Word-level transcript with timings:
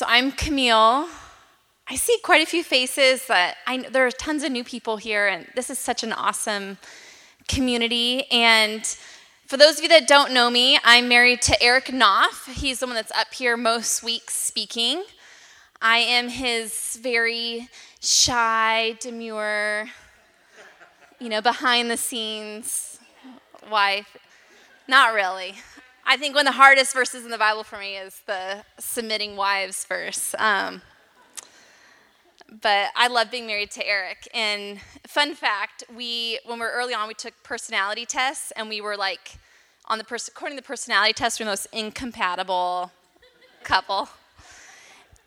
So 0.00 0.06
I'm 0.08 0.32
Camille. 0.32 1.08
I 1.86 1.94
see 1.94 2.16
quite 2.24 2.40
a 2.40 2.46
few 2.46 2.64
faces. 2.64 3.26
That 3.26 3.58
I, 3.66 3.82
there 3.82 4.06
are 4.06 4.10
tons 4.10 4.42
of 4.42 4.50
new 4.50 4.64
people 4.64 4.96
here, 4.96 5.28
and 5.28 5.46
this 5.54 5.68
is 5.68 5.78
such 5.78 6.02
an 6.02 6.14
awesome 6.14 6.78
community. 7.48 8.24
And 8.30 8.82
for 9.46 9.58
those 9.58 9.76
of 9.76 9.82
you 9.82 9.90
that 9.90 10.08
don't 10.08 10.32
know 10.32 10.48
me, 10.48 10.78
I'm 10.84 11.06
married 11.06 11.42
to 11.42 11.62
Eric 11.62 11.92
Knopf. 11.92 12.46
He's 12.46 12.80
the 12.80 12.86
one 12.86 12.94
that's 12.94 13.12
up 13.12 13.34
here 13.34 13.58
most 13.58 14.02
weeks 14.02 14.32
speaking. 14.32 15.04
I 15.82 15.98
am 15.98 16.30
his 16.30 16.98
very 17.02 17.68
shy, 18.00 18.96
demure, 19.00 19.84
you 21.18 21.28
know, 21.28 21.42
behind 21.42 21.90
the 21.90 21.98
scenes 21.98 22.98
wife. 23.70 24.16
Not 24.88 25.12
really. 25.12 25.56
I 26.10 26.16
think 26.16 26.34
one 26.34 26.48
of 26.48 26.52
the 26.52 26.56
hardest 26.56 26.92
verses 26.92 27.24
in 27.24 27.30
the 27.30 27.38
Bible 27.38 27.62
for 27.62 27.78
me 27.78 27.96
is 27.96 28.20
the 28.26 28.64
submitting 28.80 29.36
wives 29.36 29.84
verse. 29.84 30.34
Um, 30.38 30.82
but 32.60 32.88
I 32.96 33.06
love 33.06 33.30
being 33.30 33.46
married 33.46 33.70
to 33.70 33.86
Eric. 33.86 34.26
And 34.34 34.80
fun 35.06 35.36
fact, 35.36 35.84
we 35.96 36.40
when 36.46 36.58
we 36.58 36.64
were 36.64 36.72
early 36.72 36.94
on, 36.94 37.06
we 37.06 37.14
took 37.14 37.40
personality 37.44 38.06
tests, 38.06 38.50
and 38.56 38.68
we 38.68 38.80
were 38.80 38.96
like, 38.96 39.38
on 39.84 39.98
the 39.98 40.04
pers- 40.04 40.26
according 40.26 40.58
to 40.58 40.62
the 40.62 40.66
personality 40.66 41.12
test, 41.12 41.38
we're 41.38 41.44
the 41.44 41.52
most 41.52 41.68
incompatible 41.72 42.90
couple. 43.62 44.08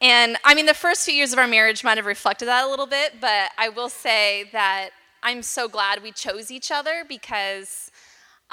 And 0.02 0.36
I 0.44 0.54
mean, 0.54 0.66
the 0.66 0.74
first 0.74 1.06
few 1.06 1.14
years 1.14 1.32
of 1.32 1.40
our 1.40 1.48
marriage 1.48 1.86
might 1.86 1.96
have 1.96 2.06
reflected 2.06 2.50
that 2.50 2.66
a 2.66 2.70
little 2.70 2.88
bit, 2.88 3.22
but 3.22 3.52
I 3.58 3.70
will 3.70 3.88
say 3.88 4.50
that 4.52 4.90
I'm 5.26 5.44
so 5.44 5.70
glad 5.70 6.04
we 6.04 6.12
chose 6.12 6.52
each 6.52 6.72
other 6.72 7.06
because 7.08 7.90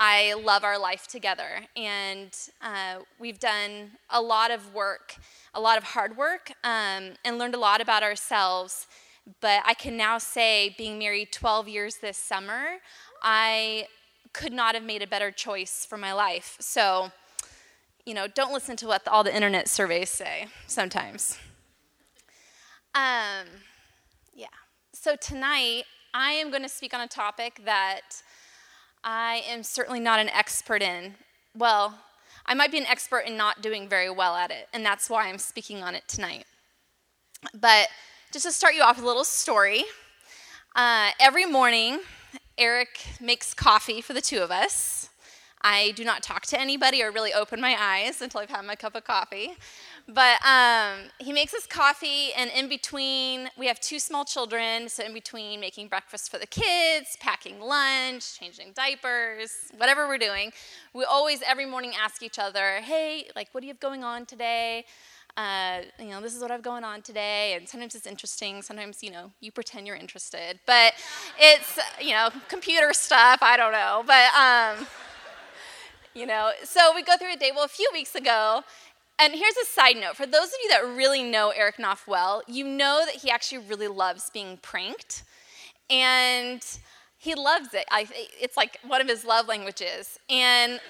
I 0.03 0.33
love 0.33 0.65
our 0.65 0.79
life 0.79 1.07
together. 1.07 1.67
And 1.77 2.35
uh, 2.63 3.01
we've 3.19 3.39
done 3.39 3.91
a 4.09 4.23
lot 4.23 4.51
of 4.51 4.73
work, 4.73 5.17
a 5.53 5.61
lot 5.61 5.77
of 5.77 5.85
hard 5.85 6.17
work, 6.17 6.53
um, 6.65 7.11
and 7.23 7.37
learned 7.37 7.55
a 7.55 7.59
lot 7.59 7.83
about 7.83 8.03
ourselves. 8.03 8.87
But 9.43 9.63
I 9.67 9.75
can 9.75 9.99
now 9.99 10.17
say, 10.17 10.75
being 10.79 10.99
married 10.99 11.33
12 11.33 11.69
years 11.69 11.97
this 11.97 12.17
summer, 12.17 12.79
I 13.23 13.89
could 14.33 14.55
not 14.55 14.75
have 14.75 14.83
made 14.83 15.03
a 15.03 15.07
better 15.07 15.31
choice 15.31 15.85
for 15.85 15.99
my 15.99 16.15
life. 16.15 16.57
So, 16.61 17.13
you 18.07 18.15
know, 18.15 18.27
don't 18.27 18.55
listen 18.55 18.77
to 18.77 18.87
what 18.87 19.07
all 19.07 19.23
the 19.23 19.37
internet 19.37 19.69
surveys 19.69 20.09
say 20.09 20.47
sometimes. 20.67 21.39
Um, 22.95 23.47
yeah. 24.35 24.47
So 24.95 25.15
tonight, 25.15 25.85
I 26.15 26.33
am 26.33 26.49
going 26.49 26.63
to 26.63 26.71
speak 26.71 26.95
on 26.95 27.03
a 27.03 27.07
topic 27.07 27.61
that 27.67 28.23
I 29.03 29.43
am 29.49 29.63
certainly 29.63 30.01
not 30.01 30.21
an 30.21 30.29
expert 30.29 30.83
in. 30.83 31.15
Well, 31.57 31.99
I 32.47 32.55
might 32.55 32.71
be 32.71 32.79
an 32.79 32.87
expert 32.87 33.21
in 33.21 33.37
not 33.37 33.63
doing 33.63 33.89
very 33.89 34.11
well 34.11 34.35
at 34.37 34.51
it, 34.51 34.69
and 34.73 34.85
that's 34.85 35.09
why 35.09 35.29
I'm 35.29 35.39
speaking 35.39 35.83
on 35.83 35.95
it 35.95 36.07
tonight. 36.07 36.45
But 37.55 37.89
just 38.33 38.45
to 38.45 38.53
start 38.53 38.75
you 38.75 38.83
off 38.83 38.97
with 38.97 39.05
a 39.05 39.09
little 39.09 39.25
story, 39.25 39.85
uh, 40.77 41.11
every 41.19 41.47
morning, 41.47 42.01
Eric 42.59 43.01
makes 43.21 43.55
coffee 43.55 44.01
for 44.01 44.13
the 44.13 44.21
two 44.21 44.39
of 44.39 44.51
us. 44.51 45.09
I 45.63 45.93
do 45.93 46.05
not 46.05 46.23
talk 46.23 46.47
to 46.47 46.61
anybody 46.61 47.03
or 47.03 47.11
really 47.11 47.33
open 47.33 47.61
my 47.61 47.77
eyes 47.79 48.23
until 48.23 48.41
I've 48.41 48.51
had 48.51 48.65
my 48.65 48.77
cup 48.77 48.95
of 48.95 49.05
coffee. 49.05 49.53
But 50.13 50.45
um, 50.45 51.11
he 51.19 51.33
makes 51.33 51.55
us 51.55 51.67
coffee, 51.67 52.33
and 52.37 52.51
in 52.51 52.69
between, 52.69 53.49
we 53.57 53.67
have 53.67 53.79
two 53.79 53.99
small 53.99 54.25
children. 54.25 54.89
So, 54.89 55.05
in 55.05 55.13
between 55.13 55.61
making 55.61 55.89
breakfast 55.89 56.31
for 56.31 56.39
the 56.39 56.47
kids, 56.47 57.17
packing 57.21 57.61
lunch, 57.61 58.39
changing 58.39 58.73
diapers, 58.75 59.53
whatever 59.77 60.09
we're 60.09 60.19
doing, 60.19 60.53
we 60.95 61.05
always 61.05 61.43
every 61.47 61.67
morning 61.67 61.93
ask 62.01 62.23
each 62.23 62.39
other, 62.39 62.81
hey, 62.81 63.29
like, 63.37 63.49
what 63.53 63.61
do 63.61 63.69
you 63.69 63.73
have 63.73 63.81
going 63.81 64.03
on 64.03 64.27
today? 64.27 64.85
Uh, 65.37 65.83
you 65.99 66.09
know, 66.09 66.21
this 66.21 66.35
is 66.35 66.43
what 66.43 66.51
I've 66.51 66.63
going 66.63 66.83
on 66.83 67.03
today. 67.03 67.55
And 67.55 67.69
sometimes 67.69 67.95
it's 67.95 68.07
interesting. 68.07 68.63
Sometimes, 68.63 69.03
you 69.03 69.13
know, 69.13 69.31
you 69.41 69.53
pretend 69.53 69.87
you're 69.87 69.97
interested. 69.97 70.59
But 70.67 70.95
it's, 71.39 71.79
you 72.01 72.11
know, 72.11 72.31
computer 72.49 72.93
stuff. 72.93 73.39
I 73.43 73.57
don't 73.57 73.73
know. 73.73 74.03
But, 74.05 74.35
um, 74.35 74.87
you 76.15 76.27
know, 76.27 76.51
so 76.65 76.93
we 76.95 77.03
go 77.03 77.17
through 77.17 77.35
a 77.35 77.37
day. 77.37 77.53
Well, 77.55 77.65
a 77.65 77.69
few 77.69 77.89
weeks 77.93 78.17
ago, 78.17 78.65
and 79.21 79.35
here's 79.35 79.57
a 79.63 79.67
side 79.67 79.97
note 79.97 80.17
for 80.17 80.27
those 80.27 80.49
of 80.49 80.55
you 80.63 80.71
that 80.71 80.85
really 80.97 81.23
know 81.23 81.51
Eric 81.51 81.79
Knopf 81.79 82.07
well, 82.07 82.43
you 82.47 82.65
know 82.65 83.03
that 83.05 83.17
he 83.17 83.31
actually 83.31 83.59
really 83.59 83.89
loves 83.89 84.31
being 84.31 84.59
pranked. 84.63 85.25
And 85.91 86.65
he 87.19 87.35
loves 87.35 87.75
it. 87.75 87.85
I, 87.91 88.09
it's 88.41 88.57
like 88.57 88.79
one 88.87 89.03
of 89.03 89.09
his 89.09 89.27
love 89.27 89.47
languages. 89.47 90.19
And 90.31 90.81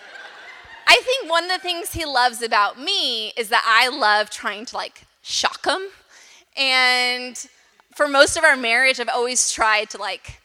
I 0.86 1.00
think 1.02 1.28
one 1.28 1.44
of 1.44 1.50
the 1.50 1.58
things 1.58 1.92
he 1.92 2.04
loves 2.04 2.40
about 2.40 2.78
me 2.78 3.28
is 3.36 3.48
that 3.48 3.64
I 3.66 3.88
love 3.88 4.30
trying 4.30 4.64
to 4.66 4.76
like 4.76 5.06
shock 5.22 5.66
him. 5.66 5.82
And 6.56 7.36
for 7.96 8.06
most 8.06 8.36
of 8.36 8.44
our 8.44 8.56
marriage, 8.56 9.00
I've 9.00 9.08
always 9.08 9.50
tried 9.50 9.90
to 9.90 9.98
like, 9.98 10.40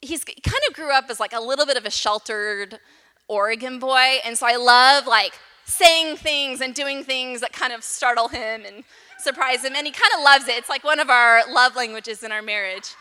he's 0.00 0.24
he 0.24 0.40
kind 0.40 0.62
of 0.68 0.74
grew 0.74 0.92
up 0.92 1.04
as 1.08 1.20
like 1.20 1.32
a 1.32 1.40
little 1.40 1.64
bit 1.64 1.76
of 1.76 1.84
a 1.84 1.90
sheltered 1.90 2.80
Oregon 3.28 3.78
boy. 3.78 4.18
And 4.24 4.36
so 4.36 4.46
I 4.46 4.56
love 4.56 5.06
like 5.06 5.34
saying 5.64 6.16
things 6.16 6.60
and 6.60 6.74
doing 6.74 7.04
things 7.04 7.40
that 7.40 7.52
kind 7.52 7.72
of 7.72 7.82
startle 7.82 8.28
him 8.28 8.64
and 8.66 8.84
surprise 9.18 9.64
him. 9.64 9.74
And 9.74 9.86
he 9.86 9.92
kind 9.92 10.12
of 10.16 10.22
loves 10.22 10.48
it. 10.48 10.56
It's 10.56 10.68
like 10.68 10.84
one 10.84 11.00
of 11.00 11.10
our 11.10 11.42
love 11.52 11.76
languages 11.76 12.22
in 12.22 12.32
our 12.32 12.42
marriage. 12.42 12.94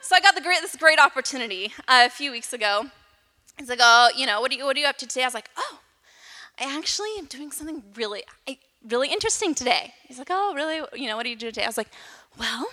So 0.00 0.16
I 0.16 0.20
got 0.20 0.34
great, 0.42 0.60
this 0.60 0.74
great 0.76 0.98
opportunity 0.98 1.72
uh, 1.86 2.04
a 2.06 2.10
few 2.10 2.32
weeks 2.32 2.52
ago. 2.52 2.86
He's 3.56 3.68
like, 3.68 3.78
oh, 3.80 4.10
you 4.16 4.26
know, 4.26 4.40
what 4.40 4.50
are 4.50 4.54
you, 4.54 4.64
what 4.64 4.76
are 4.76 4.80
you 4.80 4.86
up 4.86 4.98
to 4.98 5.06
today? 5.06 5.22
I 5.22 5.26
was 5.26 5.34
like, 5.34 5.50
oh, 5.56 5.78
I 6.58 6.76
actually 6.76 7.10
am 7.18 7.26
doing 7.26 7.52
something 7.52 7.82
really, 7.94 8.24
really 8.88 9.08
interesting 9.08 9.54
today. 9.54 9.94
He's 10.06 10.18
like, 10.18 10.28
oh, 10.30 10.52
really? 10.54 10.80
You 11.00 11.08
know, 11.08 11.16
what 11.16 11.26
are 11.26 11.28
you 11.28 11.36
doing 11.36 11.52
today? 11.52 11.64
I 11.64 11.68
was 11.68 11.76
like, 11.76 11.90
well, 12.38 12.68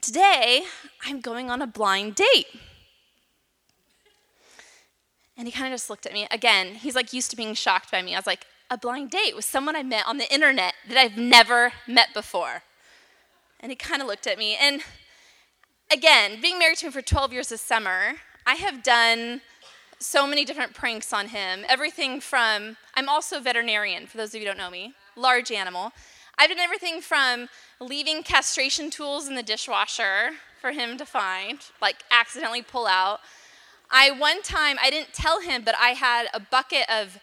today 0.00 0.62
I'm 1.04 1.20
going 1.20 1.50
on 1.50 1.62
a 1.62 1.66
blind 1.66 2.16
date. 2.16 2.46
And 5.38 5.46
he 5.46 5.52
kind 5.52 5.72
of 5.72 5.78
just 5.78 5.88
looked 5.88 6.04
at 6.04 6.12
me. 6.12 6.26
Again, 6.30 6.74
he's 6.74 6.96
like 6.96 7.12
used 7.12 7.30
to 7.30 7.36
being 7.36 7.54
shocked 7.54 7.92
by 7.92 8.02
me. 8.02 8.14
I 8.14 8.18
was 8.18 8.26
like, 8.26 8.44
a 8.70 8.76
blind 8.76 9.10
date 9.10 9.34
with 9.34 9.44
someone 9.44 9.76
I 9.76 9.82
met 9.82 10.06
on 10.06 10.18
the 10.18 10.30
internet 10.32 10.74
that 10.88 10.98
I've 10.98 11.16
never 11.16 11.72
met 11.86 12.12
before. 12.12 12.62
And 13.60 13.72
he 13.72 13.76
kind 13.76 14.02
of 14.02 14.08
looked 14.08 14.26
at 14.26 14.36
me. 14.36 14.56
And 14.60 14.82
again, 15.90 16.40
being 16.42 16.58
married 16.58 16.78
to 16.78 16.86
him 16.86 16.92
for 16.92 17.00
12 17.00 17.32
years 17.32 17.48
this 17.48 17.62
summer, 17.62 18.14
I 18.46 18.56
have 18.56 18.82
done 18.82 19.40
so 19.98 20.26
many 20.26 20.44
different 20.44 20.74
pranks 20.74 21.12
on 21.12 21.28
him. 21.28 21.64
Everything 21.68 22.20
from, 22.20 22.76
I'm 22.94 23.08
also 23.08 23.38
a 23.38 23.40
veterinarian, 23.40 24.06
for 24.06 24.16
those 24.16 24.30
of 24.30 24.34
you 24.34 24.40
who 24.40 24.46
don't 24.46 24.58
know 24.58 24.70
me, 24.70 24.94
large 25.16 25.50
animal. 25.50 25.92
I've 26.36 26.50
done 26.50 26.58
everything 26.58 27.00
from 27.00 27.48
leaving 27.80 28.22
castration 28.22 28.90
tools 28.90 29.28
in 29.28 29.34
the 29.34 29.42
dishwasher 29.42 30.30
for 30.60 30.72
him 30.72 30.98
to 30.98 31.06
find, 31.06 31.58
like 31.80 31.96
accidentally 32.10 32.62
pull 32.62 32.86
out, 32.86 33.20
I 33.90 34.10
one 34.10 34.42
time, 34.42 34.76
I 34.82 34.90
didn't 34.90 35.12
tell 35.12 35.40
him, 35.40 35.62
but 35.64 35.74
I 35.80 35.90
had 35.90 36.26
a 36.34 36.40
bucket 36.40 36.88
of 36.90 37.18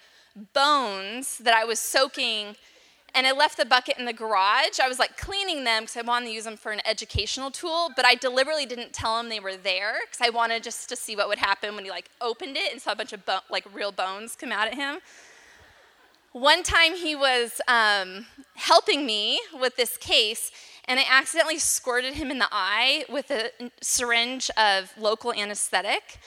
bones 0.53 1.37
that 1.39 1.53
I 1.53 1.63
was 1.63 1.79
soaking 1.79 2.55
and 3.15 3.25
I 3.25 3.31
left 3.31 3.55
the 3.55 3.65
bucket 3.65 3.97
in 3.97 4.03
the 4.03 4.13
garage. 4.13 4.79
I 4.83 4.89
was 4.89 4.99
like 4.99 5.17
cleaning 5.17 5.63
them 5.63 5.83
because 5.83 5.95
I 5.95 6.01
wanted 6.01 6.25
to 6.25 6.31
use 6.33 6.43
them 6.43 6.57
for 6.57 6.73
an 6.73 6.81
educational 6.85 7.49
tool, 7.49 7.89
but 7.95 8.05
I 8.05 8.15
deliberately 8.15 8.65
didn't 8.65 8.91
tell 8.91 9.17
him 9.17 9.29
they 9.29 9.39
were 9.39 9.55
there 9.55 9.99
because 10.01 10.19
I 10.21 10.29
wanted 10.31 10.63
just 10.63 10.89
to 10.89 10.97
see 10.97 11.15
what 11.15 11.29
would 11.29 11.37
happen 11.37 11.75
when 11.75 11.85
he 11.85 11.89
like 11.89 12.09
opened 12.19 12.57
it 12.57 12.73
and 12.73 12.81
saw 12.81 12.91
a 12.91 12.95
bunch 12.95 13.13
of 13.13 13.25
bo- 13.25 13.39
like 13.49 13.65
real 13.73 13.93
bones 13.93 14.35
come 14.35 14.51
out 14.51 14.67
at 14.67 14.75
him. 14.75 14.97
One 16.33 16.63
time 16.63 16.95
he 16.95 17.15
was 17.15 17.61
um, 17.69 18.25
helping 18.55 19.05
me 19.05 19.39
with 19.57 19.77
this 19.77 19.95
case, 19.95 20.51
and 20.83 20.99
I 20.99 21.05
accidentally 21.09 21.59
squirted 21.59 22.15
him 22.15 22.29
in 22.29 22.39
the 22.39 22.49
eye 22.51 23.05
with 23.07 23.31
a 23.31 23.51
syringe 23.79 24.51
of 24.57 24.91
local 24.99 25.31
anesthetic. 25.31 26.19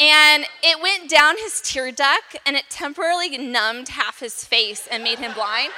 And 0.00 0.46
it 0.62 0.80
went 0.80 1.10
down 1.10 1.36
his 1.36 1.60
tear 1.60 1.92
duct 1.92 2.36
and 2.46 2.56
it 2.56 2.64
temporarily 2.70 3.36
numbed 3.36 3.90
half 3.90 4.20
his 4.20 4.44
face 4.44 4.88
and 4.90 5.04
made 5.04 5.18
him 5.18 5.34
blind. 5.34 5.72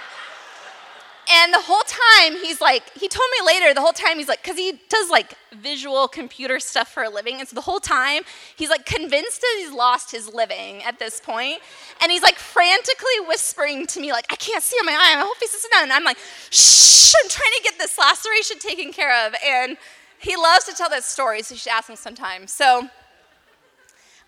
And 1.31 1.53
the 1.53 1.61
whole 1.61 1.83
time, 1.87 2.41
he's 2.41 2.61
like, 2.61 2.93
he 2.95 3.09
told 3.09 3.29
me 3.39 3.47
later, 3.47 3.73
the 3.75 3.81
whole 3.81 3.93
time, 3.93 4.19
he's 4.19 4.29
like, 4.29 4.43
because 4.43 4.57
he 4.57 4.81
does 4.89 5.09
like 5.09 5.35
visual 5.53 6.09
computer 6.09 6.59
stuff 6.61 6.93
for 6.93 7.05
a 7.05 7.11
living. 7.11 7.39
And 7.39 7.49
so 7.49 7.55
the 7.55 7.63
whole 7.63 7.81
time, 7.81 8.23
he's 8.57 8.71
like 8.71 8.87
convinced 8.87 9.41
that 9.41 9.57
he's 9.59 9.73
lost 9.73 10.11
his 10.11 10.33
living 10.33 10.83
at 10.83 10.99
this 10.99 11.21
point. 11.21 11.59
And 12.01 12.11
he's 12.11 12.23
like 12.23 12.39
frantically 12.39 13.21
whispering 13.27 13.87
to 13.89 14.01
me, 14.01 14.13
like, 14.13 14.27
I 14.31 14.37
can't 14.37 14.63
see 14.63 14.77
on 14.77 14.87
my 14.87 14.93
eye, 14.93 15.15
my 15.17 15.23
whole 15.23 15.35
face 15.35 15.55
is 15.55 15.67
done. 15.71 15.85
And 15.85 15.93
I'm 15.93 16.05
like, 16.05 16.19
shh, 16.51 17.15
I'm 17.23 17.29
trying 17.29 17.53
to 17.57 17.63
get 17.63 17.79
this 17.79 17.97
laceration 17.99 18.59
taken 18.59 18.93
care 18.93 19.27
of. 19.27 19.35
And 19.45 19.77
he 20.19 20.37
loves 20.37 20.65
to 20.67 20.75
tell 20.75 20.91
that 20.91 21.05
story, 21.05 21.43
so 21.43 21.55
you 21.55 21.59
should 21.59 21.73
ask 21.73 21.89
him 21.89 21.97
sometime. 21.97 22.47
So, 22.47 22.89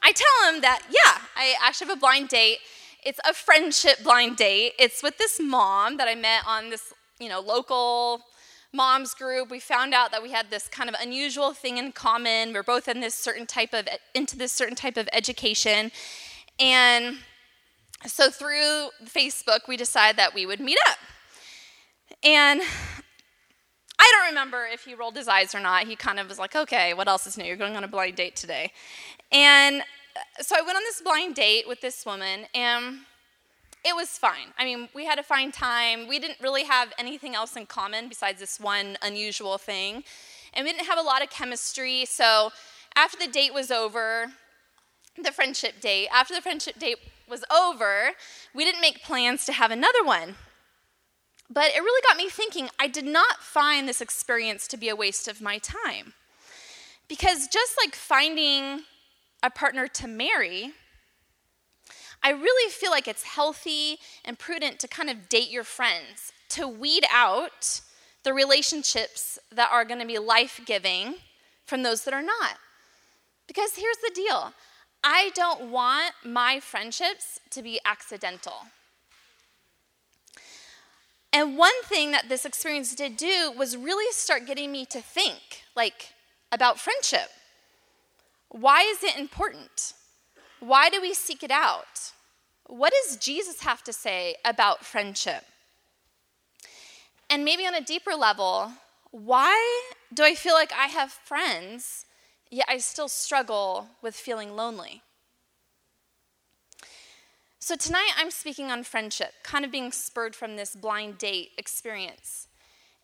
I 0.05 0.13
tell 0.13 0.53
him 0.53 0.61
that, 0.61 0.83
yeah, 0.91 1.23
I 1.35 1.55
actually 1.63 1.89
have 1.89 1.97
a 1.97 2.01
blind 2.01 2.29
date. 2.29 2.59
It's 3.05 3.19
a 3.29 3.33
friendship 3.33 4.05
blind 4.05 4.37
date. 4.37 4.75
It's 4.79 5.03
with 5.03 5.17
this 5.17 5.41
mom 5.41 5.97
that 5.97 6.09
I 6.09 6.15
met 6.15 6.43
on 6.47 6.69
this, 6.69 6.93
you 7.19 7.29
know, 7.29 7.41
local 7.41 8.21
moms 8.73 9.15
group. 9.15 9.51
We 9.51 9.61
found 9.61 9.95
out 9.95 10.11
that 10.11 10.23
we 10.23 10.31
had 10.31 10.51
this 10.51 10.69
kind 10.69 10.91
of 10.91 10.97
unusual 11.01 11.53
thing 11.55 11.79
in 11.79 11.93
common. 11.93 12.53
We're 12.53 12.63
both 12.63 12.87
in 12.87 13.01
this 13.01 13.15
certain 13.15 13.47
type 13.47 13.73
of 13.73 13.89
into 14.15 14.37
this 14.37 14.53
certain 14.53 14.77
type 14.77 14.97
of 14.99 15.09
education. 15.13 15.91
And 16.61 17.19
so 18.07 18.31
through 18.31 18.91
Facebook, 19.07 19.61
we 19.69 19.77
decided 19.79 20.19
that 20.19 20.35
we 20.35 20.45
would 20.45 20.61
meet 20.61 20.79
up. 20.89 20.99
And 22.23 22.61
I 23.99 24.13
don't 24.13 24.29
remember 24.29 24.67
if 24.71 24.85
he 24.85 24.95
rolled 24.95 25.17
his 25.17 25.29
eyes 25.29 25.55
or 25.55 25.61
not. 25.61 25.87
He 25.87 25.97
kind 25.97 26.19
of 26.19 26.29
was 26.29 26.39
like, 26.39 26.55
okay, 26.55 26.93
what 26.93 27.09
else 27.09 27.27
is 27.27 27.39
new? 27.39 27.45
You're 27.45 27.57
going 27.57 27.77
on 27.77 27.85
a 27.85 27.89
blind 27.89 28.17
date 28.17 28.37
today. 28.37 28.73
And 29.33 29.83
so 30.41 30.57
I 30.57 30.63
went 30.63 30.77
on 30.77 30.83
this 30.85 31.01
blind 31.01 31.35
date 31.35 31.69
with 31.69 31.81
this 31.81 32.05
woman, 32.05 32.47
and 32.55 33.01
it 33.85 33.95
was 33.95 34.19
fine. 34.19 34.49
I 34.59 34.65
mean, 34.65 34.89
we 34.95 35.05
had 35.05 35.19
a 35.19 35.23
fine 35.23 35.53
time. 35.53 36.09
We 36.09 36.19
didn't 36.19 36.41
really 36.41 36.65
have 36.65 36.93
anything 36.99 37.35
else 37.35 37.55
in 37.55 37.67
common 37.67 38.09
besides 38.09 38.41
this 38.41 38.59
one 38.59 38.97
unusual 39.03 39.59
thing. 39.59 40.05
And 40.55 40.65
we 40.65 40.73
didn't 40.73 40.87
have 40.87 40.99
a 40.99 41.03
lot 41.03 41.23
of 41.23 41.29
chemistry. 41.29 42.07
So 42.07 42.51
after 42.97 43.19
the 43.19 43.31
date 43.31 43.53
was 43.53 43.71
over, 43.71 44.33
the 45.23 45.33
friendship 45.33 45.81
date, 45.81 46.09
after 46.13 46.35
the 46.35 46.41
friendship 46.41 46.79
date 46.79 46.97
was 47.29 47.45
over, 47.55 48.13
we 48.55 48.65
didn't 48.65 48.81
make 48.81 49.03
plans 49.03 49.45
to 49.47 49.53
have 49.53 49.71
another 49.71 50.03
one. 50.03 50.37
But 51.51 51.67
it 51.75 51.81
really 51.81 52.03
got 52.09 52.17
me 52.17 52.31
thinking 52.31 52.71
I 52.81 52.87
did 52.87 53.05
not 53.05 53.41
find 53.41 53.87
this 53.87 54.01
experience 54.01 54.67
to 54.69 54.79
be 54.79 54.89
a 54.89 54.97
waste 54.97 55.29
of 55.29 55.43
my 55.43 55.59
time. 55.59 56.15
Because 57.07 57.49
just 57.49 57.75
like 57.79 57.95
finding 57.95 58.85
a 59.45 59.51
partner 59.51 59.87
to 59.87 60.09
marry, 60.09 60.73
I 62.23 62.31
really 62.31 62.73
feel 62.73 62.91
like 62.91 63.07
it's 63.07 63.23
healthy 63.23 63.99
and 64.25 64.39
prudent 64.39 64.79
to 64.81 64.89
kind 64.89 65.11
of 65.11 65.29
date 65.29 65.51
your 65.51 65.65
friends, 65.65 66.33
to 66.49 66.67
weed 66.67 67.05
out 67.13 67.83
the 68.23 68.33
relationships 68.33 69.39
that 69.53 69.69
are 69.71 69.85
going 69.85 70.01
to 70.01 70.07
be 70.07 70.19
life 70.19 70.63
giving 70.65 71.17
from 71.67 71.83
those 71.83 72.05
that 72.05 72.15
are 72.15 72.23
not. 72.23 72.57
Because 73.47 73.77
here's 73.77 73.99
the 73.99 74.13
deal 74.15 74.55
I 75.05 75.31
don't 75.35 75.71
want 75.71 76.15
my 76.25 76.59
friendships 76.59 77.39
to 77.51 77.63
be 77.63 77.79
accidental. 77.85 78.55
And 81.35 81.59
one 81.59 81.83
thing 81.83 82.13
that 82.13 82.31
this 82.31 82.47
experience 82.47 82.95
did 82.95 83.19
do 83.19 83.53
was 83.55 83.77
really 83.77 84.11
start 84.13 84.47
getting 84.47 84.73
me 84.73 84.87
to 84.87 85.03
think, 85.03 85.65
like, 85.77 86.13
about 86.51 86.79
friendship. 86.79 87.29
Why 88.55 88.83
is 88.83 89.03
it 89.03 89.19
important? 89.19 89.95
Why 90.61 90.89
do 90.89 91.01
we 91.01 91.13
seek 91.13 91.43
it 91.43 91.51
out? 91.51 92.13
What 92.69 92.93
does 92.93 93.17
Jesus 93.17 93.63
have 93.63 93.83
to 93.83 93.93
say 93.93 94.37
about 94.45 94.85
friendship? 94.85 95.43
And 97.29 97.45
maybe 97.45 97.67
on 97.67 97.75
a 97.75 97.81
deeper 97.81 98.13
level, 98.13 98.71
why 99.11 99.83
do 100.15 100.23
I 100.23 100.37
feel 100.37 100.55
like 100.55 100.73
I 100.73 100.87
have 100.87 101.11
friends, 101.11 102.07
yet 102.49 102.67
I 102.69 102.79
still 102.79 103.09
struggle 103.09 103.89
with 104.03 104.15
feeling 104.15 104.55
lonely? 104.55 105.03
So 107.59 107.75
tonight 107.75 108.13
I'm 108.17 108.31
speaking 108.31 108.71
on 108.71 108.85
friendship, 108.85 109.33
kind 109.43 109.65
of 109.65 109.73
being 109.73 109.91
spurred 109.91 110.37
from 110.37 110.55
this 110.55 110.77
blind 110.77 111.19
date 111.19 111.51
experience. 111.59 112.47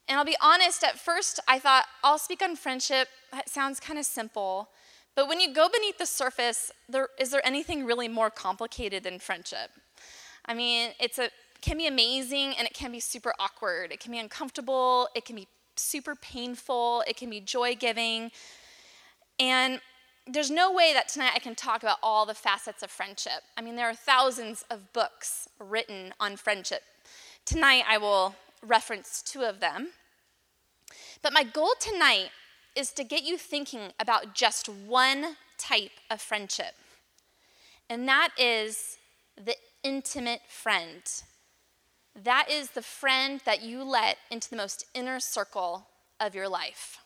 And 0.06 0.17
I'll 0.17 0.25
be 0.25 0.37
honest, 0.41 0.85
at 0.85 1.00
first 1.00 1.41
I 1.49 1.58
thought, 1.58 1.87
I'll 2.05 2.19
speak 2.19 2.41
on 2.41 2.55
friendship. 2.55 3.08
That 3.32 3.49
sounds 3.49 3.81
kind 3.81 3.99
of 3.99 4.05
simple. 4.05 4.69
But 5.15 5.29
when 5.29 5.41
you 5.41 5.53
go 5.53 5.69
beneath 5.69 5.99
the 5.99 6.07
surface, 6.07 6.71
there, 6.89 7.09
is 7.19 7.31
there 7.31 7.45
anything 7.45 7.85
really 7.85 8.09
more 8.09 8.31
complicated 8.31 9.03
than 9.03 9.19
friendship? 9.19 9.71
I 10.47 10.55
mean, 10.55 10.91
it's 10.99 11.19
a, 11.19 11.25
it 11.25 11.33
can 11.61 11.77
be 11.77 11.87
amazing 11.87 12.55
and 12.57 12.67
it 12.67 12.75
can 12.75 12.93
be 12.93 13.01
super 13.01 13.35
awkward. 13.39 13.93
It 13.93 14.01
can 14.01 14.12
be 14.12 14.19
uncomfortable. 14.19 15.09
It 15.15 15.25
can 15.25 15.37
be 15.37 15.49
super 15.77 16.15
painful. 16.15 17.05
It 17.07 17.17
can 17.17 17.29
be 17.29 17.41
joy 17.41 17.75
giving. 17.75 18.31
And 19.39 19.81
there's 20.27 20.51
no 20.51 20.73
way 20.73 20.93
that 20.93 21.09
tonight 21.09 21.33
I 21.35 21.39
can 21.39 21.55
talk 21.55 21.83
about 21.83 21.99
all 22.03 22.25
the 22.25 22.35
facets 22.35 22.83
of 22.83 22.91
friendship. 22.91 23.43
I 23.57 23.62
mean, 23.62 23.77
there 23.77 23.89
are 23.89 23.95
thousands 23.95 24.65
of 24.71 24.93
books 24.93 25.49
written 25.59 26.15
on 26.21 26.37
friendship. 26.37 26.83
Tonight 27.45 27.85
I 27.89 27.99
will 27.99 28.37
reference 28.62 29.23
two 29.23 29.43
of 29.43 29.61
them. 29.61 29.89
But 31.23 31.33
my 31.33 31.43
goal 31.43 31.73
tonight 31.79 32.31
is 32.76 32.93
to 32.93 33.05
get 33.05 33.22
you 33.22 33.37
thinking 33.37 33.93
about 33.99 34.34
just 34.34 34.69
one 34.69 35.37
type 35.58 35.93
of 36.11 36.20
friendship, 36.20 36.75
and 37.88 38.08
that 38.08 38.31
is 38.38 38.99
the 39.37 39.56
intimate 39.82 40.43
friend. 40.49 41.02
That 42.14 42.50
is 42.50 42.70
the 42.70 42.82
friend 42.82 43.40
that 43.44 43.62
you 43.62 43.82
let 43.82 44.19
into 44.31 44.50
the 44.50 44.56
most 44.56 44.84
inner 44.94 45.20
circle 45.20 45.87
of 46.19 46.34
your 46.34 46.49
life. 46.49 46.99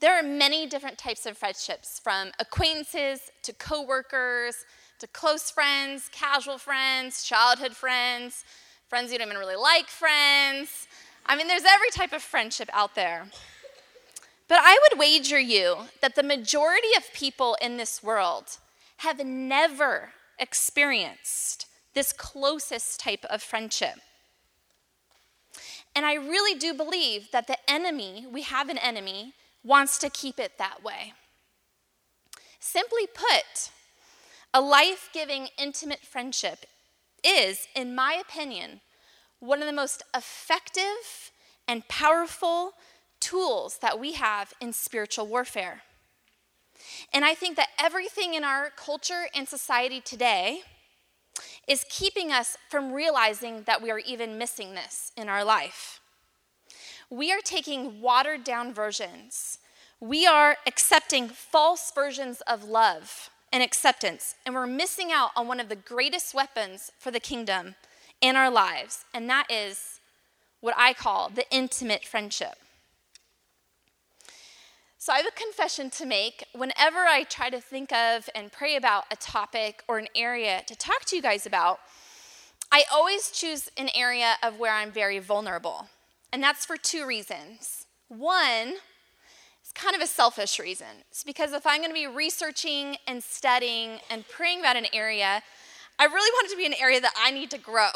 There 0.00 0.14
are 0.18 0.22
many 0.22 0.66
different 0.66 0.96
types 0.96 1.26
of 1.26 1.36
friendships, 1.36 2.00
from 2.02 2.32
acquaintances 2.38 3.30
to 3.42 3.52
coworkers 3.52 4.64
to 5.00 5.06
close 5.06 5.50
friends, 5.50 6.08
casual 6.12 6.58
friends, 6.58 7.24
childhood 7.24 7.74
friends, 7.74 8.44
friends 8.88 9.10
you 9.12 9.18
don't 9.18 9.28
even 9.28 9.38
really 9.38 9.56
like 9.56 9.88
friends. 9.88 10.86
I 11.30 11.36
mean, 11.36 11.46
there's 11.46 11.62
every 11.64 11.90
type 11.90 12.12
of 12.12 12.22
friendship 12.22 12.68
out 12.72 12.96
there. 12.96 13.28
But 14.48 14.58
I 14.62 14.76
would 14.82 14.98
wager 14.98 15.38
you 15.38 15.76
that 16.02 16.16
the 16.16 16.24
majority 16.24 16.88
of 16.96 17.12
people 17.12 17.56
in 17.62 17.76
this 17.76 18.02
world 18.02 18.58
have 18.96 19.24
never 19.24 20.10
experienced 20.40 21.66
this 21.94 22.12
closest 22.12 22.98
type 22.98 23.24
of 23.30 23.44
friendship. 23.44 24.00
And 25.94 26.04
I 26.04 26.14
really 26.14 26.58
do 26.58 26.74
believe 26.74 27.30
that 27.30 27.46
the 27.46 27.58
enemy, 27.70 28.26
we 28.28 28.42
have 28.42 28.68
an 28.68 28.78
enemy, 28.78 29.34
wants 29.62 29.98
to 29.98 30.10
keep 30.10 30.40
it 30.40 30.58
that 30.58 30.82
way. 30.82 31.12
Simply 32.58 33.06
put, 33.06 33.70
a 34.52 34.60
life 34.60 35.08
giving, 35.14 35.46
intimate 35.56 36.00
friendship 36.00 36.66
is, 37.22 37.68
in 37.76 37.94
my 37.94 38.20
opinion, 38.20 38.80
one 39.40 39.60
of 39.60 39.66
the 39.66 39.72
most 39.72 40.02
effective 40.14 41.30
and 41.66 41.86
powerful 41.88 42.72
tools 43.18 43.78
that 43.78 43.98
we 43.98 44.12
have 44.12 44.54
in 44.60 44.72
spiritual 44.72 45.26
warfare. 45.26 45.82
And 47.12 47.24
I 47.24 47.34
think 47.34 47.56
that 47.56 47.68
everything 47.78 48.34
in 48.34 48.44
our 48.44 48.70
culture 48.70 49.26
and 49.34 49.48
society 49.48 50.00
today 50.00 50.62
is 51.68 51.84
keeping 51.88 52.32
us 52.32 52.56
from 52.70 52.92
realizing 52.92 53.64
that 53.64 53.82
we 53.82 53.90
are 53.90 53.98
even 53.98 54.38
missing 54.38 54.74
this 54.74 55.12
in 55.16 55.28
our 55.28 55.44
life 55.44 56.00
we 57.10 57.32
are 57.32 57.40
taking 57.42 58.00
watered 58.00 58.44
down 58.44 58.72
versions. 58.72 59.58
We 59.98 60.26
are 60.26 60.56
accepting 60.66 61.28
false 61.28 61.90
versions 61.92 62.40
of 62.42 62.64
love 62.64 63.30
and 63.52 63.64
acceptance, 63.64 64.36
and 64.46 64.54
we're 64.54 64.68
missing 64.68 65.10
out 65.10 65.30
on 65.34 65.48
one 65.48 65.58
of 65.58 65.68
the 65.68 65.76
greatest 65.76 66.34
weapons 66.34 66.92
for 66.98 67.10
the 67.10 67.18
kingdom 67.18 67.74
in 68.20 68.36
our 68.36 68.50
lives, 68.50 69.04
and 69.14 69.28
that 69.28 69.50
is 69.50 70.00
what 70.60 70.74
I 70.76 70.92
call 70.92 71.30
the 71.30 71.44
intimate 71.50 72.04
friendship. 72.04 72.56
So, 74.98 75.14
I 75.14 75.16
have 75.16 75.26
a 75.26 75.30
confession 75.30 75.88
to 75.90 76.04
make. 76.04 76.44
Whenever 76.52 76.98
I 76.98 77.24
try 77.24 77.48
to 77.48 77.58
think 77.58 77.90
of 77.90 78.28
and 78.34 78.52
pray 78.52 78.76
about 78.76 79.04
a 79.10 79.16
topic 79.16 79.82
or 79.88 79.98
an 79.98 80.08
area 80.14 80.62
to 80.66 80.76
talk 80.76 81.06
to 81.06 81.16
you 81.16 81.22
guys 81.22 81.46
about, 81.46 81.80
I 82.70 82.84
always 82.92 83.30
choose 83.30 83.70
an 83.78 83.88
area 83.94 84.34
of 84.42 84.58
where 84.58 84.72
I'm 84.72 84.92
very 84.92 85.18
vulnerable. 85.18 85.88
And 86.32 86.42
that's 86.42 86.66
for 86.66 86.76
two 86.76 87.06
reasons. 87.06 87.86
One, 88.08 88.74
it's 89.62 89.72
kind 89.72 89.96
of 89.96 90.02
a 90.02 90.06
selfish 90.06 90.58
reason. 90.58 91.04
It's 91.10 91.24
because 91.24 91.52
if 91.52 91.66
I'm 91.66 91.78
going 91.78 91.90
to 91.90 91.94
be 91.94 92.06
researching 92.06 92.96
and 93.06 93.22
studying 93.24 94.00
and 94.10 94.28
praying 94.28 94.60
about 94.60 94.76
an 94.76 94.86
area, 94.92 95.42
I 96.00 96.04
really 96.04 96.30
want 96.32 96.46
it 96.46 96.50
to 96.52 96.56
be 96.56 96.64
an 96.64 96.74
area 96.80 96.98
that 96.98 97.12
I 97.22 97.30
need 97.30 97.50
to 97.50 97.58
grow. 97.58 97.90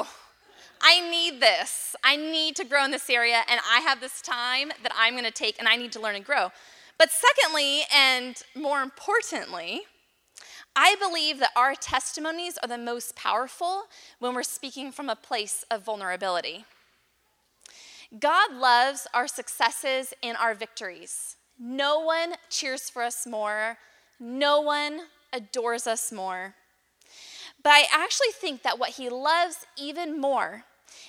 I 0.83 1.01
need 1.11 1.41
this. 1.41 1.97
I 2.05 2.17
need 2.17 2.55
to 2.57 2.65
grow 2.67 2.85
in 2.85 2.91
this 2.91 3.09
area, 3.09 3.41
and 3.49 3.59
I 3.67 3.81
have 3.81 3.99
this 3.99 4.21
time 4.21 4.69
that 4.83 4.93
I'm 4.95 5.15
going 5.15 5.25
to 5.25 5.31
take, 5.31 5.59
and 5.59 5.67
I 5.67 5.77
need 5.77 5.91
to 5.93 6.01
learn 6.01 6.15
and 6.15 6.23
grow. 6.23 6.53
But 6.99 7.09
secondly, 7.11 7.85
and 7.91 8.37
more 8.55 8.83
importantly, 8.83 9.85
I 10.77 10.97
believe 10.97 11.39
that 11.39 11.53
our 11.57 11.75
testimonies 11.75 12.59
are 12.59 12.69
the 12.69 12.77
most 12.77 13.17
powerful 13.17 13.85
when 14.19 14.35
we're 14.35 14.43
speaking 14.43 14.93
from 14.93 15.09
a 15.09 15.17
place 15.17 15.65
of 15.71 15.83
vulnerability. 15.83 16.67
God 18.21 18.53
loves 18.53 19.07
our 19.15 19.27
successes 19.27 20.13
and 20.23 20.37
our 20.37 20.53
victories. 20.53 21.37
No 21.59 22.01
one 22.01 22.35
cheers 22.51 22.91
for 22.91 23.03
us 23.03 23.27
more, 23.27 23.79
no 24.21 24.61
one 24.61 25.01
adores 25.33 25.87
us 25.87 26.13
more. 26.13 26.55
But 27.65 27.71
I 27.71 27.87
actually 27.91 28.31
think 28.33 28.63
that 28.63 28.79
what 28.79 28.91
he 28.91 29.09
loves 29.09 29.67
even 29.77 30.21
more 30.21 30.65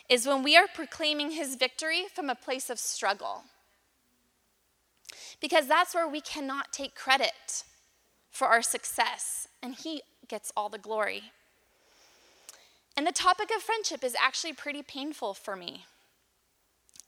is 0.10 0.26
when 0.26 0.42
we 0.42 0.56
are 0.56 0.68
proclaiming 0.74 1.32
his 1.32 1.56
victory 1.56 2.06
from 2.12 2.30
a 2.30 2.36
place 2.36 2.70
of 2.70 2.80
struggle. 2.80 3.44
Because 5.42 5.68
that's 5.68 5.94
where 5.94 6.08
we 6.08 6.22
cannot 6.22 6.72
take 6.72 6.96
credit 6.96 7.64
for 8.32 8.48
our 8.48 8.62
success, 8.62 9.50
and 9.62 9.76
he 9.76 10.02
gets 10.28 10.52
all 10.56 10.70
the 10.70 10.78
glory. 10.78 11.24
And 12.98 13.06
the 13.06 13.12
topic 13.12 13.50
of 13.56 13.62
friendship 13.62 14.04
is 14.04 14.16
actually 14.20 14.54
pretty 14.54 14.82
painful 14.82 15.34
for 15.34 15.58
me. 15.58 15.86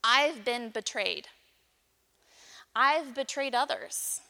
I've 0.04 0.44
been 0.44 0.68
betrayed. 0.68 1.28
I've 2.76 3.14
betrayed 3.14 3.54
others. 3.54 4.20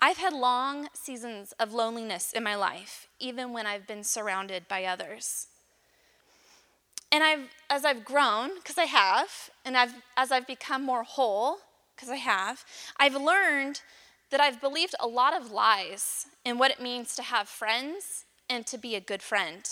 I've 0.00 0.18
had 0.18 0.32
long 0.32 0.88
seasons 0.92 1.52
of 1.58 1.72
loneliness 1.72 2.32
in 2.32 2.42
my 2.42 2.56
life, 2.56 3.08
even 3.18 3.52
when 3.52 3.66
I've 3.66 3.86
been 3.86 4.04
surrounded 4.04 4.68
by 4.68 4.84
others. 4.84 5.46
And 7.10 7.22
I've, 7.22 7.48
as 7.70 7.84
I've 7.84 8.04
grown, 8.04 8.56
because 8.56 8.76
I 8.76 8.84
have, 8.84 9.28
and 9.64 9.76
I've, 9.76 9.94
as 10.16 10.32
I've 10.32 10.46
become 10.46 10.84
more 10.84 11.04
whole, 11.04 11.58
because 11.94 12.08
I 12.08 12.16
have, 12.16 12.64
I've 12.98 13.14
learned 13.14 13.80
that 14.30 14.40
I've 14.40 14.60
believed 14.60 14.94
a 14.98 15.06
lot 15.06 15.36
of 15.36 15.52
lies 15.52 16.26
in 16.44 16.58
what 16.58 16.72
it 16.72 16.82
means 16.82 17.14
to 17.16 17.22
have 17.22 17.48
friends 17.48 18.24
and 18.50 18.66
to 18.66 18.78
be 18.78 18.96
a 18.96 19.00
good 19.00 19.22
friend. 19.22 19.62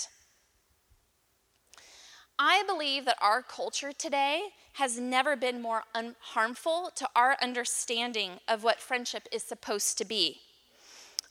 I 2.44 2.64
believe 2.66 3.04
that 3.04 3.18
our 3.20 3.40
culture 3.40 3.92
today 3.92 4.48
has 4.72 4.98
never 4.98 5.36
been 5.36 5.62
more 5.62 5.84
un- 5.94 6.16
harmful 6.18 6.90
to 6.96 7.08
our 7.14 7.36
understanding 7.40 8.40
of 8.48 8.64
what 8.64 8.80
friendship 8.80 9.28
is 9.30 9.44
supposed 9.44 9.96
to 9.98 10.04
be, 10.04 10.40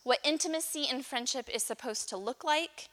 what 0.04 0.20
intimacy 0.24 0.88
in 0.90 1.04
friendship 1.04 1.50
is 1.54 1.64
supposed 1.64 2.08
to 2.08 2.18
look 2.18 2.46
like, 2.46 2.88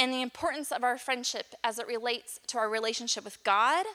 and 0.00 0.12
the 0.12 0.20
importance 0.20 0.72
of 0.72 0.82
our 0.82 0.98
friendship 0.98 1.54
as 1.62 1.78
it 1.78 1.86
relates 1.86 2.40
to 2.48 2.58
our 2.58 2.68
relationship 2.68 3.22
with 3.22 3.38
God, 3.44 3.86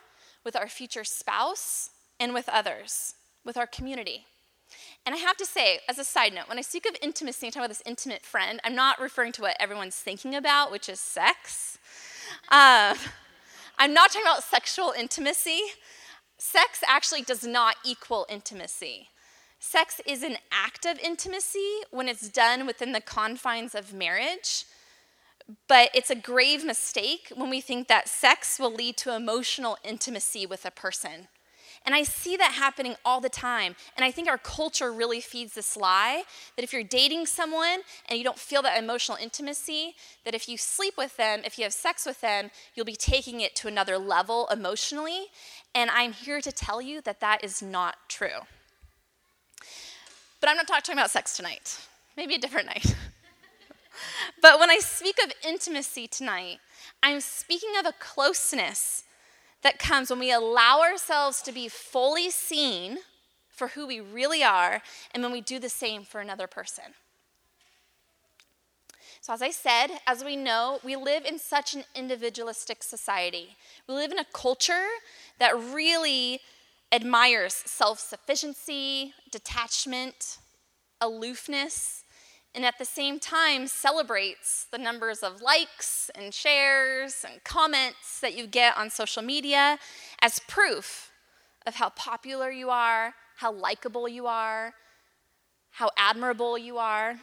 with 0.45 0.55
our 0.55 0.69
future 0.69 1.03
spouse, 1.03 1.89
and 2.17 2.33
with 2.33 2.47
others, 2.47 3.15
with 3.43 3.57
our 3.57 3.67
community. 3.67 4.25
And 5.05 5.13
I 5.13 5.17
have 5.17 5.35
to 5.35 5.45
say, 5.45 5.81
as 5.89 5.99
a 5.99 6.05
side 6.05 6.33
note, 6.33 6.47
when 6.47 6.59
I 6.59 6.61
speak 6.61 6.85
of 6.85 6.95
intimacy 7.01 7.47
and 7.47 7.53
talk 7.53 7.59
about 7.59 7.71
this 7.71 7.83
intimate 7.85 8.25
friend, 8.25 8.61
I'm 8.63 8.75
not 8.75 9.01
referring 9.01 9.33
to 9.33 9.41
what 9.41 9.57
everyone's 9.59 9.97
thinking 9.97 10.33
about, 10.33 10.71
which 10.71 10.87
is 10.87 11.01
sex. 11.01 11.77
Um, 12.47 12.95
I'm 13.81 13.93
not 13.93 14.11
talking 14.11 14.27
about 14.27 14.43
sexual 14.43 14.93
intimacy. 14.97 15.61
Sex 16.37 16.83
actually 16.85 17.21
does 17.21 17.45
not 17.45 17.77
equal 17.85 18.25
intimacy. 18.29 19.07
Sex 19.61 20.01
is 20.05 20.21
an 20.21 20.35
act 20.51 20.85
of 20.85 20.99
intimacy 20.99 21.79
when 21.89 22.09
it's 22.09 22.27
done 22.27 22.65
within 22.65 22.91
the 22.91 22.99
confines 22.99 23.73
of 23.73 23.93
marriage, 23.93 24.65
but 25.69 25.89
it's 25.93 26.09
a 26.09 26.15
grave 26.15 26.65
mistake 26.65 27.31
when 27.33 27.49
we 27.49 27.61
think 27.61 27.87
that 27.87 28.09
sex 28.09 28.59
will 28.59 28.73
lead 28.73 28.97
to 28.97 29.15
emotional 29.15 29.77
intimacy 29.81 30.45
with 30.45 30.65
a 30.65 30.71
person. 30.71 31.29
And 31.85 31.95
I 31.95 32.03
see 32.03 32.37
that 32.37 32.53
happening 32.53 32.95
all 33.03 33.21
the 33.21 33.29
time. 33.29 33.75
And 33.95 34.03
I 34.03 34.11
think 34.11 34.27
our 34.27 34.37
culture 34.37 34.91
really 34.91 35.21
feeds 35.21 35.53
this 35.53 35.75
lie 35.77 36.23
that 36.55 36.63
if 36.63 36.73
you're 36.73 36.83
dating 36.83 37.25
someone 37.25 37.79
and 38.07 38.17
you 38.17 38.23
don't 38.23 38.37
feel 38.37 38.61
that 38.63 38.77
emotional 38.77 39.17
intimacy, 39.19 39.95
that 40.25 40.35
if 40.35 40.47
you 40.47 40.57
sleep 40.57 40.95
with 40.97 41.15
them, 41.17 41.41
if 41.45 41.57
you 41.57 41.63
have 41.63 41.73
sex 41.73 42.05
with 42.05 42.21
them, 42.21 42.51
you'll 42.75 42.85
be 42.85 42.95
taking 42.95 43.41
it 43.41 43.55
to 43.55 43.67
another 43.67 43.97
level 43.97 44.47
emotionally. 44.51 45.27
And 45.73 45.89
I'm 45.89 46.13
here 46.13 46.41
to 46.41 46.51
tell 46.51 46.81
you 46.81 47.01
that 47.01 47.21
that 47.21 47.43
is 47.43 47.61
not 47.61 47.95
true. 48.07 48.45
But 50.39 50.49
I'm 50.49 50.57
not 50.57 50.67
talking 50.67 50.93
about 50.93 51.11
sex 51.11 51.35
tonight, 51.35 51.79
maybe 52.15 52.35
a 52.35 52.39
different 52.39 52.67
night. 52.67 52.95
but 54.41 54.59
when 54.59 54.69
I 54.69 54.79
speak 54.79 55.17
of 55.23 55.33
intimacy 55.45 56.07
tonight, 56.07 56.59
I'm 57.03 57.19
speaking 57.19 57.71
of 57.79 57.85
a 57.85 57.93
closeness 57.99 59.03
that 59.61 59.79
comes 59.79 60.09
when 60.09 60.19
we 60.19 60.31
allow 60.31 60.81
ourselves 60.81 61.41
to 61.43 61.51
be 61.51 61.67
fully 61.67 62.29
seen 62.29 62.99
for 63.49 63.69
who 63.69 63.85
we 63.85 63.99
really 63.99 64.43
are, 64.43 64.81
and 65.13 65.21
when 65.21 65.33
we 65.33 65.41
do 65.41 65.59
the 65.59 65.69
same 65.69 66.03
for 66.03 66.21
another 66.21 66.47
person. 66.47 66.85
So, 69.21 69.33
as 69.33 69.41
I 69.41 69.51
said, 69.51 69.87
as 70.07 70.23
we 70.23 70.37
know, 70.37 70.79
we 70.83 70.95
live 70.95 71.25
in 71.25 71.37
such 71.37 71.75
an 71.75 71.83
individualistic 71.93 72.81
society. 72.81 73.57
We 73.87 73.95
live 73.95 74.13
in 74.13 74.19
a 74.19 74.25
culture 74.31 74.87
that 75.39 75.57
really 75.57 76.39
admires 76.91 77.53
self 77.53 77.99
sufficiency, 77.99 79.13
detachment, 79.29 80.37
aloofness, 81.01 82.05
and 82.55 82.65
at 82.65 82.77
the 82.77 82.85
same 82.85 83.19
time 83.19 83.67
celebrates 83.67 84.65
the 84.71 84.77
numbers 84.77 85.19
of 85.19 85.41
likes 85.41 86.09
and 86.15 86.33
shares 86.33 87.23
and 87.29 87.43
comments 87.43 88.19
that 88.21 88.35
you 88.35 88.47
get 88.47 88.77
on 88.77 88.89
social 88.89 89.21
media 89.21 89.77
as 90.21 90.39
proof 90.47 91.11
of 91.67 91.75
how 91.75 91.89
popular 91.89 92.49
you 92.49 92.69
are, 92.69 93.13
how 93.37 93.51
likable 93.51 94.07
you 94.07 94.25
are, 94.25 94.73
how 95.71 95.89
admirable 95.97 96.57
you 96.57 96.77
are. 96.77 97.15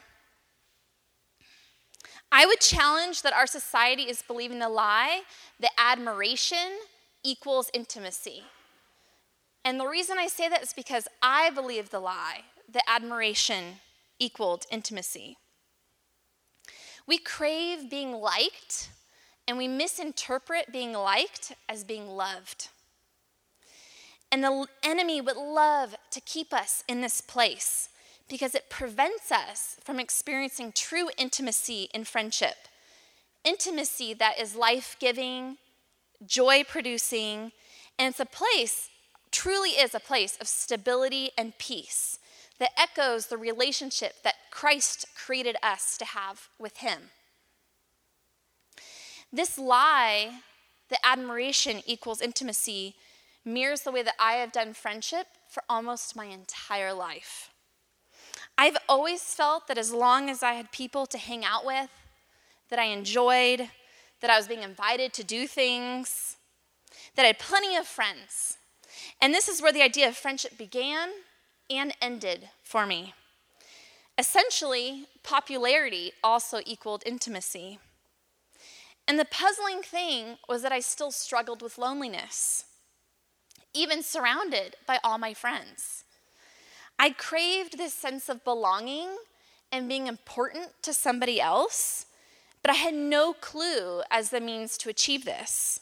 I 2.30 2.46
would 2.46 2.60
challenge 2.60 3.22
that 3.22 3.32
our 3.32 3.46
society 3.46 4.04
is 4.04 4.22
believing 4.22 4.58
the 4.58 4.68
lie 4.68 5.22
that 5.60 5.72
admiration 5.78 6.78
equals 7.24 7.70
intimacy. 7.74 8.44
And 9.64 9.80
the 9.80 9.86
reason 9.86 10.16
I 10.18 10.28
say 10.28 10.48
that 10.48 10.62
is 10.62 10.72
because 10.72 11.08
I 11.22 11.50
believe 11.50 11.90
the 11.90 11.98
lie 11.98 12.42
that 12.72 12.84
admiration 12.88 13.80
equaled 14.18 14.66
intimacy. 14.70 15.36
We 17.06 17.18
crave 17.18 17.88
being 17.88 18.12
liked, 18.12 18.90
and 19.46 19.56
we 19.56 19.68
misinterpret 19.68 20.72
being 20.72 20.92
liked 20.92 21.52
as 21.68 21.84
being 21.84 22.08
loved. 22.08 22.68
And 24.32 24.42
the 24.42 24.66
enemy 24.82 25.20
would 25.20 25.36
love 25.36 25.94
to 26.10 26.20
keep 26.20 26.52
us 26.52 26.82
in 26.88 27.00
this 27.00 27.20
place 27.20 27.88
because 28.28 28.56
it 28.56 28.68
prevents 28.68 29.30
us 29.30 29.76
from 29.84 30.00
experiencing 30.00 30.72
true 30.72 31.08
intimacy 31.16 31.88
in 31.94 32.04
friendship. 32.04 32.56
Intimacy 33.44 34.14
that 34.14 34.40
is 34.40 34.56
life 34.56 34.96
giving, 34.98 35.58
joy 36.26 36.64
producing, 36.64 37.52
and 37.98 38.10
it's 38.10 38.20
a 38.20 38.26
place, 38.26 38.90
truly 39.30 39.70
is 39.70 39.94
a 39.94 40.00
place 40.00 40.36
of 40.40 40.48
stability 40.48 41.30
and 41.38 41.56
peace 41.58 42.18
that 42.58 42.70
echoes 42.78 43.26
the 43.26 43.36
relationship 43.36 44.22
that 44.22 44.36
Christ 44.50 45.06
created 45.14 45.56
us 45.62 45.96
to 45.98 46.04
have 46.04 46.48
with 46.58 46.78
Him. 46.78 47.10
This 49.32 49.58
lie, 49.58 50.40
that 50.88 51.04
admiration 51.04 51.82
equals 51.86 52.20
intimacy, 52.20 52.94
mirrors 53.44 53.82
the 53.82 53.92
way 53.92 54.02
that 54.02 54.14
I 54.18 54.34
have 54.34 54.52
done 54.52 54.72
friendship 54.72 55.26
for 55.48 55.62
almost 55.68 56.16
my 56.16 56.26
entire 56.26 56.92
life. 56.92 57.50
I've 58.58 58.76
always 58.88 59.22
felt 59.22 59.68
that 59.68 59.78
as 59.78 59.92
long 59.92 60.30
as 60.30 60.42
I 60.42 60.54
had 60.54 60.72
people 60.72 61.06
to 61.06 61.18
hang 61.18 61.44
out 61.44 61.66
with, 61.66 61.90
that 62.70 62.78
I 62.78 62.84
enjoyed, 62.84 63.68
that 64.20 64.30
I 64.30 64.36
was 64.36 64.48
being 64.48 64.62
invited 64.62 65.12
to 65.14 65.24
do 65.24 65.46
things, 65.46 66.36
that 67.14 67.24
I 67.24 67.28
had 67.28 67.38
plenty 67.38 67.76
of 67.76 67.86
friends. 67.86 68.56
And 69.20 69.34
this 69.34 69.48
is 69.48 69.60
where 69.60 69.72
the 69.72 69.82
idea 69.82 70.08
of 70.08 70.16
friendship 70.16 70.56
began 70.56 71.10
and 71.70 71.94
ended 72.00 72.48
for 72.62 72.86
me. 72.86 73.14
Essentially, 74.18 75.06
popularity 75.22 76.12
also 76.24 76.60
equaled 76.64 77.02
intimacy. 77.04 77.78
And 79.06 79.18
the 79.18 79.24
puzzling 79.24 79.82
thing 79.82 80.38
was 80.48 80.62
that 80.62 80.72
I 80.72 80.80
still 80.80 81.10
struggled 81.10 81.62
with 81.62 81.78
loneliness, 81.78 82.64
even 83.74 84.02
surrounded 84.02 84.76
by 84.86 84.98
all 85.04 85.18
my 85.18 85.34
friends. 85.34 86.04
I 86.98 87.10
craved 87.10 87.76
this 87.76 87.92
sense 87.92 88.28
of 88.28 88.42
belonging 88.42 89.16
and 89.70 89.88
being 89.88 90.06
important 90.06 90.70
to 90.82 90.94
somebody 90.94 91.40
else, 91.40 92.06
but 92.62 92.70
I 92.70 92.74
had 92.74 92.94
no 92.94 93.32
clue 93.34 94.02
as 94.10 94.30
the 94.30 94.40
means 94.40 94.78
to 94.78 94.88
achieve 94.88 95.24
this. 95.24 95.80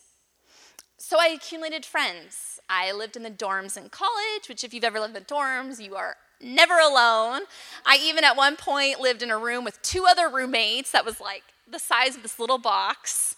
So 0.99 1.19
I 1.21 1.29
accumulated 1.29 1.85
friends 1.87 2.54
I 2.69 2.93
lived 2.93 3.17
in 3.17 3.23
the 3.23 3.31
dorms 3.31 3.77
in 3.77 3.89
college, 3.89 4.49
which, 4.49 4.65
if 4.65 4.73
you've 4.73 4.85
ever 4.85 5.01
lived 5.01 5.17
in 5.17 5.23
the 5.23 5.35
dorms, 5.35 5.83
you 5.83 5.95
are 5.97 6.17
never 6.41 6.79
alone. 6.79 7.43
I 7.87 7.99
even 8.03 8.25
at 8.25 8.37
one 8.37 8.57
point 8.57 9.01
lived 9.01 9.23
in 9.23 9.31
a 9.31 9.39
room 9.39 9.65
with 9.65 9.81
two 9.83 10.05
other 10.09 10.29
roommates 10.29 10.91
that 10.93 11.05
was 11.05 11.21
like 11.21 11.43
the 11.71 11.79
size 11.79 12.17
of 12.17 12.23
this 12.23 12.39
little 12.39 12.59
box. 12.59 13.37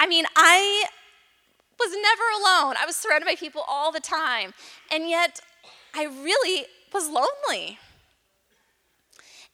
I 0.00 0.06
mean, 0.06 0.24
I 0.36 0.84
was 1.78 1.90
never 1.90 2.22
alone. 2.40 2.76
I 2.80 2.86
was 2.86 2.96
surrounded 2.96 3.26
by 3.26 3.34
people 3.34 3.64
all 3.68 3.92
the 3.92 4.00
time. 4.00 4.52
And 4.90 5.08
yet, 5.08 5.40
I 5.94 6.04
really 6.04 6.66
was 6.92 7.08
lonely. 7.08 7.78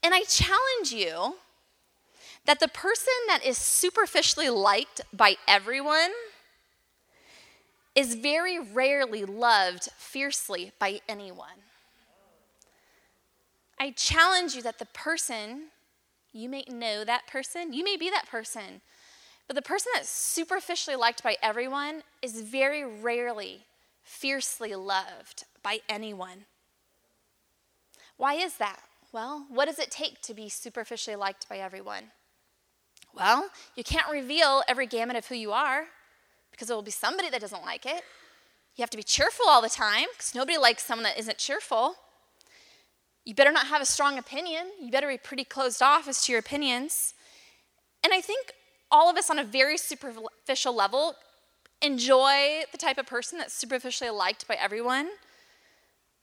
And 0.02 0.14
I 0.14 0.22
challenge 0.22 0.92
you 0.92 1.36
that 2.44 2.60
the 2.60 2.68
person 2.68 3.14
that 3.26 3.44
is 3.44 3.56
superficially 3.56 4.50
liked 4.50 5.00
by 5.12 5.36
everyone 5.48 6.10
is 7.94 8.14
very 8.14 8.58
rarely 8.58 9.24
loved 9.24 9.88
fiercely 9.96 10.72
by 10.78 11.00
anyone. 11.08 11.62
I 13.78 13.90
challenge 13.90 14.54
you 14.54 14.62
that 14.62 14.78
the 14.78 14.86
person, 14.86 15.64
you 16.32 16.48
may 16.48 16.64
know 16.68 17.04
that 17.04 17.26
person, 17.26 17.72
you 17.72 17.84
may 17.84 17.96
be 17.96 18.10
that 18.10 18.28
person, 18.28 18.80
but 19.46 19.56
the 19.56 19.62
person 19.62 19.92
that's 19.94 20.08
superficially 20.08 20.96
liked 20.96 21.22
by 21.22 21.36
everyone 21.42 22.02
is 22.22 22.40
very 22.40 22.84
rarely 22.84 23.64
fiercely 24.02 24.74
loved 24.74 25.44
by 25.62 25.80
anyone. 25.88 26.44
Why 28.16 28.34
is 28.34 28.56
that? 28.58 28.80
Well, 29.12 29.46
what 29.48 29.66
does 29.66 29.78
it 29.78 29.90
take 29.90 30.20
to 30.22 30.34
be 30.34 30.48
superficially 30.48 31.16
liked 31.16 31.48
by 31.48 31.58
everyone? 31.58 32.04
Well, 33.14 33.50
you 33.76 33.84
can't 33.84 34.10
reveal 34.10 34.62
every 34.66 34.86
gamut 34.86 35.16
of 35.16 35.26
who 35.26 35.36
you 35.36 35.52
are 35.52 35.86
because 36.54 36.68
there 36.68 36.76
will 36.76 36.82
be 36.82 36.92
somebody 36.92 37.28
that 37.30 37.40
doesn't 37.40 37.64
like 37.64 37.84
it. 37.84 38.04
You 38.76 38.82
have 38.82 38.90
to 38.90 38.96
be 38.96 39.02
cheerful 39.02 39.46
all 39.48 39.60
the 39.60 39.68
time 39.68 40.06
because 40.12 40.36
nobody 40.36 40.56
likes 40.56 40.84
someone 40.84 41.02
that 41.02 41.18
isn't 41.18 41.38
cheerful. 41.38 41.96
You 43.24 43.34
better 43.34 43.50
not 43.50 43.66
have 43.66 43.82
a 43.82 43.86
strong 43.86 44.18
opinion. 44.18 44.66
You 44.80 44.92
better 44.92 45.08
be 45.08 45.18
pretty 45.18 45.44
closed 45.44 45.82
off 45.82 46.06
as 46.06 46.24
to 46.26 46.32
your 46.32 46.38
opinions. 46.38 47.14
And 48.04 48.12
I 48.12 48.20
think 48.20 48.52
all 48.88 49.10
of 49.10 49.16
us, 49.16 49.30
on 49.30 49.38
a 49.40 49.44
very 49.44 49.78
superficial 49.78 50.74
level, 50.74 51.16
enjoy 51.82 52.62
the 52.70 52.78
type 52.78 52.98
of 52.98 53.06
person 53.06 53.38
that's 53.38 53.52
superficially 53.52 54.10
liked 54.10 54.46
by 54.46 54.54
everyone 54.54 55.08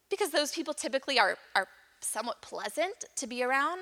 because 0.09 0.29
those 0.29 0.51
people 0.53 0.73
typically 0.73 1.19
are, 1.19 1.37
are 1.55 1.67
somewhat 1.99 2.41
pleasant 2.41 3.03
to 3.17 3.27
be 3.27 3.43
around. 3.43 3.81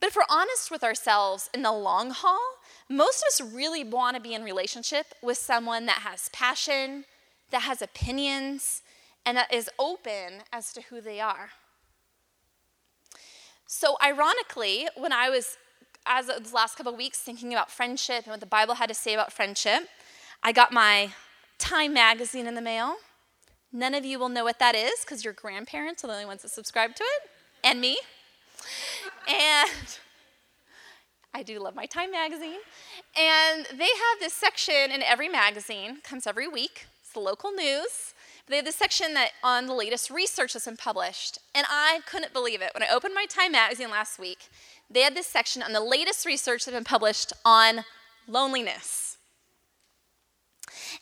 But 0.00 0.08
if 0.08 0.16
we're 0.16 0.22
honest 0.30 0.70
with 0.70 0.82
ourselves 0.82 1.50
in 1.52 1.62
the 1.62 1.72
long 1.72 2.10
haul, 2.10 2.40
most 2.88 3.22
of 3.22 3.28
us 3.28 3.52
really 3.52 3.84
want 3.84 4.16
to 4.16 4.22
be 4.22 4.34
in 4.34 4.42
relationship 4.42 5.14
with 5.22 5.36
someone 5.38 5.86
that 5.86 6.00
has 6.00 6.30
passion, 6.30 7.04
that 7.50 7.62
has 7.62 7.82
opinions, 7.82 8.82
and 9.26 9.36
that 9.36 9.52
is 9.52 9.68
open 9.78 10.42
as 10.52 10.72
to 10.72 10.82
who 10.82 11.00
they 11.00 11.20
are. 11.20 11.50
So, 13.66 13.96
ironically, 14.02 14.88
when 14.96 15.12
I 15.12 15.28
was, 15.28 15.58
as 16.06 16.28
of 16.28 16.48
the 16.48 16.54
last 16.54 16.76
couple 16.76 16.92
of 16.92 16.98
weeks, 16.98 17.18
thinking 17.18 17.52
about 17.52 17.70
friendship 17.70 18.24
and 18.24 18.32
what 18.32 18.40
the 18.40 18.46
Bible 18.46 18.74
had 18.74 18.88
to 18.88 18.94
say 18.94 19.14
about 19.14 19.32
friendship, 19.32 19.82
I 20.42 20.52
got 20.52 20.72
my 20.72 21.10
Time 21.58 21.92
magazine 21.92 22.46
in 22.46 22.54
the 22.54 22.62
mail. 22.62 22.96
None 23.70 23.94
of 23.94 24.04
you 24.04 24.18
will 24.18 24.30
know 24.30 24.44
what 24.44 24.58
that 24.58 24.74
is 24.74 25.00
because 25.02 25.24
your 25.24 25.34
grandparents 25.34 26.02
are 26.02 26.06
the 26.06 26.14
only 26.14 26.24
ones 26.24 26.40
that 26.40 26.48
subscribe 26.48 26.96
to 26.96 27.04
it, 27.04 27.30
and 27.62 27.80
me. 27.80 27.98
And 29.28 29.70
I 31.34 31.42
do 31.42 31.58
love 31.60 31.74
my 31.74 31.86
Time 31.86 32.10
magazine. 32.10 32.58
And 33.16 33.66
they 33.66 33.84
have 33.84 34.20
this 34.20 34.34
section 34.34 34.90
in 34.92 35.02
every 35.02 35.28
magazine, 35.28 35.98
comes 36.02 36.26
every 36.26 36.48
week. 36.48 36.86
It's 37.02 37.12
the 37.12 37.20
local 37.20 37.52
news. 37.52 38.14
They 38.46 38.56
have 38.56 38.64
this 38.64 38.76
section 38.76 39.14
that 39.14 39.30
on 39.44 39.66
the 39.66 39.74
latest 39.74 40.10
research 40.10 40.54
that's 40.54 40.64
been 40.64 40.76
published. 40.76 41.38
And 41.54 41.66
I 41.70 42.00
couldn't 42.06 42.32
believe 42.32 42.62
it. 42.62 42.72
When 42.74 42.82
I 42.82 42.92
opened 42.92 43.14
my 43.14 43.26
Time 43.26 43.52
magazine 43.52 43.90
last 43.90 44.18
week, 44.18 44.48
they 44.90 45.02
had 45.02 45.14
this 45.14 45.26
section 45.26 45.62
on 45.62 45.72
the 45.72 45.80
latest 45.80 46.26
research 46.26 46.64
that's 46.64 46.74
been 46.74 46.84
published 46.84 47.32
on 47.44 47.84
loneliness. 48.26 49.18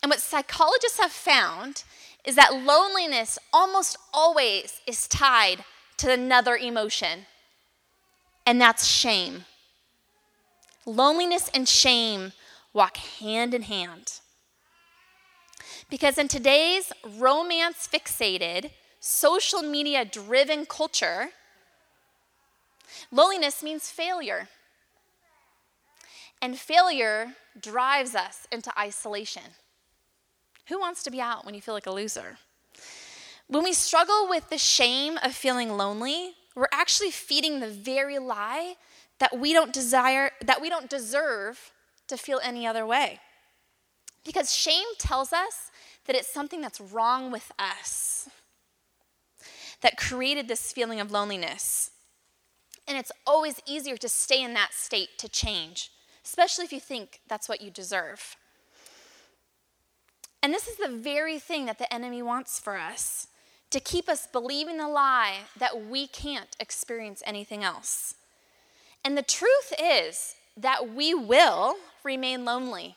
And 0.03 0.11
what 0.11 0.21
psychologists 0.21 0.99
have 0.99 1.13
found 1.13 1.85
is 2.25 2.37
that 2.37 2.55
loneliness 2.55 3.39
almost 3.53 3.97
always 4.13 4.81
is 4.87 5.09
tied 5.09 5.65
to 5.97 6.13
another 6.13 6.57
emotion, 6.57 7.27
and 8.49 8.59
that's 8.59 8.87
shame. 8.87 9.45
Loneliness 10.87 11.51
and 11.53 11.69
shame 11.69 12.33
walk 12.73 12.97
hand 12.97 13.53
in 13.53 13.61
hand. 13.61 14.21
Because 15.91 16.17
in 16.17 16.29
today's 16.29 16.91
romance 17.19 17.87
fixated, 17.87 18.71
social 19.01 19.61
media 19.61 20.03
driven 20.07 20.65
culture, 20.65 21.29
loneliness 23.13 23.63
means 23.63 23.91
failure. 23.91 24.49
And 26.41 26.59
failure 26.59 27.35
drives 27.61 28.15
us 28.15 28.47
into 28.51 28.73
isolation. 28.79 29.57
Who 30.69 30.81
wants 30.81 31.03
to 31.03 31.11
be 31.11 31.21
out 31.21 31.45
when 31.45 31.55
you 31.55 31.61
feel 31.61 31.75
like 31.75 31.87
a 31.87 31.91
loser? 31.91 32.39
When 33.47 33.63
we 33.63 33.75
struggle 33.75 34.27
with 34.27 34.49
the 34.49 34.57
shame 34.57 35.19
of 35.23 35.35
feeling 35.35 35.77
lonely, 35.77 36.38
we're 36.59 36.69
actually 36.73 37.11
feeding 37.11 37.61
the 37.61 37.69
very 37.69 38.19
lie 38.19 38.75
that 39.19 39.39
we 39.39 39.53
don't 39.53 39.73
desire, 39.73 40.31
that 40.45 40.61
we 40.61 40.69
don't 40.69 40.91
deserve 40.91 41.73
to 42.09 42.17
feel 42.17 42.41
any 42.43 42.67
other 42.67 42.85
way. 42.85 43.21
Because 44.25 44.55
shame 44.55 44.87
tells 44.99 45.33
us 45.33 45.71
that 46.07 46.17
it's 46.17 46.33
something 46.33 46.61
that's 46.61 46.81
wrong 46.81 47.31
with 47.31 47.53
us 47.59 48.29
that 49.81 49.97
created 49.97 50.49
this 50.49 50.73
feeling 50.73 51.01
of 51.01 51.13
loneliness. 51.13 51.91
And 52.87 52.99
it's 52.99 53.13
always 53.27 53.61
easier 53.67 53.97
to 53.97 54.09
stay 54.09 54.43
in 54.43 54.55
that 54.55 54.73
state 54.73 55.19
to 55.19 55.29
change, 55.29 55.91
especially 56.25 56.65
if 56.65 56.73
you 56.73 56.81
think 56.81 57.21
that's 57.29 57.49
what 57.49 57.61
you 57.61 57.71
deserve. 57.71 58.37
And 60.43 60.53
this 60.53 60.67
is 60.67 60.77
the 60.77 60.89
very 60.89 61.39
thing 61.39 61.67
that 61.67 61.79
the 61.79 61.93
enemy 61.93 62.23
wants 62.23 62.59
for 62.59 62.77
us 62.77 63.29
to 63.71 63.81
keep 63.81 64.09
us 64.09 64.27
believing 64.27 64.79
the 64.79 64.89
lie 64.89 65.41
that 65.59 65.87
we 65.87 66.07
can't 66.07 66.57
experience 66.59 67.23
anything 67.27 67.63
else. 67.63 68.15
And 69.05 69.17
the 69.17 69.23
truth 69.23 69.73
is 69.81 70.35
that 70.57 70.95
we 70.95 71.15
will 71.15 71.77
remain 72.03 72.45
lonely 72.45 72.97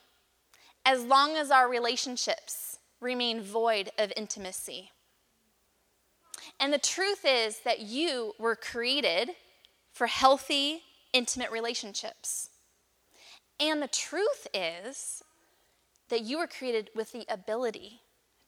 as 0.85 1.03
long 1.03 1.35
as 1.35 1.51
our 1.51 1.69
relationships 1.69 2.77
remain 2.99 3.41
void 3.41 3.91
of 3.97 4.11
intimacy. 4.15 4.91
And 6.59 6.73
the 6.73 6.79
truth 6.79 7.25
is 7.25 7.59
that 7.65 7.79
you 7.79 8.33
were 8.39 8.55
created 8.55 9.31
for 9.91 10.07
healthy, 10.07 10.83
intimate 11.13 11.51
relationships. 11.51 12.49
And 13.59 13.81
the 13.81 13.87
truth 13.87 14.47
is 14.53 15.21
that 16.09 16.21
you 16.21 16.37
were 16.37 16.47
created 16.47 16.89
with 16.95 17.11
the 17.11 17.25
ability 17.29 18.01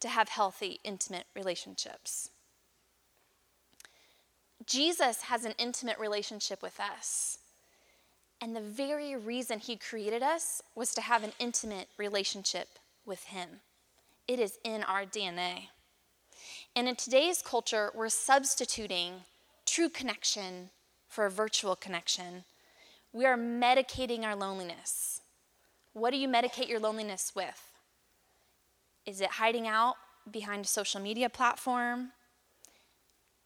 to 0.04 0.10
have 0.10 0.30
healthy, 0.30 0.82
intimate 0.84 1.26
relationships. 1.34 2.30
Jesus 4.66 5.24
has 5.24 5.46
an 5.46 5.54
intimate 5.58 5.98
relationship 5.98 6.62
with 6.62 6.78
us. 6.78 7.38
And 8.42 8.54
the 8.54 8.62
very 8.62 9.16
reason 9.16 9.60
he 9.60 9.78
created 9.78 10.22
us 10.22 10.62
was 10.76 10.94
to 10.96 11.02
have 11.02 11.24
an 11.24 11.32
intimate 11.40 11.88
relationship 11.98 12.68
with 13.06 13.24
him. 13.24 13.62
It 14.28 14.42
is 14.42 14.60
in 14.66 14.84
our 14.84 15.06
DNA. 15.06 15.68
And 16.76 16.90
in 16.90 16.98
today's 16.98 17.42
culture, 17.42 17.90
we're 17.96 18.10
substituting 18.10 19.24
true 19.66 19.88
connection 19.88 20.70
for 21.08 21.26
a 21.26 21.32
virtual 21.32 21.78
connection. 21.78 22.44
We 23.14 23.26
are 23.26 23.38
medicating 23.38 24.24
our 24.24 24.36
loneliness. 24.36 25.22
What 25.94 26.12
do 26.12 26.18
you 26.18 26.28
medicate 26.28 26.68
your 26.68 26.82
loneliness 26.82 27.32
with? 27.34 27.73
Is 29.06 29.22
it 29.22 29.32
hiding 29.32 29.68
out 29.68 29.96
behind 30.32 30.66
a 30.66 30.68
social 30.68 31.02
media 31.02 31.30
platform? 31.30 32.12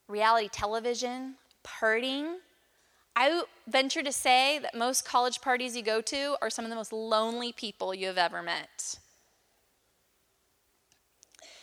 Reality 0.07 0.49
television? 0.51 1.35
Partying? 1.65 2.35
I 3.15 3.43
venture 3.67 4.03
to 4.03 4.11
say 4.11 4.59
that 4.59 4.75
most 4.75 5.03
college 5.03 5.41
parties 5.41 5.75
you 5.75 5.81
go 5.81 6.01
to 6.01 6.35
are 6.41 6.51
some 6.51 6.65
of 6.65 6.69
the 6.69 6.75
most 6.75 6.93
lonely 6.93 7.51
people 7.51 7.95
you 7.95 8.05
have 8.05 8.17
ever 8.17 8.43
met. 8.43 8.99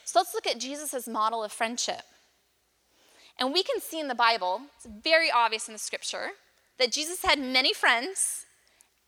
So 0.04 0.18
let's 0.18 0.35
look 0.35 0.46
at 0.46 0.59
Jesus' 0.59 1.07
model 1.07 1.44
of 1.44 1.52
friendship. 1.52 2.02
And 3.38 3.52
we 3.52 3.62
can 3.62 3.80
see 3.80 4.00
in 4.00 4.09
the 4.09 4.14
Bible, 4.14 4.62
it's 4.76 4.87
very 4.87 5.30
obvious 5.30 5.68
in 5.68 5.74
the 5.74 5.78
scripture, 5.78 6.30
that 6.78 6.92
Jesus 6.92 7.22
had 7.24 7.38
many 7.38 7.72
friends 7.72 8.46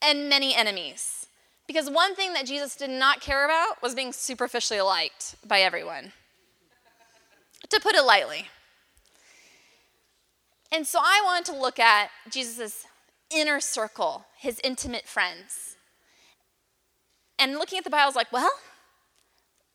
and 0.01 0.29
many 0.29 0.55
enemies. 0.55 1.26
Because 1.67 1.91
one 1.91 2.15
thing 2.15 2.33
that 2.35 2.47
Jesus 2.47 2.77
did 2.77 2.91
not 2.91 3.21
care 3.21 3.45
about 3.45 3.83
was 3.83 3.95
being 3.95 4.13
superficially 4.13 4.81
liked 4.81 5.37
by 5.47 5.61
everyone, 5.61 6.13
to 7.69 7.81
put 7.81 7.95
it 7.95 8.03
lightly. 8.03 8.49
And 10.71 10.87
so 10.87 11.01
I 11.01 11.23
wanted 11.25 11.47
to 11.47 11.59
look 11.59 11.79
at 11.79 12.11
Jesus' 12.31 12.87
inner 13.31 13.61
circle, 13.61 14.27
his 14.37 14.61
intimate 14.63 15.07
friends. 15.07 15.77
And 17.39 17.55
looking 17.55 17.79
at 17.79 17.85
the 17.85 17.91
Bible, 17.91 18.05
I 18.05 18.07
was 18.07 18.17
like, 18.17 18.33
well, 18.33 18.51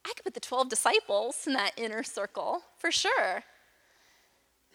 I 0.06 0.14
could 0.14 0.24
put 0.24 0.34
the 0.34 0.40
12 0.40 0.70
disciples 0.70 1.46
in 1.46 1.54
that 1.54 1.74
inner 1.78 2.04
circle 2.04 2.62
for 2.78 2.92
sure. 2.92 3.44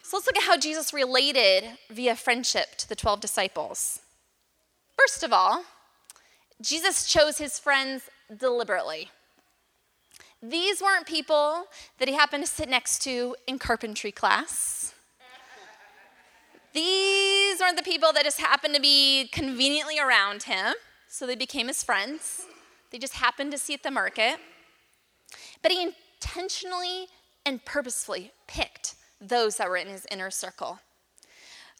So 0.01 0.15
let's 0.17 0.27
look 0.27 0.37
at 0.37 0.43
how 0.43 0.57
Jesus 0.57 0.93
related 0.93 1.65
via 1.89 2.15
friendship 2.15 2.75
to 2.77 2.87
the 2.87 2.95
12 2.95 3.19
disciples. 3.19 4.01
First 4.97 5.23
of 5.23 5.33
all, 5.33 5.63
Jesus 6.61 7.05
chose 7.05 7.37
his 7.37 7.59
friends 7.59 8.09
deliberately. 8.35 9.09
These 10.41 10.81
weren't 10.81 11.05
people 11.05 11.65
that 11.99 12.07
he 12.07 12.13
happened 12.13 12.43
to 12.45 12.49
sit 12.49 12.69
next 12.69 13.01
to 13.03 13.35
in 13.47 13.59
carpentry 13.59 14.11
class. 14.11 14.93
These 16.73 17.59
weren't 17.59 17.77
the 17.77 17.83
people 17.83 18.13
that 18.13 18.23
just 18.23 18.39
happened 18.39 18.75
to 18.75 18.81
be 18.81 19.29
conveniently 19.31 19.99
around 19.99 20.43
him, 20.43 20.75
so 21.07 21.25
they 21.25 21.35
became 21.35 21.67
his 21.67 21.81
friends. 21.81 22.45
They 22.91 22.99
just 22.99 23.15
happened 23.15 23.51
to 23.51 23.57
see 23.57 23.73
at 23.73 23.83
the 23.83 23.91
market. 23.91 24.37
But 25.61 25.71
he 25.71 25.81
intentionally 25.81 27.07
and 27.45 27.63
purposefully 27.65 28.31
picked 28.47 28.95
those 29.19 29.57
that 29.57 29.69
were 29.69 29.77
in 29.77 29.87
his 29.87 30.05
inner 30.11 30.29
circle. 30.29 30.79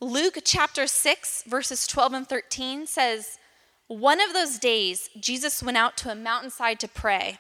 Luke 0.02 0.38
chapter 0.44 0.88
6, 0.88 1.44
verses 1.48 1.86
12 1.88 2.14
and 2.14 2.28
13 2.28 2.88
says, 2.88 3.38
One 3.88 4.20
of 4.20 4.34
those 4.34 4.60
days, 4.60 5.10
Jesus 5.18 5.64
went 5.64 5.78
out 5.78 5.96
to 5.98 6.12
a 6.12 6.16
mountainside 6.16 6.80
to 6.82 6.88
pray, 6.88 7.40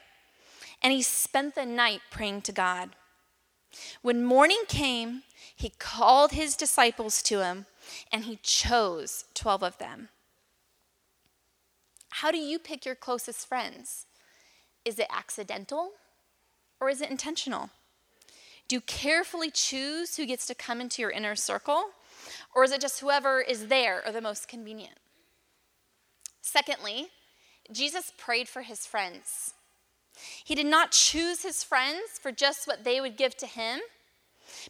and 0.82 0.94
he 0.94 1.02
spent 1.02 1.56
the 1.56 1.66
night 1.66 2.02
praying 2.10 2.44
to 2.44 2.52
God. 2.54 2.92
When 4.02 4.24
morning 4.24 4.64
came, 4.68 5.24
he 5.54 5.74
called 5.78 6.32
his 6.32 6.56
disciples 6.56 7.22
to 7.24 7.44
him, 7.44 7.66
and 8.14 8.24
he 8.24 8.40
chose 8.42 9.26
12 9.34 9.64
of 9.64 9.78
them. 9.78 10.10
How 12.10 12.32
do 12.32 12.38
you 12.38 12.60
pick 12.60 12.86
your 12.86 12.96
closest 12.96 13.46
friends? 13.46 14.06
Is 14.86 14.98
it 15.00 15.08
accidental 15.12 15.92
or 16.80 16.90
is 16.90 17.02
it 17.02 17.12
intentional? 17.12 17.72
Do 18.68 18.76
you 18.76 18.82
carefully 18.82 19.52
choose 19.52 20.16
who 20.16 20.26
gets 20.26 20.46
to 20.48 20.56
come 20.56 20.80
into 20.80 21.02
your 21.02 21.12
inner 21.12 21.36
circle, 21.36 21.86
or 22.56 22.64
is 22.64 22.72
it 22.72 22.82
just 22.82 23.00
whoever 23.00 23.42
is 23.42 23.68
there 23.68 24.02
or 24.06 24.12
the 24.12 24.22
most 24.22 24.48
convenient? 24.48 24.98
Secondly, 26.48 27.08
Jesus 27.74 28.14
prayed 28.18 28.48
for 28.48 28.62
his 28.62 28.86
friends. 28.86 29.54
He 30.46 30.56
did 30.56 30.66
not 30.66 30.94
choose 30.94 31.44
his 31.44 31.62
friends 31.62 32.18
for 32.22 32.32
just 32.32 32.66
what 32.66 32.86
they 32.86 33.02
would 33.02 33.18
give 33.18 33.36
to 33.38 33.46
him, 33.46 33.82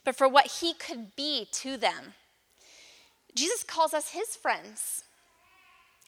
but 0.04 0.16
for 0.16 0.28
what 0.28 0.48
he 0.60 0.74
could 0.74 1.16
be 1.16 1.48
to 1.52 1.78
them. 1.78 2.16
Jesus 3.36 3.64
calls 3.64 3.94
us 3.94 4.10
his 4.10 4.36
friends. 4.36 5.04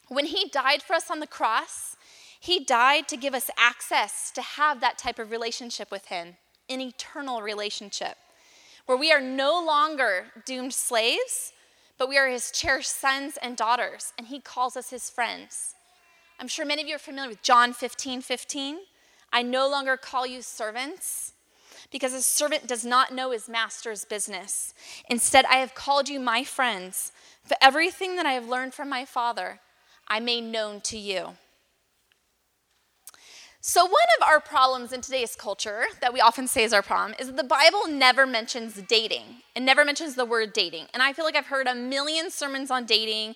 When 0.08 0.26
he 0.26 0.50
died 0.50 0.82
for 0.82 0.96
us 0.96 1.12
on 1.12 1.20
the 1.20 1.28
cross, 1.28 1.96
he 2.40 2.66
died 2.66 3.08
to 3.08 3.16
give 3.16 3.36
us 3.36 3.52
access 3.56 4.32
to 4.32 4.42
have 4.42 4.82
that 4.82 4.98
type 4.98 5.20
of 5.20 5.30
relationship 5.30 5.92
with 5.92 6.08
him, 6.08 6.38
an 6.68 6.82
eternal 6.82 7.44
relationship, 7.44 8.18
where 8.88 8.98
we 8.98 9.12
are 9.12 9.22
no 9.22 9.64
longer 9.64 10.32
doomed 10.46 10.74
slaves, 10.74 11.54
but 12.00 12.10
we 12.10 12.18
are 12.18 12.30
his 12.30 12.50
cherished 12.50 12.98
sons 12.98 13.38
and 13.42 13.56
daughters, 13.56 14.14
and 14.18 14.28
he 14.28 14.40
calls 14.40 14.76
us 14.76 14.90
his 14.90 15.10
friends. 15.10 15.76
I'm 16.40 16.48
sure 16.48 16.66
many 16.66 16.82
of 16.82 16.88
you 16.88 16.96
are 16.96 17.00
familiar 17.00 17.30
with 17.30 17.44
John 17.44 17.74
15 17.74 18.22
15. 18.22 18.78
I 19.32 19.44
no 19.44 19.70
longer 19.70 19.98
call 19.98 20.26
you 20.26 20.42
servants 20.42 21.34
because 21.92 22.14
a 22.14 22.22
servant 22.22 22.66
does 22.66 22.86
not 22.86 23.14
know 23.14 23.32
his 23.32 23.50
master's 23.50 24.06
business. 24.06 24.74
Instead, 25.10 25.46
I 25.46 25.56
have 25.56 25.76
called 25.76 26.08
you 26.08 26.20
my 26.20 26.44
friends, 26.44 27.12
for 27.44 27.58
everything 27.62 28.16
that 28.16 28.26
I 28.26 28.32
have 28.32 28.48
learned 28.48 28.74
from 28.74 28.90
my 28.90 29.06
Father, 29.06 29.60
I 30.08 30.20
made 30.20 30.46
known 30.46 30.82
to 30.82 30.98
you. 30.98 31.36
So, 33.62 33.84
one 33.84 33.93
of 34.17 34.26
our 34.26 34.39
problems 34.39 34.93
in 34.93 35.02
today's 35.02 35.36
culture 35.36 35.84
that 36.00 36.13
we 36.13 36.22
often 36.22 36.48
say 36.48 36.63
is 36.63 36.72
our 36.72 36.82
problem 36.82 37.13
is 37.19 37.28
that 37.28 37.36
the 37.36 37.43
Bible 37.43 37.88
never 37.89 38.26
mentions 38.26 38.76
dating. 38.76 39.41
It 39.54 39.60
never 39.60 39.84
mentions 39.84 40.15
the 40.15 40.24
word 40.24 40.54
dating. 40.54 40.86
And 40.93 41.04
I 41.04 41.12
feel 41.12 41.26
like 41.26 41.36
I've 41.36 41.48
heard 41.48 41.67
a 41.67 41.76
million 41.76 42.32
sermons 42.32 42.72
on 42.72 42.86
dating, 42.86 43.36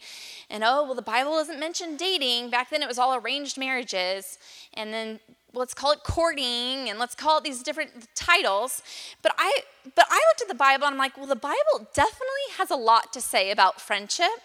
and 0.49 0.63
oh, 0.63 0.85
well, 0.85 0.95
the 0.95 1.01
Bible 1.01 1.31
doesn't 1.31 1.59
mention 1.59 1.97
dating. 1.97 2.51
Back 2.51 2.69
then 2.69 2.81
it 2.81 2.87
was 2.87 2.97
all 2.97 3.15
arranged 3.15 3.57
marriages, 3.57 4.37
and 4.73 4.93
then 4.93 5.19
let's 5.51 5.73
call 5.73 5.91
it 5.91 6.03
courting 6.05 6.89
and 6.89 6.97
let's 6.99 7.15
call 7.15 7.39
it 7.39 7.43
these 7.43 7.61
different 7.61 8.07
titles 8.15 8.81
but 9.21 9.35
i 9.37 9.59
but 9.93 10.07
i 10.09 10.15
looked 10.15 10.41
at 10.41 10.47
the 10.47 10.55
bible 10.55 10.85
and 10.85 10.93
i'm 10.93 10.97
like 10.97 11.15
well 11.15 11.27
the 11.27 11.35
bible 11.35 11.87
definitely 11.93 12.47
has 12.57 12.71
a 12.71 12.75
lot 12.75 13.13
to 13.13 13.21
say 13.21 13.51
about 13.51 13.79
friendship 13.79 14.41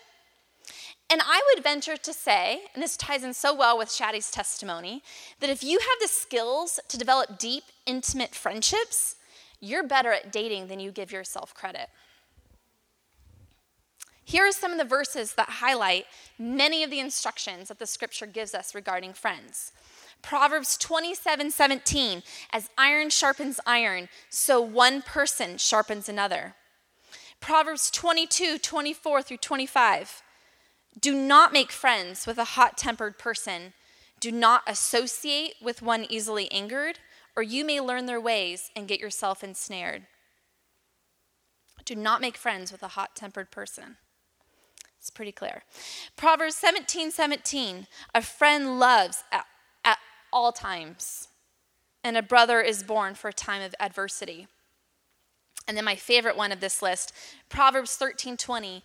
and 1.11 1.21
i 1.25 1.41
would 1.49 1.63
venture 1.63 1.97
to 1.97 2.13
say 2.13 2.63
and 2.75 2.83
this 2.83 2.97
ties 2.97 3.25
in 3.25 3.33
so 3.33 3.55
well 3.55 3.77
with 3.77 3.89
shadi's 3.89 4.31
testimony 4.31 5.03
that 5.41 5.51
if 5.51 5.63
you 5.63 5.79
have 5.79 5.99
the 6.01 6.09
skills 6.09 6.81
to 6.89 6.99
develop 6.99 7.39
deep 7.39 7.65
intimate 7.87 8.35
friendships 8.35 9.17
you're 9.61 9.87
better 9.87 10.13
at 10.13 10.33
dating 10.33 10.69
than 10.69 10.81
you 10.81 10.91
give 10.91 11.13
yourself 11.13 11.55
credit 11.55 11.89
here 14.25 14.45
are 14.45 14.53
some 14.53 14.73
of 14.73 14.79
the 14.79 14.85
verses 14.85 15.35
that 15.35 15.49
highlight 15.49 16.05
many 16.39 16.83
of 16.83 16.91
the 16.91 17.01
instructions 17.01 17.69
that 17.69 17.79
the 17.79 17.87
scripture 17.87 18.27
gives 18.27 18.55
us 18.55 18.75
regarding 18.75 19.13
friends 19.13 19.73
Proverbs 20.23 20.77
27 20.77 21.51
17, 21.51 22.23
as 22.53 22.71
iron 22.77 23.11
sharpens 23.11 23.61
iron, 23.67 24.09
so 24.29 24.61
one 24.61 25.03
person 25.03 25.59
sharpens 25.59 26.09
another. 26.09 26.55
Proverbs 27.41 27.91
22 27.91 28.59
24 28.59 29.23
through 29.23 29.37
25. 29.37 30.23
Do 30.99 31.15
not 31.15 31.53
make 31.53 31.71
friends 31.71 32.27
with 32.27 32.39
a 32.39 32.45
hot 32.45 32.77
tempered 32.77 33.19
person. 33.19 33.75
Do 34.21 34.33
not 34.33 34.63
associate 34.67 35.55
with 35.63 35.83
one 35.83 36.07
easily 36.09 36.51
angered, 36.51 36.99
or 37.37 37.43
you 37.43 37.65
may 37.65 37.81
learn 37.81 38.07
their 38.07 38.21
ways 38.21 38.71
and 38.75 38.89
get 38.89 39.01
yourself 39.01 39.45
ensnared. 39.45 40.07
Do 41.85 41.95
not 41.95 42.21
make 42.21 42.37
friends 42.37 42.73
with 42.73 42.83
a 42.83 42.89
hot 42.89 43.15
tempered 43.15 43.51
person. 43.51 43.97
It's 44.99 45.11
pretty 45.11 45.33
clear. 45.33 45.63
Proverbs 46.17 46.57
17 46.57 47.13
17. 47.13 47.87
A 48.15 48.23
friend 48.23 48.79
loves 48.81 49.23
at 49.31 49.47
all 50.33 50.53
times. 50.53 51.29
And 52.05 52.17
a 52.17 52.23
brother 52.23 52.61
is 52.61 52.83
born 52.83 53.15
for 53.15 53.29
a 53.29 53.33
time 53.33 53.63
of 53.63 53.75
adversity. 53.81 54.47
And 55.67 55.77
then 55.77 55.85
my 55.85 55.97
favorite 55.97 56.37
one 56.37 56.53
of 56.53 56.61
this 56.61 56.81
list, 56.81 57.13
Proverbs 57.49 57.97
13:20, 57.97 58.83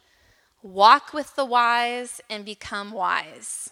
walk 0.64 1.14
with 1.14 1.36
the 1.36 1.46
wise 1.46 2.22
and 2.30 2.46
become 2.46 2.92
wise. 2.92 3.70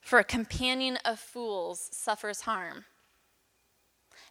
For 0.00 0.18
a 0.18 0.24
companion 0.24 0.98
of 1.04 1.20
fools 1.20 1.88
suffers 1.92 2.42
harm. 2.42 2.84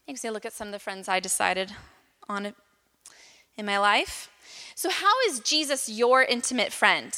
Makes 0.08 0.24
me 0.24 0.30
look 0.30 0.46
at 0.46 0.54
some 0.54 0.68
of 0.68 0.74
the 0.74 0.80
friends 0.80 1.08
I 1.08 1.22
decided 1.22 1.72
on 2.28 2.54
in 3.56 3.66
my 3.66 3.80
life. 3.80 4.30
So, 4.76 4.90
how 4.90 5.14
is 5.28 5.40
Jesus 5.40 5.88
your 5.88 6.24
intimate 6.24 6.74
friend? 6.74 7.16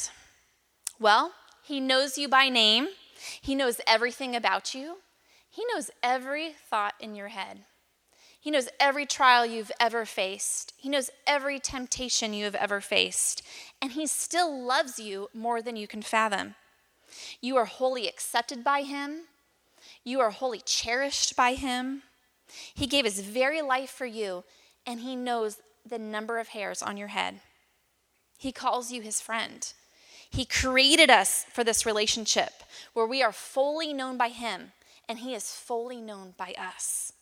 Well, 1.00 1.32
he 1.64 1.80
knows 1.80 2.16
you 2.16 2.28
by 2.28 2.48
name. 2.48 2.88
He 3.40 3.54
knows 3.54 3.80
everything 3.86 4.36
about 4.36 4.74
you. 4.74 4.98
He 5.50 5.64
knows 5.72 5.90
every 6.02 6.52
thought 6.52 6.94
in 7.00 7.14
your 7.14 7.28
head. 7.28 7.64
He 8.44 8.50
knows 8.50 8.68
every 8.78 9.06
trial 9.06 9.46
you've 9.46 9.72
ever 9.80 10.04
faced. 10.04 10.74
He 10.76 10.90
knows 10.90 11.08
every 11.26 11.58
temptation 11.58 12.34
you 12.34 12.44
have 12.44 12.54
ever 12.54 12.82
faced. 12.82 13.42
And 13.80 13.92
He 13.92 14.06
still 14.06 14.62
loves 14.62 14.98
you 14.98 15.30
more 15.32 15.62
than 15.62 15.76
you 15.76 15.86
can 15.86 16.02
fathom. 16.02 16.54
You 17.40 17.56
are 17.56 17.64
wholly 17.64 18.06
accepted 18.06 18.62
by 18.62 18.82
Him, 18.82 19.28
you 20.04 20.20
are 20.20 20.28
wholly 20.28 20.60
cherished 20.62 21.34
by 21.36 21.54
Him. 21.54 22.02
He 22.74 22.86
gave 22.86 23.06
His 23.06 23.20
very 23.20 23.62
life 23.62 23.88
for 23.88 24.04
you, 24.04 24.44
and 24.86 25.00
He 25.00 25.16
knows 25.16 25.56
the 25.88 25.98
number 25.98 26.38
of 26.38 26.48
hairs 26.48 26.82
on 26.82 26.98
your 26.98 27.08
head. 27.08 27.40
He 28.36 28.52
calls 28.52 28.92
you 28.92 29.00
His 29.00 29.22
friend. 29.22 29.72
He 30.28 30.44
created 30.44 31.08
us 31.08 31.46
for 31.50 31.64
this 31.64 31.86
relationship 31.86 32.52
where 32.92 33.06
we 33.06 33.22
are 33.22 33.32
fully 33.32 33.94
known 33.94 34.18
by 34.18 34.28
Him 34.28 34.72
and 35.08 35.20
He 35.20 35.34
is 35.34 35.50
fully 35.50 36.02
known 36.02 36.34
by 36.36 36.54
us. 36.58 37.13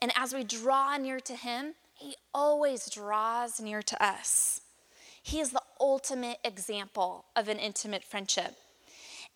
And 0.00 0.12
as 0.16 0.34
we 0.34 0.44
draw 0.44 0.96
near 0.96 1.20
to 1.20 1.34
Him, 1.34 1.74
He 1.94 2.16
always 2.34 2.88
draws 2.90 3.60
near 3.60 3.82
to 3.82 4.04
us. 4.04 4.60
He 5.22 5.40
is 5.40 5.50
the 5.50 5.62
ultimate 5.80 6.38
example 6.44 7.26
of 7.36 7.48
an 7.48 7.58
intimate 7.58 8.04
friendship. 8.04 8.56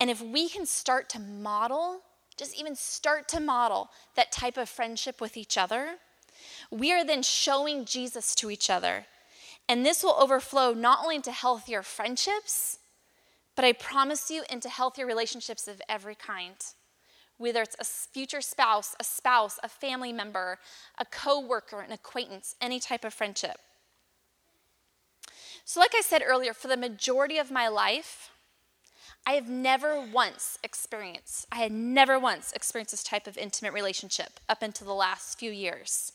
And 0.01 0.11
if 0.11 0.21
we 0.21 0.49
can 0.49 0.67
start 0.67 1.09
to 1.11 1.21
model, 1.21 2.01
just 2.37 2.59
even 2.59 2.75
start 2.75 3.29
to 3.29 3.41
model 3.41 3.91
that 4.15 4.33
type 4.33 4.57
of 4.57 4.69
friendship 4.69 5.21
with 5.21 5.37
each 5.37 5.57
other, 5.57 5.97
we 6.71 6.93
are 6.93 7.05
then 7.05 7.23
showing 7.23 7.85
Jesus 7.85 8.35
to 8.37 8.51
each 8.51 8.69
other. 8.69 9.07
And 9.69 9.85
this 9.85 10.03
will 10.03 10.17
overflow 10.19 10.73
not 10.73 11.01
only 11.03 11.17
into 11.17 11.33
healthier 11.33 11.83
friendships, 11.83 12.79
but 13.55 13.65
I 13.65 13.73
promise 13.73 14.31
you 14.31 14.45
into 14.51 14.69
healthier 14.69 15.07
relationships 15.07 15.67
of 15.67 15.81
every 15.89 16.15
kind. 16.15 16.57
Whether 17.39 17.63
it's 17.63 17.77
a 17.79 17.85
future 17.85 18.41
spouse, 18.41 18.95
a 18.99 19.05
spouse, 19.05 19.59
a 19.63 19.69
family 19.69 20.13
member, 20.13 20.59
a 20.99 21.05
coworker, 21.05 21.81
an 21.81 21.93
acquaintance, 21.93 22.57
any 22.61 22.81
type 22.81 23.05
of 23.05 23.13
friendship. 23.13 23.59
So, 25.65 25.81
like 25.81 25.95
I 25.97 26.01
said 26.01 26.23
earlier, 26.25 26.55
for 26.55 26.69
the 26.69 26.77
majority 26.77 27.39
of 27.39 27.51
my 27.51 27.69
life, 27.69 28.31
I 29.27 29.33
have 29.33 29.49
never 29.49 30.01
once 30.01 30.59
experienced, 30.63 31.47
I 31.51 31.57
had 31.57 31.73
never 31.73 32.19
once 32.19 32.53
experienced 32.53 32.93
this 32.93 33.03
type 33.03 33.27
of 33.27 33.37
intimate 33.37 33.73
relationship 33.73 34.39
up 34.49 34.63
until 34.63 34.87
the 34.87 34.95
last 34.95 35.39
few 35.39 35.51
years. 35.51 36.13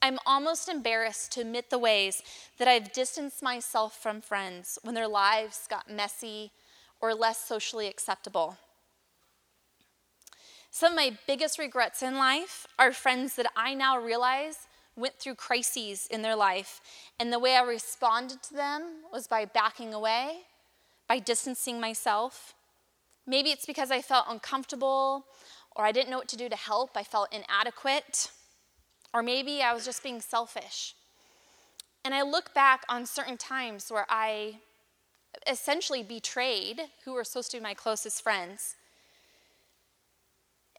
I'm 0.00 0.18
almost 0.26 0.68
embarrassed 0.68 1.32
to 1.32 1.40
admit 1.40 1.70
the 1.70 1.78
ways 1.78 2.22
that 2.58 2.68
I've 2.68 2.92
distanced 2.92 3.42
myself 3.42 3.96
from 4.02 4.20
friends 4.20 4.78
when 4.82 4.94
their 4.94 5.08
lives 5.08 5.66
got 5.68 5.90
messy 5.90 6.52
or 7.00 7.14
less 7.14 7.38
socially 7.38 7.86
acceptable. 7.88 8.56
Some 10.74 10.94
of 10.94 10.96
my 10.96 11.16
biggest 11.28 11.60
regrets 11.60 12.02
in 12.02 12.18
life 12.18 12.66
are 12.80 12.90
friends 12.90 13.36
that 13.36 13.46
I 13.54 13.74
now 13.74 13.96
realize 13.96 14.66
went 14.96 15.20
through 15.20 15.36
crises 15.36 16.08
in 16.10 16.22
their 16.22 16.34
life, 16.34 16.80
and 17.20 17.32
the 17.32 17.38
way 17.38 17.54
I 17.54 17.62
responded 17.62 18.42
to 18.42 18.54
them 18.54 18.82
was 19.12 19.28
by 19.28 19.44
backing 19.44 19.94
away, 19.94 20.38
by 21.08 21.20
distancing 21.20 21.80
myself. 21.80 22.54
Maybe 23.24 23.50
it's 23.50 23.66
because 23.66 23.92
I 23.92 24.02
felt 24.02 24.26
uncomfortable 24.28 25.26
or 25.76 25.84
I 25.84 25.92
didn't 25.92 26.10
know 26.10 26.18
what 26.18 26.26
to 26.30 26.36
do 26.36 26.48
to 26.48 26.56
help, 26.56 26.96
I 26.96 27.04
felt 27.04 27.32
inadequate. 27.32 28.32
Or 29.12 29.22
maybe 29.22 29.62
I 29.62 29.74
was 29.74 29.84
just 29.84 30.02
being 30.02 30.20
selfish. 30.20 30.96
And 32.04 32.12
I 32.12 32.22
look 32.22 32.52
back 32.52 32.82
on 32.88 33.06
certain 33.06 33.36
times 33.36 33.92
where 33.92 34.06
I 34.08 34.58
essentially 35.46 36.02
betrayed 36.02 36.80
who 37.04 37.12
were 37.12 37.22
supposed 37.22 37.52
to 37.52 37.58
be 37.58 37.62
my 37.62 37.74
closest 37.74 38.24
friends. 38.24 38.74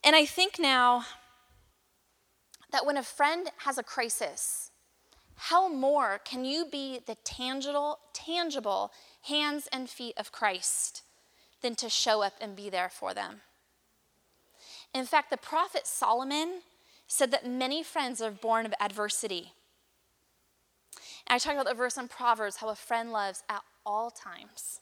And 0.06 0.16
I 0.16 0.24
think 0.26 0.60
now 0.60 1.04
that 2.72 2.86
when 2.86 2.96
a 2.96 3.02
friend 3.02 3.50
has 3.66 3.80
a 3.80 3.84
crisis, 3.84 4.70
how 5.36 5.68
more 5.68 6.22
can 6.24 6.46
you 6.46 6.68
be 6.72 7.00
the 7.04 7.16
tangible, 7.24 7.98
tangible 8.14 8.92
hands 9.24 9.68
and 9.74 9.90
feet 9.90 10.14
of 10.18 10.32
Christ 10.32 11.02
than 11.62 11.74
to 11.76 11.90
show 11.90 12.22
up 12.22 12.34
and 12.40 12.56
be 12.56 12.70
there 12.70 12.90
for 12.90 13.16
them? 13.16 13.42
In 14.94 15.06
fact, 15.06 15.32
the 15.32 15.38
prophet 15.38 15.88
Solomon 15.88 16.62
said 17.08 17.32
that 17.32 17.48
many 17.48 17.82
friends 17.82 18.22
are 18.22 18.32
born 18.32 18.68
of 18.68 18.76
adversity. 18.80 19.54
And 21.26 21.36
I 21.36 21.40
talked 21.40 21.56
about 21.56 21.68
the 21.68 21.74
verse 21.74 21.98
in 21.98 22.08
Proverbs, 22.08 22.58
how 22.58 22.70
a 22.70 22.76
friend 22.76 23.12
loves 23.12 23.44
at 23.50 23.64
all 23.86 24.12
times. 24.12 24.82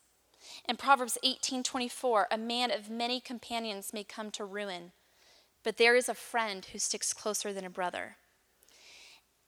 In 0.67 0.75
Proverbs 0.75 1.17
18:24, 1.23 2.27
a 2.29 2.38
man 2.38 2.71
of 2.71 2.89
many 2.89 3.21
companions 3.21 3.93
may 3.93 4.03
come 4.03 4.29
to 4.31 4.43
ruin, 4.43 4.91
but 5.63 5.78
there 5.78 5.95
is 5.95 6.10
a 6.10 6.13
friend 6.13 6.65
who 6.65 6.80
sticks 6.80 7.13
closer 7.13 7.54
than 7.54 7.65
a 7.65 7.69
brother. 7.69 8.17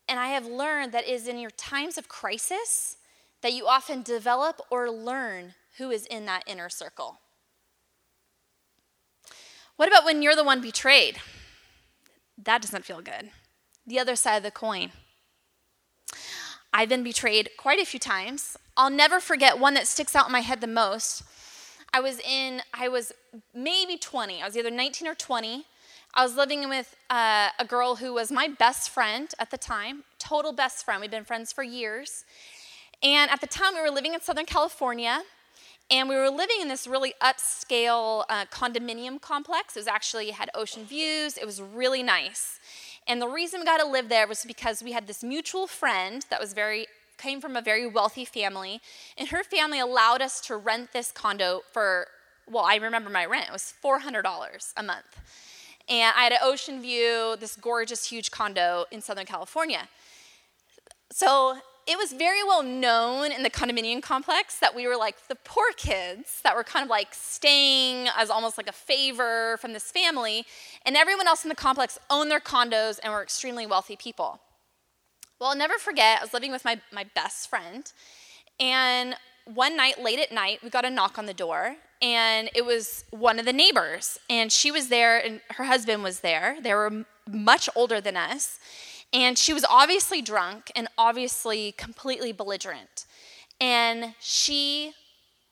And 0.07 0.19
I 0.19 0.27
have 0.29 0.45
learned 0.45 0.91
that 0.91 1.07
it 1.07 1.11
is 1.11 1.27
in 1.27 1.39
your 1.39 1.51
times 1.51 1.97
of 1.97 2.07
crisis 2.07 2.97
that 3.41 3.53
you 3.53 3.67
often 3.67 4.01
develop 4.01 4.61
or 4.69 4.89
learn 4.89 5.55
who 5.77 5.91
is 5.91 6.05
in 6.05 6.25
that 6.25 6.43
inner 6.47 6.69
circle. 6.69 7.19
What 9.75 9.89
about 9.89 10.05
when 10.05 10.21
you're 10.21 10.35
the 10.35 10.43
one 10.43 10.61
betrayed? 10.61 11.17
That 12.37 12.61
doesn't 12.61 12.85
feel 12.85 13.01
good. 13.01 13.29
The 13.85 13.99
other 13.99 14.15
side 14.15 14.37
of 14.37 14.43
the 14.43 14.51
coin. 14.51 14.91
I've 16.73 16.89
been 16.89 17.03
betrayed 17.03 17.49
quite 17.57 17.79
a 17.79 17.85
few 17.85 17.99
times. 17.99 18.57
I'll 18.77 18.89
never 18.89 19.19
forget 19.19 19.59
one 19.59 19.73
that 19.75 19.87
sticks 19.87 20.15
out 20.15 20.27
in 20.27 20.31
my 20.31 20.41
head 20.41 20.61
the 20.61 20.67
most. 20.67 21.23
I 21.93 22.01
was 22.01 22.19
in, 22.19 22.61
I 22.73 22.89
was 22.89 23.13
maybe 23.53 23.97
20. 23.97 24.41
I 24.41 24.45
was 24.45 24.57
either 24.57 24.71
19 24.71 25.07
or 25.07 25.15
20. 25.15 25.65
I 26.17 26.23
was 26.23 26.37
living 26.37 26.69
with 26.69 26.95
uh, 27.09 27.49
a 27.59 27.65
girl 27.65 27.97
who 27.97 28.13
was 28.13 28.31
my 28.31 28.47
best 28.47 28.89
friend 28.89 29.29
at 29.37 29.51
the 29.51 29.57
time, 29.57 30.05
total 30.17 30.53
best 30.53 30.85
friend. 30.85 31.01
We'd 31.01 31.11
been 31.11 31.25
friends 31.25 31.51
for 31.51 31.61
years. 31.61 32.23
And 33.03 33.29
at 33.29 33.41
the 33.41 33.47
time, 33.47 33.73
we 33.73 33.81
were 33.81 33.91
living 33.91 34.13
in 34.13 34.21
Southern 34.21 34.45
California, 34.45 35.23
and 35.91 36.07
we 36.07 36.15
were 36.15 36.29
living 36.29 36.61
in 36.61 36.69
this 36.69 36.87
really 36.87 37.13
upscale 37.21 38.23
uh, 38.29 38.45
condominium 38.45 39.19
complex. 39.19 39.75
It 39.75 39.79
was 39.79 39.87
actually 39.87 40.31
had 40.31 40.49
ocean 40.55 40.85
views. 40.85 41.35
It 41.35 41.45
was 41.45 41.61
really 41.61 42.01
nice. 42.01 42.59
And 43.07 43.21
the 43.21 43.27
reason 43.27 43.59
we 43.59 43.65
got 43.65 43.81
to 43.81 43.85
live 43.87 44.07
there 44.07 44.25
was 44.25 44.45
because 44.45 44.81
we 44.81 44.93
had 44.93 45.07
this 45.07 45.21
mutual 45.21 45.67
friend 45.67 46.25
that 46.29 46.39
was 46.39 46.53
very 46.53 46.87
came 47.17 47.41
from 47.41 47.57
a 47.57 47.61
very 47.61 47.87
wealthy 47.87 48.23
family, 48.23 48.79
and 49.17 49.27
her 49.29 49.43
family 49.43 49.81
allowed 49.81 50.21
us 50.21 50.39
to 50.47 50.55
rent 50.55 50.93
this 50.93 51.11
condo 51.11 51.61
for 51.73 52.07
well, 52.49 52.63
I 52.63 52.75
remember 52.75 53.09
my 53.09 53.25
rent. 53.25 53.47
It 53.47 53.51
was 53.51 53.73
$400 53.83 54.73
a 54.77 54.83
month. 54.83 55.19
And 55.87 56.13
I 56.17 56.23
had 56.23 56.31
an 56.31 56.39
ocean 56.41 56.81
view, 56.81 57.35
this 57.39 57.55
gorgeous, 57.55 58.05
huge 58.05 58.31
condo 58.31 58.85
in 58.91 59.01
Southern 59.01 59.25
California. 59.25 59.87
So 61.11 61.57
it 61.87 61.97
was 61.97 62.11
very 62.13 62.43
well 62.43 62.63
known 62.63 63.31
in 63.31 63.43
the 63.43 63.49
condominium 63.49 64.01
complex 64.01 64.57
that 64.59 64.73
we 64.73 64.87
were 64.87 64.97
like 64.97 65.27
the 65.27 65.35
poor 65.35 65.71
kids 65.77 66.41
that 66.43 66.55
were 66.55 66.63
kind 66.63 66.83
of 66.83 66.89
like 66.89 67.09
staying 67.11 68.07
as 68.17 68.31
almost 68.31 68.57
like 68.57 68.67
a 68.67 68.73
favor 68.73 69.57
from 69.57 69.73
this 69.73 69.91
family, 69.91 70.45
and 70.85 70.95
everyone 70.97 71.27
else 71.27 71.45
in 71.45 71.49
the 71.49 71.55
complex 71.55 71.99
owned 72.09 72.31
their 72.31 72.39
condos 72.39 72.99
and 73.03 73.13
were 73.13 73.21
extremely 73.21 73.67
wealthy 73.67 73.95
people. 73.95 74.39
Well, 75.39 75.49
I'll 75.49 75.55
never 75.55 75.75
forget, 75.75 76.19
I 76.19 76.23
was 76.23 76.33
living 76.33 76.51
with 76.51 76.65
my, 76.65 76.81
my 76.91 77.05
best 77.13 77.49
friend, 77.49 77.91
and 78.59 79.15
one 79.45 79.77
night, 79.77 80.01
late 80.01 80.17
at 80.17 80.31
night, 80.31 80.63
we 80.63 80.71
got 80.71 80.85
a 80.85 80.89
knock 80.89 81.19
on 81.19 81.27
the 81.27 81.33
door, 81.33 81.75
and 82.01 82.49
it 82.53 82.65
was 82.65 83.05
one 83.11 83.39
of 83.39 83.45
the 83.45 83.53
neighbors, 83.53 84.19
and 84.29 84.51
she 84.51 84.71
was 84.71 84.89
there, 84.89 85.17
and 85.17 85.41
her 85.51 85.65
husband 85.65 86.03
was 86.03 86.19
there. 86.19 86.57
They 86.61 86.73
were 86.73 87.05
much 87.27 87.69
older 87.75 87.99
than 87.99 88.15
us 88.17 88.59
and 89.15 89.37
she 89.37 89.53
was 89.53 89.65
obviously 89.69 90.21
drunk 90.21 90.71
and 90.75 90.89
obviously 90.97 91.71
completely 91.77 92.33
belligerent. 92.33 93.05
And 93.61 94.13
she 94.19 94.91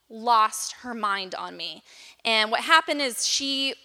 lost 0.10 0.74
her 0.82 0.94
mind 0.94 1.34
on 1.34 1.56
me. 1.56 1.82
And 2.26 2.52
what 2.52 2.60
happened 2.62 3.02
is 3.02 3.26
she 3.26 3.76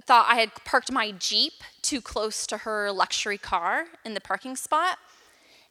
thought 0.00 0.26
I 0.28 0.40
had 0.40 0.50
parked 0.64 0.90
my 0.90 1.12
Jeep 1.12 1.52
too 1.82 2.00
close 2.00 2.48
to 2.48 2.58
her 2.58 2.90
luxury 2.90 3.38
car 3.38 3.84
in 4.04 4.14
the 4.14 4.20
parking 4.20 4.56
spot. 4.56 4.98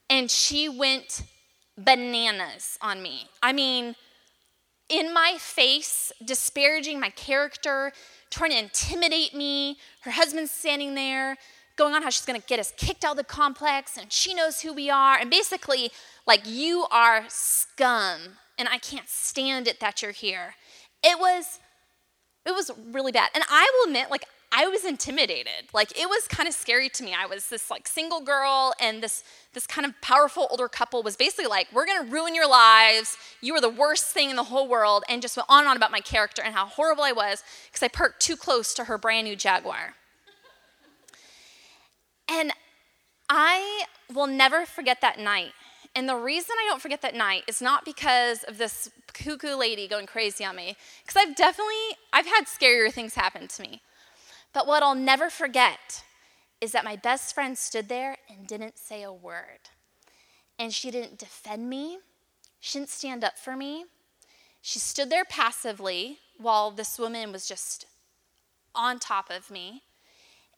And 0.09 0.31
she 0.31 0.69
went 0.69 1.23
bananas 1.77 2.77
on 2.81 3.01
me. 3.03 3.27
I 3.43 3.51
mean, 3.51 3.95
in 4.91 5.13
my 5.13 5.37
face, 5.39 6.11
disparaging 6.23 6.99
my 6.99 7.09
character, 7.09 7.93
trying 8.29 8.51
to 8.51 8.59
intimidate 8.59 9.33
me. 9.33 9.77
Her 10.01 10.11
husband's 10.11 10.51
standing 10.51 10.95
there 10.95 11.37
going 11.77 11.93
on 11.93 12.03
how 12.03 12.09
she's 12.09 12.25
going 12.25 12.39
to 12.39 12.45
get 12.45 12.59
us 12.59 12.73
kicked 12.77 13.05
out 13.05 13.11
of 13.11 13.17
the 13.17 13.23
complex 13.23 13.97
and 13.97 14.11
she 14.11 14.33
knows 14.33 14.61
who 14.61 14.73
we 14.73 14.89
are. 14.89 15.17
And 15.17 15.29
basically, 15.29 15.91
like, 16.27 16.41
you 16.45 16.85
are 16.91 17.23
scum 17.29 18.37
and 18.59 18.67
I 18.69 18.77
can't 18.77 19.07
stand 19.07 19.67
it 19.67 19.79
that 19.79 20.01
you're 20.01 20.11
here. 20.11 20.55
It 21.01 21.17
was, 21.17 21.59
it 22.45 22.51
was 22.51 22.69
really 22.91 23.11
bad. 23.11 23.29
And 23.33 23.43
I 23.49 23.71
will 23.73 23.89
admit, 23.89 24.11
like, 24.11 24.25
I 24.53 24.67
was 24.67 24.83
intimidated. 24.83 25.69
Like 25.73 25.97
it 25.97 26.09
was 26.09 26.27
kind 26.27 26.47
of 26.47 26.53
scary 26.53 26.89
to 26.89 27.03
me. 27.03 27.15
I 27.17 27.25
was 27.25 27.47
this 27.47 27.71
like 27.71 27.87
single 27.87 28.19
girl 28.19 28.73
and 28.81 29.01
this 29.01 29.23
this 29.53 29.65
kind 29.65 29.85
of 29.85 29.99
powerful 30.01 30.47
older 30.51 30.67
couple 30.67 31.03
was 31.03 31.15
basically 31.15 31.47
like, 31.47 31.67
"We're 31.71 31.85
going 31.85 32.05
to 32.05 32.11
ruin 32.11 32.35
your 32.35 32.49
lives. 32.49 33.17
You 33.41 33.55
are 33.55 33.61
the 33.61 33.69
worst 33.69 34.05
thing 34.05 34.29
in 34.29 34.35
the 34.35 34.43
whole 34.43 34.67
world." 34.67 35.03
And 35.07 35.21
just 35.21 35.37
went 35.37 35.47
on 35.49 35.59
and 35.59 35.69
on 35.69 35.77
about 35.77 35.91
my 35.91 36.01
character 36.01 36.41
and 36.41 36.53
how 36.53 36.65
horrible 36.65 37.03
I 37.03 37.13
was 37.13 37.43
because 37.67 37.81
I 37.81 37.87
parked 37.87 38.21
too 38.21 38.35
close 38.35 38.73
to 38.73 38.85
her 38.85 38.97
brand 38.97 39.25
new 39.25 39.35
Jaguar. 39.35 39.95
And 42.27 42.51
I 43.29 43.85
will 44.13 44.27
never 44.27 44.65
forget 44.65 44.99
that 45.01 45.17
night. 45.17 45.53
And 45.95 46.07
the 46.07 46.15
reason 46.15 46.55
I 46.59 46.67
don't 46.69 46.81
forget 46.81 47.01
that 47.01 47.15
night 47.15 47.43
is 47.47 47.61
not 47.61 47.83
because 47.83 48.43
of 48.43 48.57
this 48.57 48.89
cuckoo 49.13 49.55
lady 49.55 49.87
going 49.87 50.05
crazy 50.05 50.43
on 50.45 50.55
me, 50.55 50.77
because 51.05 51.15
I've 51.15 51.35
definitely 51.35 51.97
I've 52.11 52.27
had 52.27 52.45
scarier 52.45 52.91
things 52.91 53.15
happen 53.15 53.47
to 53.47 53.61
me. 53.61 53.81
But 54.53 54.67
what 54.67 54.83
I'll 54.83 54.95
never 54.95 55.29
forget 55.29 56.03
is 56.59 56.71
that 56.73 56.83
my 56.83 56.95
best 56.95 57.33
friend 57.33 57.57
stood 57.57 57.89
there 57.89 58.17
and 58.29 58.47
didn't 58.47 58.77
say 58.77 59.03
a 59.03 59.13
word. 59.13 59.69
And 60.59 60.73
she 60.73 60.91
didn't 60.91 61.17
defend 61.17 61.69
me. 61.69 61.99
She 62.59 62.77
didn't 62.77 62.89
stand 62.89 63.23
up 63.23 63.39
for 63.39 63.55
me. 63.55 63.85
She 64.61 64.77
stood 64.77 65.09
there 65.09 65.25
passively 65.25 66.19
while 66.37 66.69
this 66.69 66.99
woman 66.99 67.31
was 67.31 67.47
just 67.47 67.85
on 68.75 68.99
top 68.99 69.29
of 69.31 69.49
me. 69.49 69.83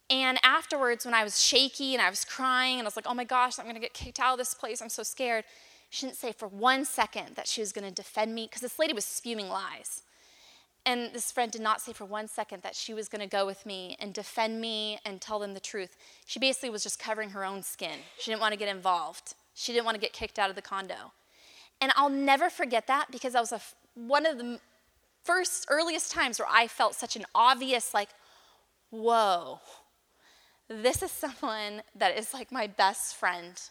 And 0.10 0.38
afterwards, 0.44 1.06
when 1.06 1.14
I 1.14 1.24
was 1.24 1.42
shaky 1.42 1.94
and 1.94 2.02
I 2.02 2.10
was 2.10 2.26
crying 2.26 2.80
and 2.80 2.86
I 2.86 2.88
was 2.88 2.98
like, 2.98 3.08
oh 3.08 3.14
my 3.14 3.24
gosh, 3.24 3.58
I'm 3.58 3.66
going 3.66 3.76
to 3.76 3.82
get 3.82 3.94
kicked 3.94 4.20
out 4.20 4.34
of 4.34 4.38
this 4.38 4.54
place, 4.54 4.82
I'm 4.82 4.90
so 4.90 5.04
scared, 5.04 5.46
she 5.90 6.06
didn't 6.06 6.18
say 6.18 6.34
for 6.34 6.48
one 6.48 6.86
second 6.86 7.36
that 7.36 7.48
she 7.48 7.62
was 7.62 7.72
going 7.72 7.88
to 7.88 7.94
defend 7.94 8.36
me 8.36 8.46
because 8.46 8.62
this 8.62 8.78
lady 8.78 8.94
was 8.94 9.06
spewing 9.06 9.48
lies. 9.48 10.02
And 10.86 11.14
this 11.14 11.32
friend 11.32 11.52
did 11.52 11.62
not 11.62 11.80
say 11.80 11.94
for 11.94 12.04
one 12.04 12.28
second 12.28 12.62
that 12.64 12.76
she 12.76 12.94
was 12.94 13.08
going 13.08 13.22
to 13.22 13.28
go 13.28 13.46
with 13.46 13.66
me 13.66 13.96
and 14.00 14.14
defend 14.14 14.60
me 14.60 15.00
and 15.06 15.22
tell 15.22 15.40
them 15.40 15.54
the 15.54 15.60
truth. 15.60 15.96
She 16.26 16.40
basically 16.40 16.70
was 16.70 16.84
just 16.84 17.00
covering 17.00 17.30
her 17.30 17.46
own 17.46 17.64
skin. 17.64 18.00
She 18.20 18.32
didn't 18.32 18.42
want 18.42 18.52
to 18.52 18.60
get 18.60 18.74
involved, 18.74 19.36
she 19.54 19.72
didn't 19.72 19.86
want 19.86 19.96
to 19.96 20.02
get 20.02 20.14
kicked 20.14 20.38
out 20.38 20.50
of 20.50 20.56
the 20.56 20.62
condo. 20.62 21.14
And 21.80 21.92
I'll 21.96 22.10
never 22.10 22.50
forget 22.50 22.88
that 22.88 23.08
because 23.12 23.34
that 23.34 23.40
was 23.42 23.52
a, 23.52 23.62
one 23.96 24.26
of 24.26 24.38
the 24.38 24.60
first, 25.24 25.66
earliest 25.70 26.12
times 26.12 26.40
where 26.40 26.48
I 26.52 26.68
felt 26.68 26.96
such 26.96 27.16
an 27.16 27.26
obvious, 27.34 27.94
like, 27.94 28.10
whoa, 28.90 29.60
this 30.70 31.02
is 31.02 31.12
someone 31.12 31.82
that 31.96 32.18
is 32.18 32.34
like 32.34 32.52
my 32.52 32.68
best 32.68 33.16
friend, 33.16 33.62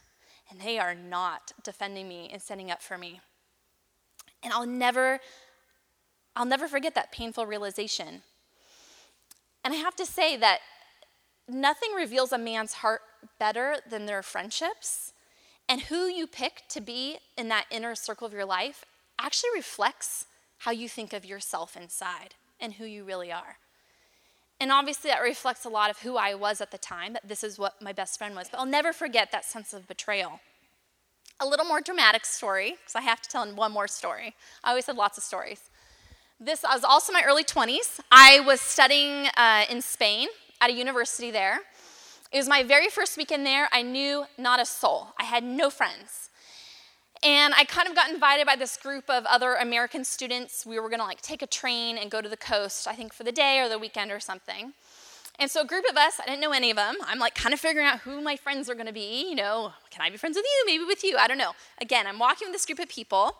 and 0.51 0.61
they 0.61 0.79
are 0.79 0.95
not 0.95 1.53
defending 1.63 2.09
me 2.09 2.29
and 2.33 2.41
standing 2.41 2.71
up 2.71 2.83
for 2.83 2.99
me. 2.99 3.21
And 4.43 4.53
I'll 4.53 4.67
never, 4.67 5.21
I'll 6.35 6.47
never 6.47 6.69
forget 6.69 6.95
that 6.95 7.13
painful 7.13 7.47
realization. 7.47 8.23
And 9.65 9.75
I 9.75 9.77
have 9.77 9.97
to 9.97 10.07
say 10.07 10.37
that 10.37 10.61
nothing 11.49 11.93
reveals 11.93 12.33
a 12.33 12.39
man's 12.39 12.75
heart 12.75 13.03
better 13.39 13.77
than 13.89 14.07
their 14.07 14.23
friendships. 14.23 15.13
And 15.69 15.83
who 15.83 16.07
you 16.07 16.27
pick 16.27 16.63
to 16.71 16.81
be 16.81 17.19
in 17.39 17.49
that 17.49 17.67
inner 17.71 17.95
circle 17.95 18.27
of 18.27 18.33
your 18.33 18.45
life 18.45 18.85
actually 19.19 19.51
reflects 19.55 20.27
how 20.59 20.71
you 20.71 20.89
think 20.89 21.13
of 21.13 21.25
yourself 21.25 21.77
inside 21.77 22.35
and 22.61 22.75
who 22.75 22.85
you 22.85 23.05
really 23.05 23.31
are. 23.33 23.57
And 24.61 24.71
obviously, 24.71 25.11
that 25.11 25.21
reflects 25.21 25.65
a 25.65 25.69
lot 25.69 25.91
of 25.91 25.99
who 25.99 26.17
I 26.17 26.35
was 26.35 26.61
at 26.61 26.71
the 26.71 26.79
time, 26.79 27.15
that 27.15 27.29
this 27.29 27.43
is 27.43 27.59
what 27.59 27.83
my 27.83 27.93
best 27.93 28.17
friend 28.17 28.37
was. 28.37 28.49
But 28.49 28.61
I'll 28.61 28.67
never 28.67 28.93
forget 28.93 29.33
that 29.33 29.45
sense 29.45 29.73
of 29.73 29.89
betrayal. 29.89 30.41
A 31.41 31.47
little 31.47 31.67
more 31.67 31.81
dramatic 31.81 32.25
story, 32.25 32.77
because 32.81 32.95
I 32.95 33.01
have 33.01 33.21
to 33.23 33.29
tell 33.29 33.45
one 33.53 33.73
more 33.73 33.89
story. 33.89 34.35
I 34.63 34.71
always 34.71 34.87
have 34.87 34.97
lots 34.97 35.19
of 35.19 35.25
stories. 35.25 35.69
This 36.45 36.65
was 36.65 36.83
also 36.83 37.13
my 37.13 37.23
early 37.25 37.45
20s. 37.45 38.01
I 38.11 38.41
was 38.41 38.61
studying 38.61 39.29
uh, 39.37 39.65
in 39.71 39.81
Spain 39.81 40.27
at 40.61 40.71
a 40.71 40.73
university 40.73 41.31
there. 41.31 41.61
It 42.33 42.37
was 42.37 42.49
my 42.49 42.65
very 42.65 42.89
first 42.89 43.17
weekend 43.17 43.47
there. 43.47 43.69
I 43.71 43.83
knew 43.83 44.25
not 44.37 44.59
a 44.59 44.67
soul, 44.67 45.11
I 45.21 45.23
had 45.23 45.45
no 45.45 45.71
friends. 45.71 46.31
And 47.23 47.55
I 47.55 47.63
kind 47.63 47.87
of 47.87 47.95
got 47.95 48.11
invited 48.11 48.45
by 48.45 48.57
this 48.57 48.77
group 48.77 49.09
of 49.09 49.25
other 49.27 49.55
American 49.55 50.03
students. 50.03 50.67
We 50.67 50.81
were 50.81 50.91
gonna 50.91 51.05
like 51.05 51.21
take 51.21 51.43
a 51.43 51.47
train 51.47 51.97
and 51.97 52.11
go 52.11 52.21
to 52.21 52.29
the 52.29 52.37
coast, 52.37 52.89
I 52.89 52.95
think 52.95 53.13
for 53.13 53.23
the 53.23 53.31
day 53.31 53.61
or 53.61 53.69
the 53.69 53.79
weekend 53.79 54.11
or 54.11 54.19
something. 54.19 54.73
And 55.39 55.49
so 55.49 55.61
a 55.61 55.65
group 55.65 55.85
of 55.89 55.97
us, 55.97 56.19
I 56.21 56.27
didn't 56.27 56.41
know 56.41 56.51
any 56.51 56.73
of 56.73 56.77
them. 56.77 56.97
I'm 57.07 57.21
like 57.21 57.37
kind 57.37 57.55
of 57.55 57.61
figuring 57.61 57.87
out 57.87 58.01
who 58.01 58.21
my 58.21 58.35
friends 58.35 58.69
are 58.69 58.75
gonna 58.75 58.93
be. 58.93 59.29
You 59.29 59.37
know, 59.37 59.75
can 59.93 60.03
I 60.03 60.11
be 60.11 60.17
friends 60.17 60.35
with 60.37 60.45
you? 60.45 60.65
Maybe 60.67 60.83
with 60.83 61.05
you. 61.05 61.19
I 61.19 61.29
don't 61.29 61.39
know. 61.39 61.53
Again, 61.81 62.09
I'm 62.09 62.19
walking 62.19 62.49
with 62.49 62.55
this 62.55 62.67
group 62.67 62.81
of 62.81 62.89
people. 62.89 63.37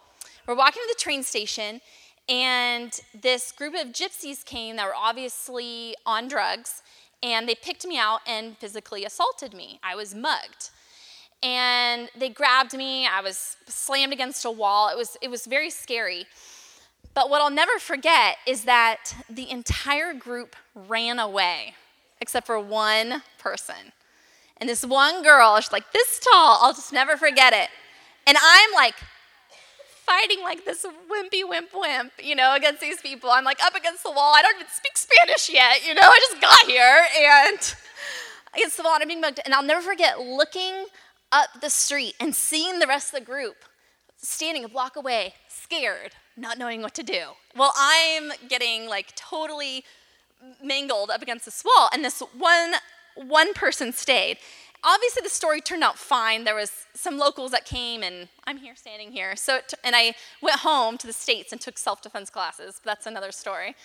We're 0.47 0.55
walking 0.55 0.83
to 0.83 0.95
the 0.97 1.01
train 1.01 1.25
station, 1.25 1.81
and 2.29 2.99
this 3.21 3.53
group 3.53 3.75
of 3.75 3.89
gypsies 3.89 4.45
came 4.45 4.77
that 4.77 4.87
were 4.87 4.95
obviously 4.97 5.95
on 6.07 6.29
drugs, 6.29 6.83
and 7.23 7.49
they 7.49 7.55
picked 7.55 7.87
me 7.87 7.99
out 7.99 8.21
and 8.27 8.57
physically 8.59 9.05
assaulted 9.05 9.55
me. 9.55 9.81
I 9.83 9.95
was 9.95 10.15
mugged 10.15 10.71
and 11.43 12.09
they 12.17 12.29
grabbed 12.29 12.75
me. 12.75 13.07
I 13.07 13.21
was 13.21 13.57
slammed 13.67 14.13
against 14.13 14.45
a 14.45 14.51
wall. 14.51 14.89
It 14.89 14.97
was, 14.97 15.17
it 15.21 15.29
was 15.29 15.47
very 15.47 15.71
scary. 15.71 16.27
But 17.15 17.29
what 17.29 17.41
I'll 17.41 17.51
never 17.51 17.79
forget 17.79 18.37
is 18.47 18.65
that 18.65 19.15
the 19.29 19.51
entire 19.51 20.15
group 20.15 20.57
ran 20.75 21.19
away 21.19 21.75
except 22.21 22.47
for 22.47 22.59
one 22.61 23.23
person. 23.39 23.93
And 24.59 24.69
this 24.69 24.85
one 24.85 25.23
girl, 25.25 25.61
she's 25.61 25.73
like 25.73 25.93
this 25.93 26.21
tall, 26.21 26.59
I'll 26.63 26.73
just 26.73 26.93
never 26.93 27.17
forget 27.17 27.53
it. 27.53 27.69
And 28.27 28.39
I'm 28.41 28.73
like 28.73 28.95
fighting 30.13 30.43
like 30.43 30.65
this 30.65 30.85
wimpy 31.11 31.49
wimp 31.49 31.71
wimp, 31.75 32.13
you 32.23 32.35
know, 32.35 32.55
against 32.55 32.81
these 32.81 33.01
people. 33.01 33.31
I'm 33.31 33.45
like 33.45 33.63
up 33.65 33.75
against 33.75 34.03
the 34.03 34.11
wall. 34.11 34.35
I 34.37 34.43
don't 34.43 34.57
even 34.57 34.67
speak 34.71 34.97
Spanish 34.97 35.49
yet, 35.49 35.87
you 35.87 35.95
know, 35.95 36.03
I 36.03 36.19
just 36.29 36.41
got 36.41 36.67
here 36.67 37.07
and 37.19 37.75
against 38.55 38.77
the 38.77 38.83
wall 38.83 38.95
and 38.95 39.03
I'm 39.03 39.09
being 39.09 39.21
mugged. 39.21 39.41
And 39.45 39.55
I'll 39.55 39.63
never 39.63 39.81
forget 39.81 40.21
looking 40.21 40.87
up 41.31 41.49
the 41.61 41.71
street 41.71 42.15
and 42.21 42.35
seeing 42.35 42.79
the 42.79 42.87
rest 42.87 43.13
of 43.15 43.21
the 43.21 43.25
group 43.25 43.57
standing 44.17 44.65
a 44.65 44.69
block 44.69 44.97
away, 44.97 45.35
scared, 45.49 46.13
not 46.37 46.59
knowing 46.59 46.83
what 46.83 46.95
to 46.95 47.03
do. 47.03 47.23
Well, 47.57 47.73
I'm 47.77 48.33
getting 48.49 48.89
like 48.89 49.15
totally 49.17 49.85
mangled 50.63 51.11
up 51.11 51.23
against 51.23 51.45
this 51.45 51.65
wall, 51.65 51.89
and 51.93 52.05
this 52.05 52.21
one 52.37 52.75
one 53.15 53.53
person 53.55 53.93
stayed. 53.93 54.39
Obviously, 54.85 55.23
the 55.23 55.29
story 55.29 55.61
turned 55.61 55.85
out 55.85 55.99
fine. 55.99 56.45
There 56.45 56.55
was 56.55 56.87
some 56.95 57.17
locals 57.19 57.53
that 57.53 57.65
came, 57.65 58.03
and 58.03 58.29
I'm 58.45 58.59
here 58.59 58.75
standing 58.75 59.13
here. 59.13 59.37
So, 59.37 59.61
t- 59.67 59.77
and 59.85 59.95
I 59.95 60.15
went 60.41 60.61
home 60.61 60.99
to 60.99 61.07
the 61.07 61.13
states 61.13 61.53
and 61.53 61.61
took 61.61 61.79
self-defense 61.79 62.31
classes. 62.31 62.81
That's 62.85 63.07
another 63.07 63.33
story. 63.33 63.77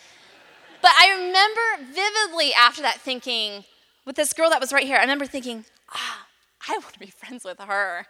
but 0.81 0.91
I 0.99 1.11
remember 1.11 1.93
vividly 1.93 2.53
after 2.53 2.81
that 2.81 2.99
thinking, 2.99 3.63
with 4.05 4.15
this 4.15 4.33
girl 4.33 4.49
that 4.49 4.61
was 4.61 4.71
right 4.71 4.85
here. 4.85 4.97
I 4.97 5.01
remember 5.01 5.25
thinking, 5.25 5.65
ah, 5.91 6.26
I 6.69 6.73
want 6.73 6.93
to 6.93 6.99
be 6.99 7.07
friends 7.07 7.45
with 7.45 7.59
her. 7.59 8.05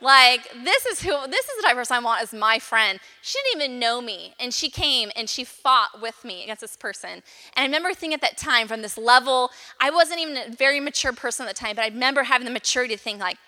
Like, 0.00 0.48
this 0.64 0.86
is 0.86 1.02
who, 1.02 1.10
this 1.28 1.48
is 1.48 1.56
the 1.56 1.62
type 1.62 1.72
of 1.72 1.78
person 1.78 1.96
I 1.96 2.00
want 2.00 2.22
as 2.22 2.32
my 2.32 2.58
friend. 2.58 3.00
She 3.22 3.38
didn't 3.44 3.62
even 3.62 3.78
know 3.80 4.00
me, 4.00 4.34
and 4.38 4.54
she 4.54 4.70
came 4.70 5.10
and 5.16 5.28
she 5.28 5.44
fought 5.44 6.00
with 6.00 6.24
me 6.24 6.42
against 6.44 6.60
this 6.60 6.76
person. 6.76 7.10
And 7.10 7.22
I 7.56 7.62
remember 7.64 7.92
thinking 7.92 8.14
at 8.14 8.20
that 8.20 8.36
time, 8.36 8.68
from 8.68 8.82
this 8.82 8.96
level, 8.96 9.50
I 9.80 9.90
wasn't 9.90 10.20
even 10.20 10.36
a 10.36 10.54
very 10.54 10.80
mature 10.80 11.12
person 11.12 11.46
at 11.46 11.54
the 11.54 11.58
time, 11.58 11.76
but 11.76 11.84
I 11.84 11.88
remember 11.88 12.22
having 12.22 12.44
the 12.44 12.52
maturity 12.52 12.94
to 12.94 13.00
think, 13.00 13.20
like, 13.20 13.38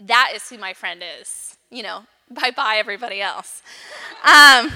that 0.00 0.32
is 0.34 0.48
who 0.48 0.58
my 0.58 0.72
friend 0.72 1.02
is. 1.20 1.56
You 1.70 1.82
know, 1.82 2.04
bye 2.30 2.50
bye, 2.50 2.76
everybody 2.76 3.20
else. 3.20 3.62
Um, 4.24 4.72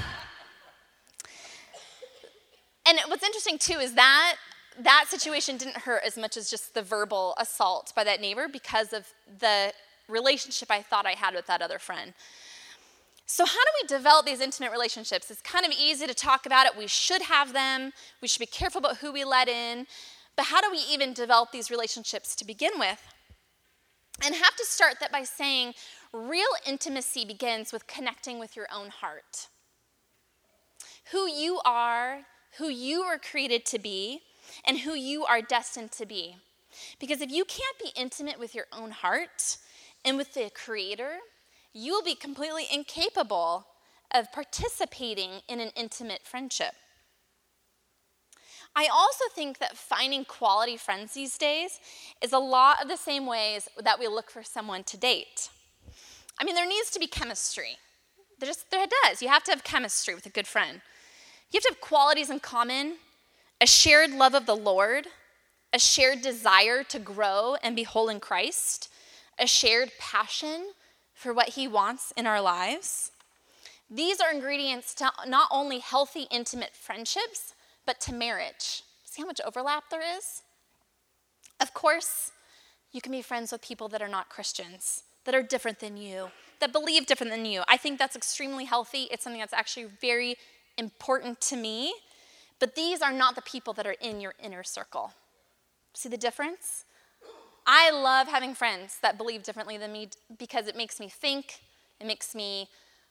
and 2.84 2.98
what's 3.06 3.22
interesting 3.22 3.58
too 3.58 3.78
is 3.78 3.94
that 3.94 4.36
that 4.80 5.06
situation 5.08 5.56
didn't 5.56 5.78
hurt 5.78 6.02
as 6.04 6.16
much 6.16 6.36
as 6.36 6.50
just 6.50 6.74
the 6.74 6.82
verbal 6.82 7.34
assault 7.38 7.92
by 7.94 8.04
that 8.04 8.20
neighbor 8.20 8.48
because 8.48 8.92
of 8.92 9.06
the 9.38 9.72
relationship 10.08 10.70
I 10.70 10.82
thought 10.82 11.06
I 11.06 11.12
had 11.12 11.34
with 11.34 11.46
that 11.46 11.62
other 11.62 11.78
friend. 11.78 12.14
So, 13.26 13.46
how 13.46 13.52
do 13.52 13.70
we 13.82 13.88
develop 13.88 14.26
these 14.26 14.40
intimate 14.40 14.72
relationships? 14.72 15.30
It's 15.30 15.40
kind 15.40 15.64
of 15.64 15.72
easy 15.72 16.06
to 16.06 16.14
talk 16.14 16.44
about 16.44 16.66
it. 16.66 16.76
We 16.76 16.86
should 16.86 17.22
have 17.22 17.52
them. 17.52 17.92
We 18.20 18.28
should 18.28 18.40
be 18.40 18.46
careful 18.46 18.80
about 18.80 18.98
who 18.98 19.12
we 19.12 19.24
let 19.24 19.48
in. 19.48 19.86
But 20.36 20.46
how 20.46 20.60
do 20.60 20.70
we 20.70 20.80
even 20.90 21.12
develop 21.12 21.52
these 21.52 21.70
relationships 21.70 22.34
to 22.36 22.44
begin 22.44 22.72
with? 22.78 23.02
And 24.24 24.34
have 24.34 24.56
to 24.56 24.64
start 24.64 24.96
that 25.00 25.12
by 25.12 25.22
saying 25.22 25.74
real 26.12 26.48
intimacy 26.66 27.24
begins 27.24 27.72
with 27.72 27.86
connecting 27.86 28.38
with 28.38 28.56
your 28.56 28.66
own 28.74 28.88
heart. 28.88 29.48
Who 31.10 31.26
you 31.26 31.60
are, 31.64 32.20
who 32.58 32.68
you 32.68 33.04
were 33.06 33.18
created 33.18 33.64
to 33.66 33.78
be, 33.78 34.20
and 34.64 34.78
who 34.78 34.94
you 34.94 35.24
are 35.24 35.42
destined 35.42 35.92
to 35.92 36.06
be. 36.06 36.36
Because 36.98 37.20
if 37.20 37.30
you 37.30 37.44
can't 37.44 37.78
be 37.78 37.92
intimate 38.00 38.38
with 38.38 38.54
your 38.54 38.66
own 38.72 38.90
heart 38.90 39.58
and 40.04 40.16
with 40.16 40.34
the 40.34 40.50
Creator, 40.54 41.18
you 41.72 41.92
will 41.92 42.02
be 42.02 42.14
completely 42.14 42.66
incapable 42.72 43.66
of 44.14 44.32
participating 44.32 45.40
in 45.48 45.60
an 45.60 45.70
intimate 45.76 46.22
friendship. 46.24 46.74
I 48.74 48.88
also 48.90 49.24
think 49.34 49.58
that 49.58 49.76
finding 49.76 50.24
quality 50.24 50.76
friends 50.76 51.12
these 51.12 51.36
days 51.36 51.78
is 52.22 52.32
a 52.32 52.38
lot 52.38 52.82
of 52.82 52.88
the 52.88 52.96
same 52.96 53.26
ways 53.26 53.68
that 53.78 53.98
we 53.98 54.08
look 54.08 54.30
for 54.30 54.42
someone 54.42 54.82
to 54.84 54.96
date. 54.96 55.50
I 56.38 56.44
mean, 56.44 56.54
there 56.54 56.66
needs 56.66 56.90
to 56.92 56.98
be 56.98 57.06
chemistry. 57.06 57.76
There 58.38 58.46
just 58.46 58.70
there 58.70 58.86
does. 59.04 59.20
You 59.20 59.28
have 59.28 59.44
to 59.44 59.50
have 59.50 59.62
chemistry 59.62 60.14
with 60.14 60.24
a 60.26 60.30
good 60.30 60.46
friend. 60.46 60.80
You 61.50 61.58
have 61.58 61.64
to 61.64 61.68
have 61.70 61.80
qualities 61.80 62.30
in 62.30 62.40
common 62.40 62.96
a 63.62 63.66
shared 63.66 64.10
love 64.10 64.34
of 64.34 64.44
the 64.44 64.56
Lord, 64.56 65.06
a 65.72 65.78
shared 65.78 66.20
desire 66.20 66.82
to 66.82 66.98
grow 66.98 67.54
and 67.62 67.76
be 67.76 67.84
whole 67.84 68.08
in 68.08 68.18
Christ, 68.18 68.88
a 69.38 69.46
shared 69.46 69.92
passion 70.00 70.72
for 71.14 71.32
what 71.32 71.50
He 71.50 71.68
wants 71.68 72.12
in 72.16 72.26
our 72.26 72.40
lives. 72.40 73.12
These 73.88 74.20
are 74.20 74.32
ingredients 74.32 74.94
to 74.96 75.12
not 75.28 75.46
only 75.52 75.78
healthy, 75.78 76.26
intimate 76.28 76.74
friendships, 76.74 77.54
but 77.86 78.00
to 78.00 78.12
marriage. 78.12 78.82
See 79.04 79.22
how 79.22 79.26
much 79.26 79.40
overlap 79.46 79.84
there 79.92 80.02
is? 80.18 80.42
Of 81.60 81.72
course, 81.72 82.32
you 82.90 83.00
can 83.00 83.12
be 83.12 83.22
friends 83.22 83.52
with 83.52 83.62
people 83.62 83.86
that 83.90 84.02
are 84.02 84.08
not 84.08 84.28
Christians, 84.28 85.04
that 85.24 85.36
are 85.36 85.42
different 85.42 85.78
than 85.78 85.96
you, 85.96 86.32
that 86.58 86.72
believe 86.72 87.06
different 87.06 87.30
than 87.30 87.44
you. 87.44 87.62
I 87.68 87.76
think 87.76 88.00
that's 88.00 88.16
extremely 88.16 88.64
healthy. 88.64 89.06
It's 89.12 89.22
something 89.22 89.40
that's 89.40 89.52
actually 89.52 89.86
very 90.00 90.34
important 90.76 91.40
to 91.42 91.56
me 91.56 91.92
but 92.62 92.76
these 92.76 93.02
are 93.02 93.12
not 93.12 93.34
the 93.34 93.42
people 93.42 93.72
that 93.72 93.88
are 93.88 93.96
in 94.00 94.20
your 94.20 94.34
inner 94.40 94.62
circle. 94.62 95.12
See 95.94 96.08
the 96.08 96.16
difference? 96.16 96.84
I 97.66 97.90
love 97.90 98.28
having 98.28 98.54
friends 98.54 98.98
that 99.02 99.18
believe 99.18 99.42
differently 99.42 99.76
than 99.76 99.90
me 99.90 100.10
because 100.38 100.68
it 100.68 100.76
makes 100.76 101.00
me 101.00 101.08
think, 101.08 101.58
it 101.98 102.06
makes 102.06 102.36
me 102.36 102.68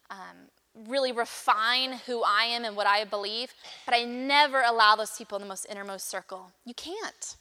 um, 0.09 0.47
really 0.87 1.11
refine 1.11 1.99
who 2.05 2.23
I 2.23 2.45
am 2.45 2.63
and 2.63 2.77
what 2.77 2.87
I 2.87 3.03
believe, 3.03 3.53
but 3.85 3.93
I 3.93 4.05
never 4.05 4.61
allow 4.61 4.95
those 4.95 5.17
people 5.17 5.35
in 5.35 5.41
the 5.41 5.49
most 5.49 5.67
innermost 5.69 6.07
circle. 6.07 6.53
You 6.63 6.73
can't. 6.73 7.35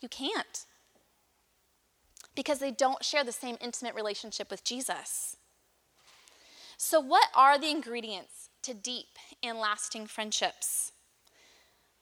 You 0.00 0.08
can't. 0.08 0.66
Because 2.36 2.60
they 2.60 2.70
don't 2.70 3.04
share 3.04 3.24
the 3.24 3.32
same 3.32 3.56
intimate 3.60 3.96
relationship 3.96 4.52
with 4.52 4.62
Jesus. 4.62 5.36
So, 6.76 7.00
what 7.00 7.26
are 7.34 7.58
the 7.58 7.72
ingredients 7.72 8.50
to 8.62 8.72
deep 8.72 9.18
and 9.42 9.58
lasting 9.58 10.06
friendships? 10.06 10.92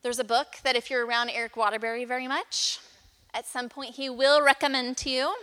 There's 0.04 0.18
a 0.18 0.24
book 0.24 0.58
that 0.64 0.76
if 0.76 0.90
you're 0.90 1.06
around 1.06 1.30
Eric 1.30 1.56
Waterbury 1.56 2.04
very 2.04 2.28
much, 2.28 2.78
at 3.32 3.46
some 3.46 3.70
point 3.70 3.94
he 3.94 4.10
will 4.10 4.42
recommend 4.42 4.98
to 4.98 5.08
you. 5.08 5.34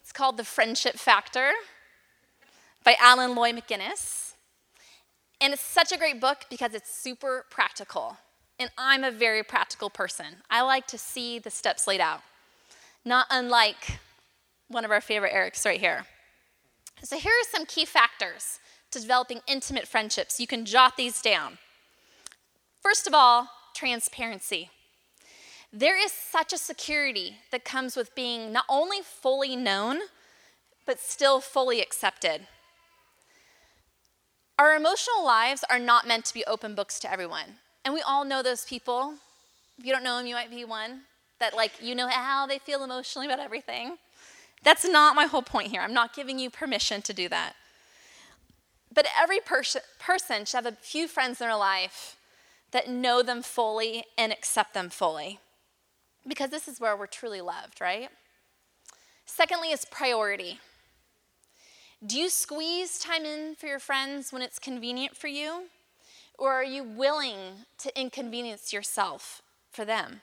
It's 0.00 0.12
called 0.12 0.36
The 0.36 0.44
Friendship 0.44 0.94
Factor 0.94 1.50
by 2.84 2.94
Alan 3.00 3.34
Loy 3.34 3.50
McGinnis. 3.50 4.34
And 5.40 5.52
it's 5.52 5.60
such 5.60 5.90
a 5.90 5.98
great 5.98 6.20
book 6.20 6.44
because 6.48 6.72
it's 6.72 6.94
super 6.94 7.46
practical. 7.50 8.18
And 8.60 8.70
I'm 8.78 9.02
a 9.02 9.10
very 9.10 9.42
practical 9.42 9.90
person. 9.90 10.36
I 10.48 10.62
like 10.62 10.86
to 10.86 10.96
see 10.96 11.40
the 11.40 11.50
steps 11.50 11.88
laid 11.88 12.00
out, 12.00 12.20
not 13.04 13.26
unlike 13.28 13.98
one 14.68 14.84
of 14.84 14.92
our 14.92 15.00
favorite 15.00 15.32
Erics 15.32 15.66
right 15.66 15.80
here. 15.80 16.06
So, 17.02 17.16
here 17.16 17.32
are 17.32 17.50
some 17.50 17.66
key 17.66 17.86
factors 17.86 18.60
to 18.92 19.00
developing 19.00 19.40
intimate 19.48 19.88
friendships. 19.88 20.38
You 20.38 20.46
can 20.46 20.64
jot 20.64 20.96
these 20.96 21.20
down. 21.20 21.58
First 22.82 23.08
of 23.08 23.14
all, 23.14 23.48
transparency. 23.74 24.70
There 25.72 25.96
is 25.96 26.12
such 26.12 26.52
a 26.52 26.58
security 26.58 27.36
that 27.52 27.64
comes 27.64 27.96
with 27.96 28.14
being 28.14 28.52
not 28.52 28.64
only 28.68 28.98
fully 29.02 29.54
known, 29.54 30.00
but 30.84 30.98
still 30.98 31.40
fully 31.40 31.80
accepted. 31.80 32.46
Our 34.58 34.74
emotional 34.74 35.24
lives 35.24 35.64
are 35.70 35.78
not 35.78 36.06
meant 36.06 36.24
to 36.26 36.34
be 36.34 36.44
open 36.44 36.74
books 36.74 36.98
to 37.00 37.10
everyone. 37.10 37.56
And 37.84 37.94
we 37.94 38.02
all 38.02 38.24
know 38.24 38.42
those 38.42 38.64
people. 38.64 39.14
If 39.78 39.86
you 39.86 39.92
don't 39.92 40.04
know 40.04 40.18
them, 40.18 40.26
you 40.26 40.34
might 40.34 40.50
be 40.50 40.64
one 40.64 41.02
that, 41.38 41.56
like, 41.56 41.72
you 41.80 41.94
know 41.94 42.08
how 42.08 42.46
they 42.46 42.58
feel 42.58 42.84
emotionally 42.84 43.26
about 43.26 43.38
everything. 43.38 43.96
That's 44.62 44.86
not 44.86 45.16
my 45.16 45.24
whole 45.26 45.42
point 45.42 45.68
here. 45.68 45.80
I'm 45.80 45.94
not 45.94 46.14
giving 46.14 46.38
you 46.38 46.50
permission 46.50 47.00
to 47.02 47.14
do 47.14 47.28
that. 47.30 47.54
But 48.92 49.06
every 49.18 49.40
pers- 49.40 49.76
person 49.98 50.44
should 50.44 50.64
have 50.64 50.66
a 50.66 50.76
few 50.82 51.08
friends 51.08 51.40
in 51.40 51.46
their 51.46 51.56
life 51.56 52.16
that 52.72 52.88
know 52.88 53.22
them 53.22 53.42
fully 53.42 54.04
and 54.16 54.32
accept 54.32 54.74
them 54.74 54.90
fully. 54.90 55.40
Because 56.26 56.50
this 56.50 56.68
is 56.68 56.80
where 56.80 56.96
we're 56.96 57.06
truly 57.06 57.40
loved, 57.40 57.80
right? 57.80 58.10
Secondly, 59.24 59.70
is 59.70 59.84
priority. 59.84 60.58
Do 62.04 62.18
you 62.18 62.28
squeeze 62.28 62.98
time 62.98 63.24
in 63.24 63.54
for 63.54 63.66
your 63.66 63.78
friends 63.78 64.32
when 64.32 64.42
it's 64.42 64.58
convenient 64.58 65.16
for 65.16 65.28
you? 65.28 65.64
Or 66.38 66.52
are 66.52 66.64
you 66.64 66.82
willing 66.82 67.36
to 67.78 68.00
inconvenience 68.00 68.72
yourself 68.72 69.42
for 69.70 69.84
them? 69.84 70.22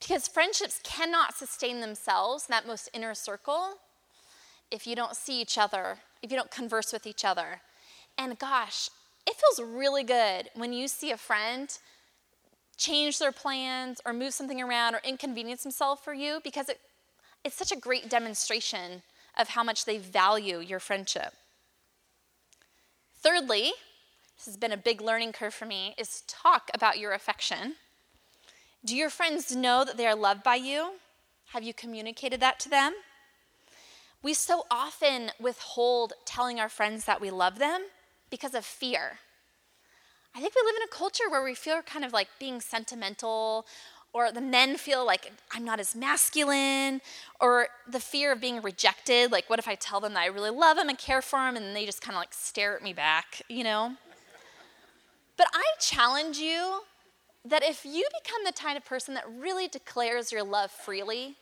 Because 0.00 0.26
friendships 0.26 0.80
cannot 0.82 1.36
sustain 1.36 1.80
themselves 1.80 2.46
in 2.48 2.52
that 2.52 2.66
most 2.66 2.88
inner 2.94 3.14
circle 3.14 3.74
if 4.70 4.86
you 4.86 4.96
don't 4.96 5.16
see 5.16 5.40
each 5.40 5.58
other, 5.58 5.98
if 6.22 6.30
you 6.30 6.38
don't 6.38 6.50
converse 6.50 6.92
with 6.92 7.06
each 7.06 7.24
other. 7.24 7.60
And 8.16 8.38
gosh, 8.38 8.88
it 9.26 9.36
feels 9.36 9.68
really 9.68 10.04
good 10.04 10.48
when 10.54 10.72
you 10.72 10.88
see 10.88 11.10
a 11.10 11.16
friend 11.16 11.76
change 12.76 13.18
their 13.18 13.32
plans 13.32 14.00
or 14.06 14.12
move 14.12 14.32
something 14.32 14.60
around 14.60 14.94
or 14.94 15.00
inconvenience 15.04 15.62
themselves 15.62 16.00
for 16.02 16.14
you 16.14 16.40
because 16.42 16.68
it, 16.68 16.80
it's 17.44 17.56
such 17.56 17.72
a 17.72 17.76
great 17.76 18.08
demonstration 18.08 19.02
of 19.38 19.48
how 19.50 19.62
much 19.62 19.84
they 19.84 19.98
value 19.98 20.58
your 20.58 20.80
friendship. 20.80 21.34
Thirdly, 23.18 23.72
this 24.36 24.46
has 24.46 24.56
been 24.56 24.72
a 24.72 24.78
big 24.78 25.02
learning 25.02 25.32
curve 25.32 25.52
for 25.52 25.66
me, 25.66 25.94
is 25.98 26.22
talk 26.26 26.70
about 26.72 26.98
your 26.98 27.12
affection. 27.12 27.74
Do 28.82 28.96
your 28.96 29.10
friends 29.10 29.54
know 29.54 29.84
that 29.84 29.98
they 29.98 30.06
are 30.06 30.14
loved 30.14 30.42
by 30.42 30.54
you? 30.54 30.92
Have 31.52 31.62
you 31.62 31.74
communicated 31.74 32.40
that 32.40 32.58
to 32.60 32.70
them? 32.70 32.94
We 34.22 34.32
so 34.32 34.64
often 34.70 35.32
withhold 35.38 36.14
telling 36.24 36.58
our 36.58 36.68
friends 36.70 37.04
that 37.04 37.20
we 37.20 37.30
love 37.30 37.58
them 37.58 37.82
because 38.30 38.54
of 38.54 38.64
fear. 38.64 39.18
I 40.34 40.40
think 40.40 40.54
we 40.54 40.62
live 40.64 40.76
in 40.76 40.82
a 40.82 40.96
culture 40.96 41.28
where 41.28 41.42
we 41.42 41.54
feel 41.54 41.82
kind 41.82 42.04
of 42.04 42.12
like 42.12 42.28
being 42.38 42.60
sentimental, 42.60 43.66
or 44.12 44.32
the 44.32 44.40
men 44.40 44.76
feel 44.76 45.04
like 45.04 45.32
I'm 45.52 45.64
not 45.64 45.80
as 45.80 45.94
masculine, 45.94 47.00
or 47.40 47.68
the 47.88 48.00
fear 48.00 48.32
of 48.32 48.40
being 48.40 48.62
rejected. 48.62 49.32
Like, 49.32 49.48
what 49.50 49.58
if 49.58 49.68
I 49.68 49.74
tell 49.74 50.00
them 50.00 50.14
that 50.14 50.20
I 50.20 50.26
really 50.26 50.50
love 50.50 50.76
them 50.76 50.88
and 50.88 50.98
care 50.98 51.22
for 51.22 51.38
them, 51.38 51.56
and 51.56 51.74
they 51.74 51.86
just 51.86 52.00
kind 52.00 52.14
of 52.14 52.20
like 52.20 52.32
stare 52.32 52.76
at 52.76 52.82
me 52.82 52.92
back, 52.92 53.42
you 53.48 53.64
know? 53.64 53.96
But 55.36 55.48
I 55.52 55.64
challenge 55.80 56.38
you 56.38 56.82
that 57.44 57.62
if 57.62 57.84
you 57.84 58.06
become 58.22 58.44
the 58.44 58.52
kind 58.52 58.76
of 58.76 58.84
person 58.84 59.14
that 59.14 59.24
really 59.28 59.66
declares 59.66 60.30
your 60.30 60.42
love 60.42 60.70
freely, 60.70 61.36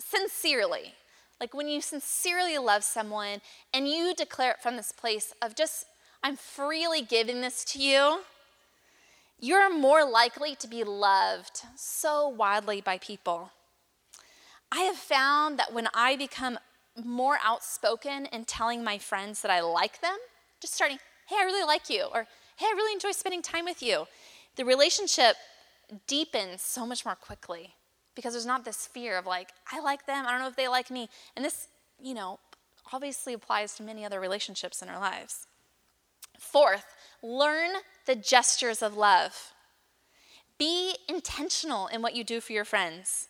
sincerely, 0.00 0.94
like 1.40 1.54
when 1.54 1.68
you 1.68 1.80
sincerely 1.80 2.58
love 2.58 2.82
someone 2.82 3.40
and 3.72 3.88
you 3.88 4.12
declare 4.14 4.52
it 4.52 4.62
from 4.62 4.76
this 4.76 4.92
place 4.92 5.32
of 5.40 5.54
just, 5.54 5.86
I'm 6.28 6.36
freely 6.36 7.00
giving 7.00 7.40
this 7.40 7.64
to 7.64 7.78
you, 7.78 8.20
you're 9.40 9.74
more 9.74 10.04
likely 10.04 10.54
to 10.56 10.68
be 10.68 10.84
loved 10.84 11.62
so 11.74 12.28
widely 12.28 12.82
by 12.82 12.98
people. 12.98 13.50
I 14.70 14.80
have 14.80 14.98
found 14.98 15.58
that 15.58 15.72
when 15.72 15.88
I 15.94 16.16
become 16.16 16.58
more 17.02 17.38
outspoken 17.42 18.26
in 18.26 18.44
telling 18.44 18.84
my 18.84 18.98
friends 18.98 19.40
that 19.40 19.50
I 19.50 19.62
like 19.62 20.02
them, 20.02 20.18
just 20.60 20.74
starting, 20.74 20.98
hey, 21.28 21.36
I 21.40 21.44
really 21.44 21.66
like 21.66 21.88
you, 21.88 22.02
or 22.12 22.26
hey, 22.58 22.66
I 22.66 22.74
really 22.76 22.92
enjoy 22.92 23.12
spending 23.12 23.40
time 23.40 23.64
with 23.64 23.82
you, 23.82 24.06
the 24.56 24.66
relationship 24.66 25.36
deepens 26.06 26.60
so 26.60 26.84
much 26.84 27.06
more 27.06 27.14
quickly 27.14 27.72
because 28.14 28.34
there's 28.34 28.44
not 28.44 28.66
this 28.66 28.86
fear 28.86 29.16
of 29.16 29.24
like, 29.24 29.48
I 29.72 29.80
like 29.80 30.04
them, 30.04 30.26
I 30.26 30.32
don't 30.32 30.40
know 30.40 30.48
if 30.48 30.56
they 30.56 30.68
like 30.68 30.90
me. 30.90 31.08
And 31.36 31.42
this, 31.42 31.68
you 31.98 32.12
know, 32.12 32.38
obviously 32.92 33.32
applies 33.32 33.76
to 33.76 33.82
many 33.82 34.04
other 34.04 34.20
relationships 34.20 34.82
in 34.82 34.90
our 34.90 35.00
lives. 35.00 35.46
Fourth, 36.38 36.84
learn 37.22 37.70
the 38.06 38.14
gestures 38.14 38.82
of 38.82 38.96
love. 38.96 39.52
Be 40.56 40.96
intentional 41.08 41.86
in 41.88 42.02
what 42.02 42.16
you 42.16 42.24
do 42.24 42.40
for 42.40 42.52
your 42.52 42.64
friends. 42.64 43.28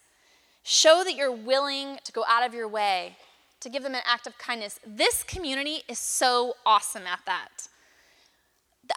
Show 0.63 1.03
that 1.05 1.15
you're 1.15 1.33
willing 1.33 1.99
to 2.05 2.13
go 2.13 2.25
out 2.29 2.47
of 2.47 2.55
your 2.55 2.69
way 2.69 3.17
to 3.61 3.69
give 3.69 3.83
them 3.83 3.95
an 3.95 4.03
act 4.07 4.27
of 4.27 4.39
kindness. 4.39 4.79
This 4.87 5.23
community 5.23 5.83
is 5.89 5.99
so 5.99 6.55
awesome 6.65 7.07
at 7.07 7.21
that. 7.27 7.69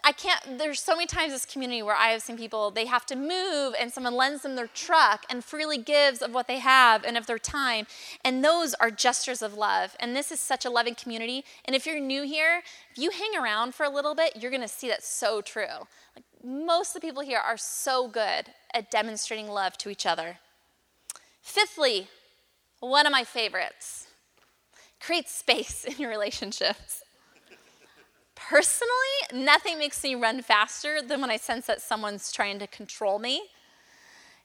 I 0.03 0.11
can't, 0.13 0.57
there's 0.57 0.79
so 0.79 0.95
many 0.95 1.05
times 1.05 1.33
this 1.33 1.45
community 1.45 1.81
where 1.81 1.95
I 1.95 2.09
have 2.09 2.21
seen 2.21 2.37
people, 2.37 2.71
they 2.71 2.85
have 2.85 3.05
to 3.07 3.15
move 3.15 3.75
and 3.79 3.91
someone 3.91 4.15
lends 4.15 4.43
them 4.43 4.55
their 4.55 4.67
truck 4.67 5.25
and 5.29 5.43
freely 5.43 5.77
gives 5.77 6.21
of 6.21 6.33
what 6.33 6.47
they 6.47 6.59
have 6.59 7.03
and 7.03 7.17
of 7.17 7.27
their 7.27 7.39
time. 7.39 7.87
And 8.23 8.43
those 8.43 8.73
are 8.75 8.89
gestures 8.91 9.41
of 9.41 9.53
love. 9.53 9.95
And 9.99 10.15
this 10.15 10.31
is 10.31 10.39
such 10.39 10.65
a 10.65 10.69
loving 10.69 10.95
community. 10.95 11.43
And 11.65 11.75
if 11.75 11.85
you're 11.85 11.99
new 11.99 12.23
here, 12.23 12.63
if 12.91 12.97
you 12.97 13.11
hang 13.11 13.35
around 13.41 13.75
for 13.75 13.85
a 13.85 13.89
little 13.89 14.15
bit, 14.15 14.37
you're 14.41 14.51
going 14.51 14.61
to 14.61 14.67
see 14.67 14.87
that's 14.87 15.07
so 15.07 15.41
true. 15.41 15.87
Like 16.15 16.25
most 16.43 16.95
of 16.95 17.01
the 17.01 17.07
people 17.07 17.23
here 17.23 17.39
are 17.39 17.57
so 17.57 18.07
good 18.07 18.51
at 18.73 18.91
demonstrating 18.91 19.47
love 19.47 19.77
to 19.79 19.89
each 19.89 20.05
other. 20.05 20.37
Fifthly, 21.41 22.07
one 22.79 23.05
of 23.05 23.11
my 23.11 23.23
favorites 23.23 24.07
create 24.99 25.27
space 25.27 25.85
in 25.89 25.97
your 25.97 26.09
relationships. 26.09 27.03
Personally, 28.49 29.43
nothing 29.45 29.77
makes 29.77 30.03
me 30.03 30.15
run 30.15 30.41
faster 30.41 31.01
than 31.01 31.21
when 31.21 31.31
I 31.31 31.37
sense 31.37 31.67
that 31.67 31.81
someone's 31.81 32.31
trying 32.31 32.59
to 32.59 32.67
control 32.67 33.19
me. 33.19 33.43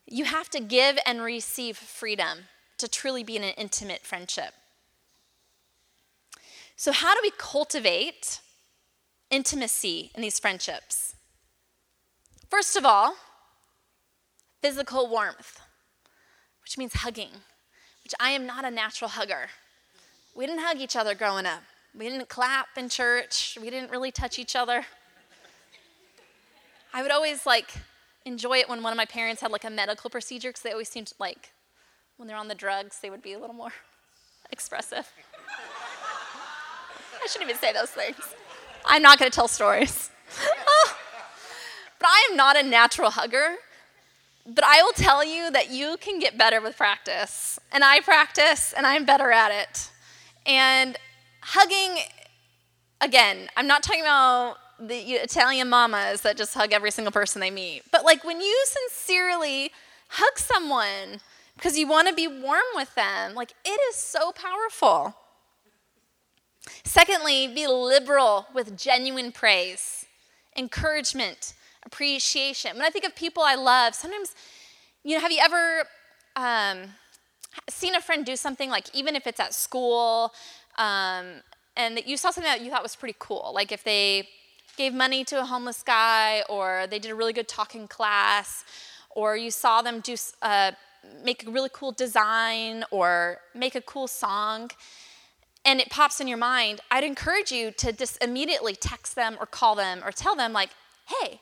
You 0.07 0.25
have 0.25 0.49
to 0.51 0.61
give 0.61 0.99
and 1.05 1.23
receive 1.23 1.77
freedom 1.77 2.45
to 2.79 2.89
truly 2.89 3.25
be 3.25 3.37
in 3.37 3.43
an 3.43 3.55
intimate 3.57 4.03
friendship. 4.03 4.55
So, 6.77 6.93
how 6.93 7.15
do 7.15 7.21
we 7.23 7.33
cultivate 7.37 8.41
intimacy 9.31 10.13
in 10.15 10.23
these 10.23 10.39
friendships? 10.39 11.17
First 12.51 12.77
of 12.77 12.85
all, 12.85 13.17
physical 14.63 15.09
warmth, 15.09 15.61
which 16.63 16.79
means 16.79 16.95
hugging, 16.95 17.31
which 18.05 18.15
I 18.21 18.31
am 18.31 18.47
not 18.47 18.65
a 18.65 18.71
natural 18.71 19.11
hugger. 19.11 19.49
We 20.35 20.47
didn't 20.47 20.63
hug 20.63 20.81
each 20.81 20.97
other 20.97 21.15
growing 21.15 21.47
up. 21.47 21.63
We 21.97 22.09
didn't 22.11 22.29
clap 22.29 22.69
in 22.77 22.91
church. 22.91 23.57
We 23.61 23.71
didn't 23.71 23.91
really 23.91 24.11
touch 24.11 24.39
each 24.39 24.55
other. 24.55 24.85
I 26.93 27.03
would 27.03 27.11
always 27.11 27.47
like 27.47 27.73
enjoy 28.27 28.59
it 28.59 28.69
when 28.69 28.83
one 28.83 28.93
of 28.93 28.97
my 28.97 29.07
parents 29.07 29.41
had 29.41 29.51
like 29.51 29.65
a 29.65 29.71
medical 29.71 30.11
procedure 30.11 30.51
because 30.51 30.63
they 30.63 30.73
always 30.73 30.89
seemed 30.89 31.13
like 31.19 31.53
when 32.17 32.29
they're 32.29 32.37
on 32.37 32.49
the 32.49 32.55
drugs, 32.55 33.01
they 33.01 33.09
would 33.09 33.23
be 33.23 33.33
a 33.33 33.39
little 33.39 33.55
more 33.55 33.73
expressive. 34.51 35.11
I 37.23 37.27
shouldn't 37.29 37.51
even 37.51 37.61
say 37.61 37.73
those 37.73 37.91
things. 37.91 38.19
I'm 38.85 39.03
not 39.03 39.19
going 39.19 39.31
to 39.31 39.35
tell 39.35 39.49
stories. 39.49 40.11
but 41.99 42.07
I 42.07 42.29
am 42.31 42.37
not 42.37 42.57
a 42.57 42.63
natural 42.63 43.11
hugger. 43.11 43.57
But 44.47 44.65
I 44.65 44.83
will 44.83 44.93
tell 44.93 45.25
you 45.25 45.51
that 45.51 45.71
you 45.71 45.97
can 46.01 46.21
get 46.21 46.39
better 46.39 46.61
with 46.61 46.77
practice. 46.77 47.59
And 47.73 47.83
I 47.83 48.01
practice 48.01 48.73
and 48.77 48.87
I'm 48.87 49.05
better 49.05 49.33
at 49.33 49.51
it. 49.51 49.91
And 50.45 50.97
hugging, 51.47 52.03
again, 53.01 53.49
I'm 53.57 53.69
not 53.69 53.83
talking 53.85 54.01
about 54.01 54.57
the 54.81 54.99
Italian 54.99 55.69
mamas 55.69 56.23
that 56.23 56.37
just 56.37 56.53
hug 56.55 56.73
every 56.73 56.91
single 56.91 57.13
person 57.13 57.41
they 57.41 57.51
meet, 57.51 57.83
but 57.93 58.05
like 58.05 58.25
when 58.25 58.41
you 58.41 58.65
sincerely 58.67 59.71
hug 60.09 60.39
someone 60.39 61.21
because 61.57 61.79
you 61.79 61.87
want 61.87 62.09
to 62.09 62.15
be 62.15 62.27
warm 62.27 62.65
with 62.75 62.95
them, 62.97 63.35
like 63.35 63.53
it 63.65 63.81
is 63.89 63.97
so 63.97 64.33
powerful. 64.33 65.15
Secondly, 66.85 67.47
be 67.47 67.67
liberal 67.69 68.47
with 68.53 68.77
genuine 68.77 69.31
praise, 69.31 70.05
encouragement, 70.57 71.55
appreciation. 71.85 72.77
When 72.77 72.85
I 72.85 72.91
think 72.91 73.05
of 73.05 73.15
people 73.15 73.45
I 73.45 73.55
love, 73.55 73.95
sometimes, 73.95 74.35
you 75.05 75.15
know, 75.15 75.21
have 75.21 75.31
you 75.31 75.41
ever 75.41 75.85
um, 76.35 76.91
seen 77.71 77.95
a 77.95 78.01
friend 78.01 78.27
do 78.27 78.35
something 78.35 78.69
like, 78.69 78.93
even 78.95 79.15
if 79.15 79.27
it's 79.27 79.41
at 79.41 79.55
school, 79.55 80.33
um, 80.79 81.43
and 81.77 81.97
that 81.97 82.07
you 82.07 82.17
saw 82.17 82.31
something 82.31 82.51
that 82.51 82.63
you 82.63 82.71
thought 82.71 82.83
was 82.83 82.97
pretty 82.97 83.17
cool, 83.19 83.53
like 83.55 83.73
if 83.73 83.85
they 83.85 84.29
gave 84.77 84.93
money 84.93 85.25
to 85.25 85.41
a 85.41 85.45
homeless 85.45 85.83
guy, 85.83 86.43
or 86.49 86.87
they 86.89 86.99
did 86.99 87.11
a 87.11 87.15
really 87.15 87.33
good 87.33 87.49
talking 87.49 87.89
class, 87.89 88.65
or 89.11 89.37
you 89.37 89.51
saw 89.51 89.83
them 89.83 90.01
do 90.01 90.15
uh, 90.43 90.73
make 91.25 91.47
a 91.47 91.51
really 91.51 91.71
cool 91.73 91.93
design 91.93 92.85
or 92.91 93.39
make 93.55 93.75
a 93.75 93.81
cool 93.81 94.07
song, 94.07 94.71
and 95.65 95.81
it 95.81 95.91
pops 95.91 96.21
in 96.21 96.29
your 96.29 96.39
mind, 96.39 96.81
I'd 96.91 97.05
encourage 97.05 97.51
you 97.51 97.73
to 97.73 97.93
just 97.93 98.23
immediately 98.23 98.75
text 98.75 99.17
them 99.17 99.37
or 99.41 99.47
call 99.47 99.75
them 99.75 100.03
or 100.05 100.13
tell 100.13 100.37
them 100.37 100.53
like, 100.53 100.71
hey, 101.07 101.41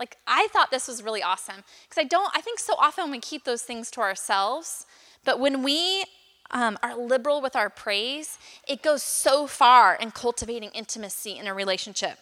like 0.00 0.16
I 0.26 0.48
thought 0.52 0.70
this 0.70 0.88
was 0.88 1.02
really 1.02 1.22
awesome 1.22 1.64
because 1.88 2.02
I 2.02 2.06
don't. 2.06 2.30
I 2.34 2.40
think 2.40 2.58
so 2.58 2.74
often 2.78 3.10
we 3.10 3.18
keep 3.18 3.44
those 3.44 3.62
things 3.62 3.90
to 3.92 4.00
ourselves, 4.00 4.86
but 5.24 5.40
when 5.40 5.62
we 5.62 6.04
um, 6.50 6.78
are 6.82 6.96
liberal 6.96 7.40
with 7.40 7.56
our 7.56 7.70
praise, 7.70 8.38
it 8.66 8.82
goes 8.82 9.02
so 9.02 9.46
far 9.46 9.94
in 9.94 10.10
cultivating 10.10 10.70
intimacy 10.70 11.38
in 11.38 11.46
a 11.46 11.54
relationship. 11.54 12.18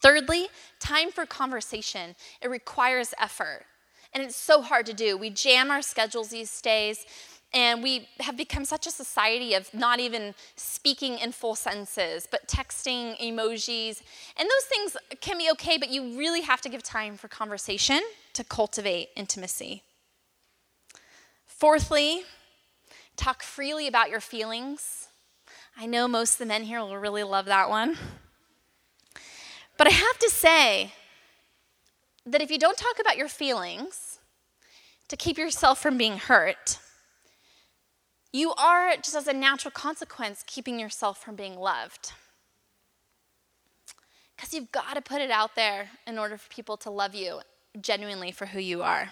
Thirdly, 0.00 0.48
time 0.78 1.10
for 1.10 1.26
conversation. 1.26 2.14
It 2.40 2.48
requires 2.48 3.14
effort, 3.18 3.64
and 4.12 4.22
it's 4.22 4.36
so 4.36 4.62
hard 4.62 4.86
to 4.86 4.94
do. 4.94 5.16
We 5.16 5.30
jam 5.30 5.70
our 5.70 5.82
schedules 5.82 6.28
these 6.28 6.60
days, 6.60 7.04
and 7.52 7.82
we 7.82 8.08
have 8.20 8.36
become 8.36 8.64
such 8.64 8.86
a 8.86 8.90
society 8.90 9.54
of 9.54 9.72
not 9.72 10.00
even 10.00 10.34
speaking 10.54 11.18
in 11.18 11.32
full 11.32 11.54
sentences, 11.54 12.28
but 12.30 12.46
texting 12.46 13.18
emojis. 13.20 14.02
And 14.36 14.48
those 14.48 14.64
things 14.68 14.96
can 15.20 15.38
be 15.38 15.50
okay, 15.52 15.78
but 15.78 15.88
you 15.88 16.16
really 16.18 16.42
have 16.42 16.60
to 16.60 16.68
give 16.68 16.82
time 16.82 17.16
for 17.16 17.26
conversation 17.28 18.00
to 18.34 18.44
cultivate 18.44 19.08
intimacy. 19.16 19.82
Fourthly, 21.46 22.22
Talk 23.18 23.42
freely 23.42 23.88
about 23.88 24.10
your 24.10 24.20
feelings. 24.20 25.08
I 25.76 25.86
know 25.86 26.06
most 26.06 26.34
of 26.34 26.38
the 26.38 26.46
men 26.46 26.62
here 26.62 26.78
will 26.78 26.96
really 26.96 27.24
love 27.24 27.46
that 27.46 27.68
one. 27.68 27.96
But 29.76 29.88
I 29.88 29.90
have 29.90 30.18
to 30.20 30.30
say 30.30 30.92
that 32.24 32.40
if 32.40 32.50
you 32.50 32.58
don't 32.58 32.78
talk 32.78 33.00
about 33.00 33.16
your 33.16 33.28
feelings 33.28 34.20
to 35.08 35.16
keep 35.16 35.36
yourself 35.36 35.82
from 35.82 35.98
being 35.98 36.16
hurt, 36.16 36.78
you 38.32 38.54
are, 38.54 38.94
just 38.96 39.16
as 39.16 39.26
a 39.26 39.32
natural 39.32 39.72
consequence, 39.72 40.44
keeping 40.46 40.78
yourself 40.78 41.20
from 41.20 41.34
being 41.34 41.56
loved. 41.56 42.12
Because 44.36 44.54
you've 44.54 44.70
got 44.70 44.94
to 44.94 45.02
put 45.02 45.20
it 45.20 45.32
out 45.32 45.56
there 45.56 45.90
in 46.06 46.18
order 46.18 46.38
for 46.38 46.48
people 46.50 46.76
to 46.78 46.90
love 46.90 47.16
you 47.16 47.40
genuinely 47.80 48.30
for 48.30 48.46
who 48.46 48.60
you 48.60 48.82
are. 48.82 49.10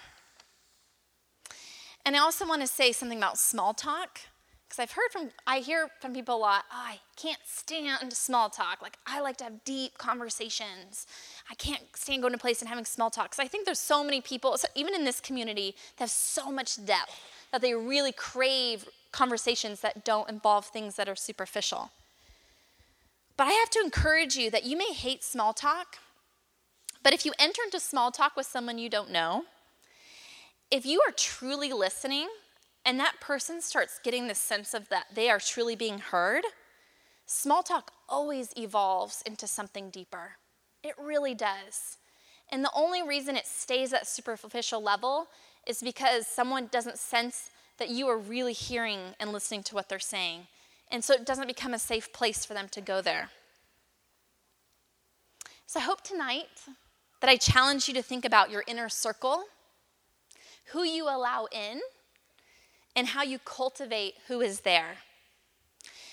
And 2.07 2.15
I 2.15 2.19
also 2.19 2.47
want 2.47 2.61
to 2.61 2.67
say 2.67 2.93
something 2.93 3.17
about 3.17 3.37
small 3.37 3.73
talk 3.73 4.21
Because 4.67 4.79
I've 4.79 4.91
heard 4.91 5.11
from, 5.11 5.29
I 5.45 5.59
hear 5.59 5.89
from 5.99 6.13
people 6.13 6.35
a 6.35 6.39
lot, 6.39 6.63
oh, 6.71 6.75
I 6.75 6.99
can't 7.17 7.39
stand 7.45 8.13
small 8.13 8.49
talk. 8.49 8.81
Like, 8.81 8.97
I 9.05 9.19
like 9.19 9.35
to 9.37 9.43
have 9.43 9.65
deep 9.65 9.97
conversations. 9.97 11.05
I 11.51 11.55
can't 11.55 11.81
stand 11.95 12.21
going 12.21 12.31
to 12.31 12.37
a 12.37 12.39
place 12.39 12.61
and 12.61 12.69
having 12.69 12.85
small 12.85 13.09
talk. 13.09 13.31
Because 13.31 13.43
I 13.43 13.49
think 13.49 13.65
there's 13.65 13.77
so 13.79 14.05
many 14.05 14.21
people, 14.21 14.57
so 14.57 14.69
even 14.73 14.95
in 14.95 15.03
this 15.03 15.19
community, 15.19 15.75
that 15.97 16.03
have 16.05 16.09
so 16.09 16.49
much 16.49 16.85
depth 16.85 17.19
that 17.51 17.61
they 17.61 17.73
really 17.73 18.13
crave 18.13 18.87
conversations 19.11 19.81
that 19.81 20.05
don't 20.05 20.29
involve 20.29 20.65
things 20.67 20.95
that 20.95 21.09
are 21.09 21.15
superficial. 21.15 21.91
But 23.35 23.47
I 23.47 23.51
have 23.51 23.69
to 23.71 23.81
encourage 23.83 24.37
you 24.37 24.49
that 24.51 24.65
you 24.65 24.77
may 24.77 24.93
hate 24.93 25.25
small 25.25 25.51
talk, 25.51 25.97
but 27.03 27.13
if 27.13 27.25
you 27.25 27.33
enter 27.37 27.63
into 27.63 27.81
small 27.81 28.11
talk 28.11 28.37
with 28.37 28.45
someone 28.45 28.77
you 28.77 28.89
don't 28.89 29.11
know, 29.11 29.43
if 30.71 30.85
you 30.85 31.01
are 31.07 31.11
truly 31.11 31.71
listening 31.71 32.27
and 32.85 32.99
that 32.99 33.19
person 33.19 33.61
starts 33.61 33.99
getting 34.03 34.27
the 34.27 34.35
sense 34.35 34.73
of 34.73 34.89
that 34.89 35.05
they 35.13 35.29
are 35.29 35.39
truly 35.39 35.75
being 35.75 35.99
heard, 35.99 36.43
small 37.25 37.63
talk 37.63 37.91
always 38.09 38.53
evolves 38.57 39.21
into 39.25 39.47
something 39.47 39.89
deeper. 39.89 40.37
It 40.83 40.95
really 41.01 41.35
does. 41.35 41.97
And 42.49 42.63
the 42.63 42.71
only 42.75 43.03
reason 43.03 43.35
it 43.35 43.45
stays 43.45 43.91
at 43.93 44.07
superficial 44.07 44.81
level 44.81 45.27
is 45.65 45.81
because 45.81 46.27
someone 46.27 46.69
doesn't 46.71 46.97
sense 46.97 47.49
that 47.77 47.89
you 47.89 48.07
are 48.07 48.17
really 48.17 48.53
hearing 48.53 48.99
and 49.19 49.33
listening 49.33 49.63
to 49.63 49.75
what 49.75 49.89
they're 49.89 49.99
saying. 49.99 50.47
And 50.89 51.03
so 51.03 51.13
it 51.13 51.25
doesn't 51.25 51.47
become 51.47 51.73
a 51.73 51.79
safe 51.79 52.13
place 52.13 52.45
for 52.45 52.53
them 52.53 52.69
to 52.69 52.81
go 52.81 53.01
there. 53.01 53.29
So 55.65 55.81
I 55.81 55.83
hope 55.83 56.01
tonight 56.01 56.47
that 57.19 57.29
I 57.29 57.35
challenge 57.35 57.87
you 57.87 57.93
to 57.95 58.01
think 58.01 58.23
about 58.23 58.49
your 58.49 58.63
inner 58.67 58.87
circle, 58.87 59.43
who 60.71 60.83
you 60.83 61.05
allow 61.05 61.47
in, 61.51 61.81
and 62.95 63.07
how 63.07 63.23
you 63.23 63.39
cultivate 63.39 64.15
who 64.27 64.41
is 64.41 64.61
there. 64.61 64.97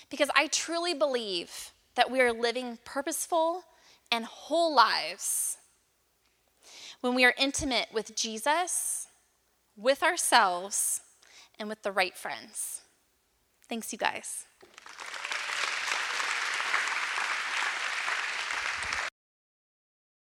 Because 0.09 0.29
I 0.35 0.47
truly 0.47 0.93
believe 0.93 1.71
that 1.95 2.11
we 2.11 2.21
are 2.21 2.31
living 2.31 2.77
purposeful 2.85 3.63
and 4.11 4.25
whole 4.25 4.73
lives 4.75 5.57
when 7.01 7.15
we 7.15 7.25
are 7.25 7.33
intimate 7.37 7.87
with 7.91 8.15
Jesus, 8.15 9.07
with 9.75 10.03
ourselves, 10.03 11.01
and 11.59 11.69
with 11.69 11.81
the 11.83 11.91
right 11.91 12.15
friends. 12.15 12.81
Thanks, 13.67 13.91
you 13.91 13.97
guys. 13.97 14.45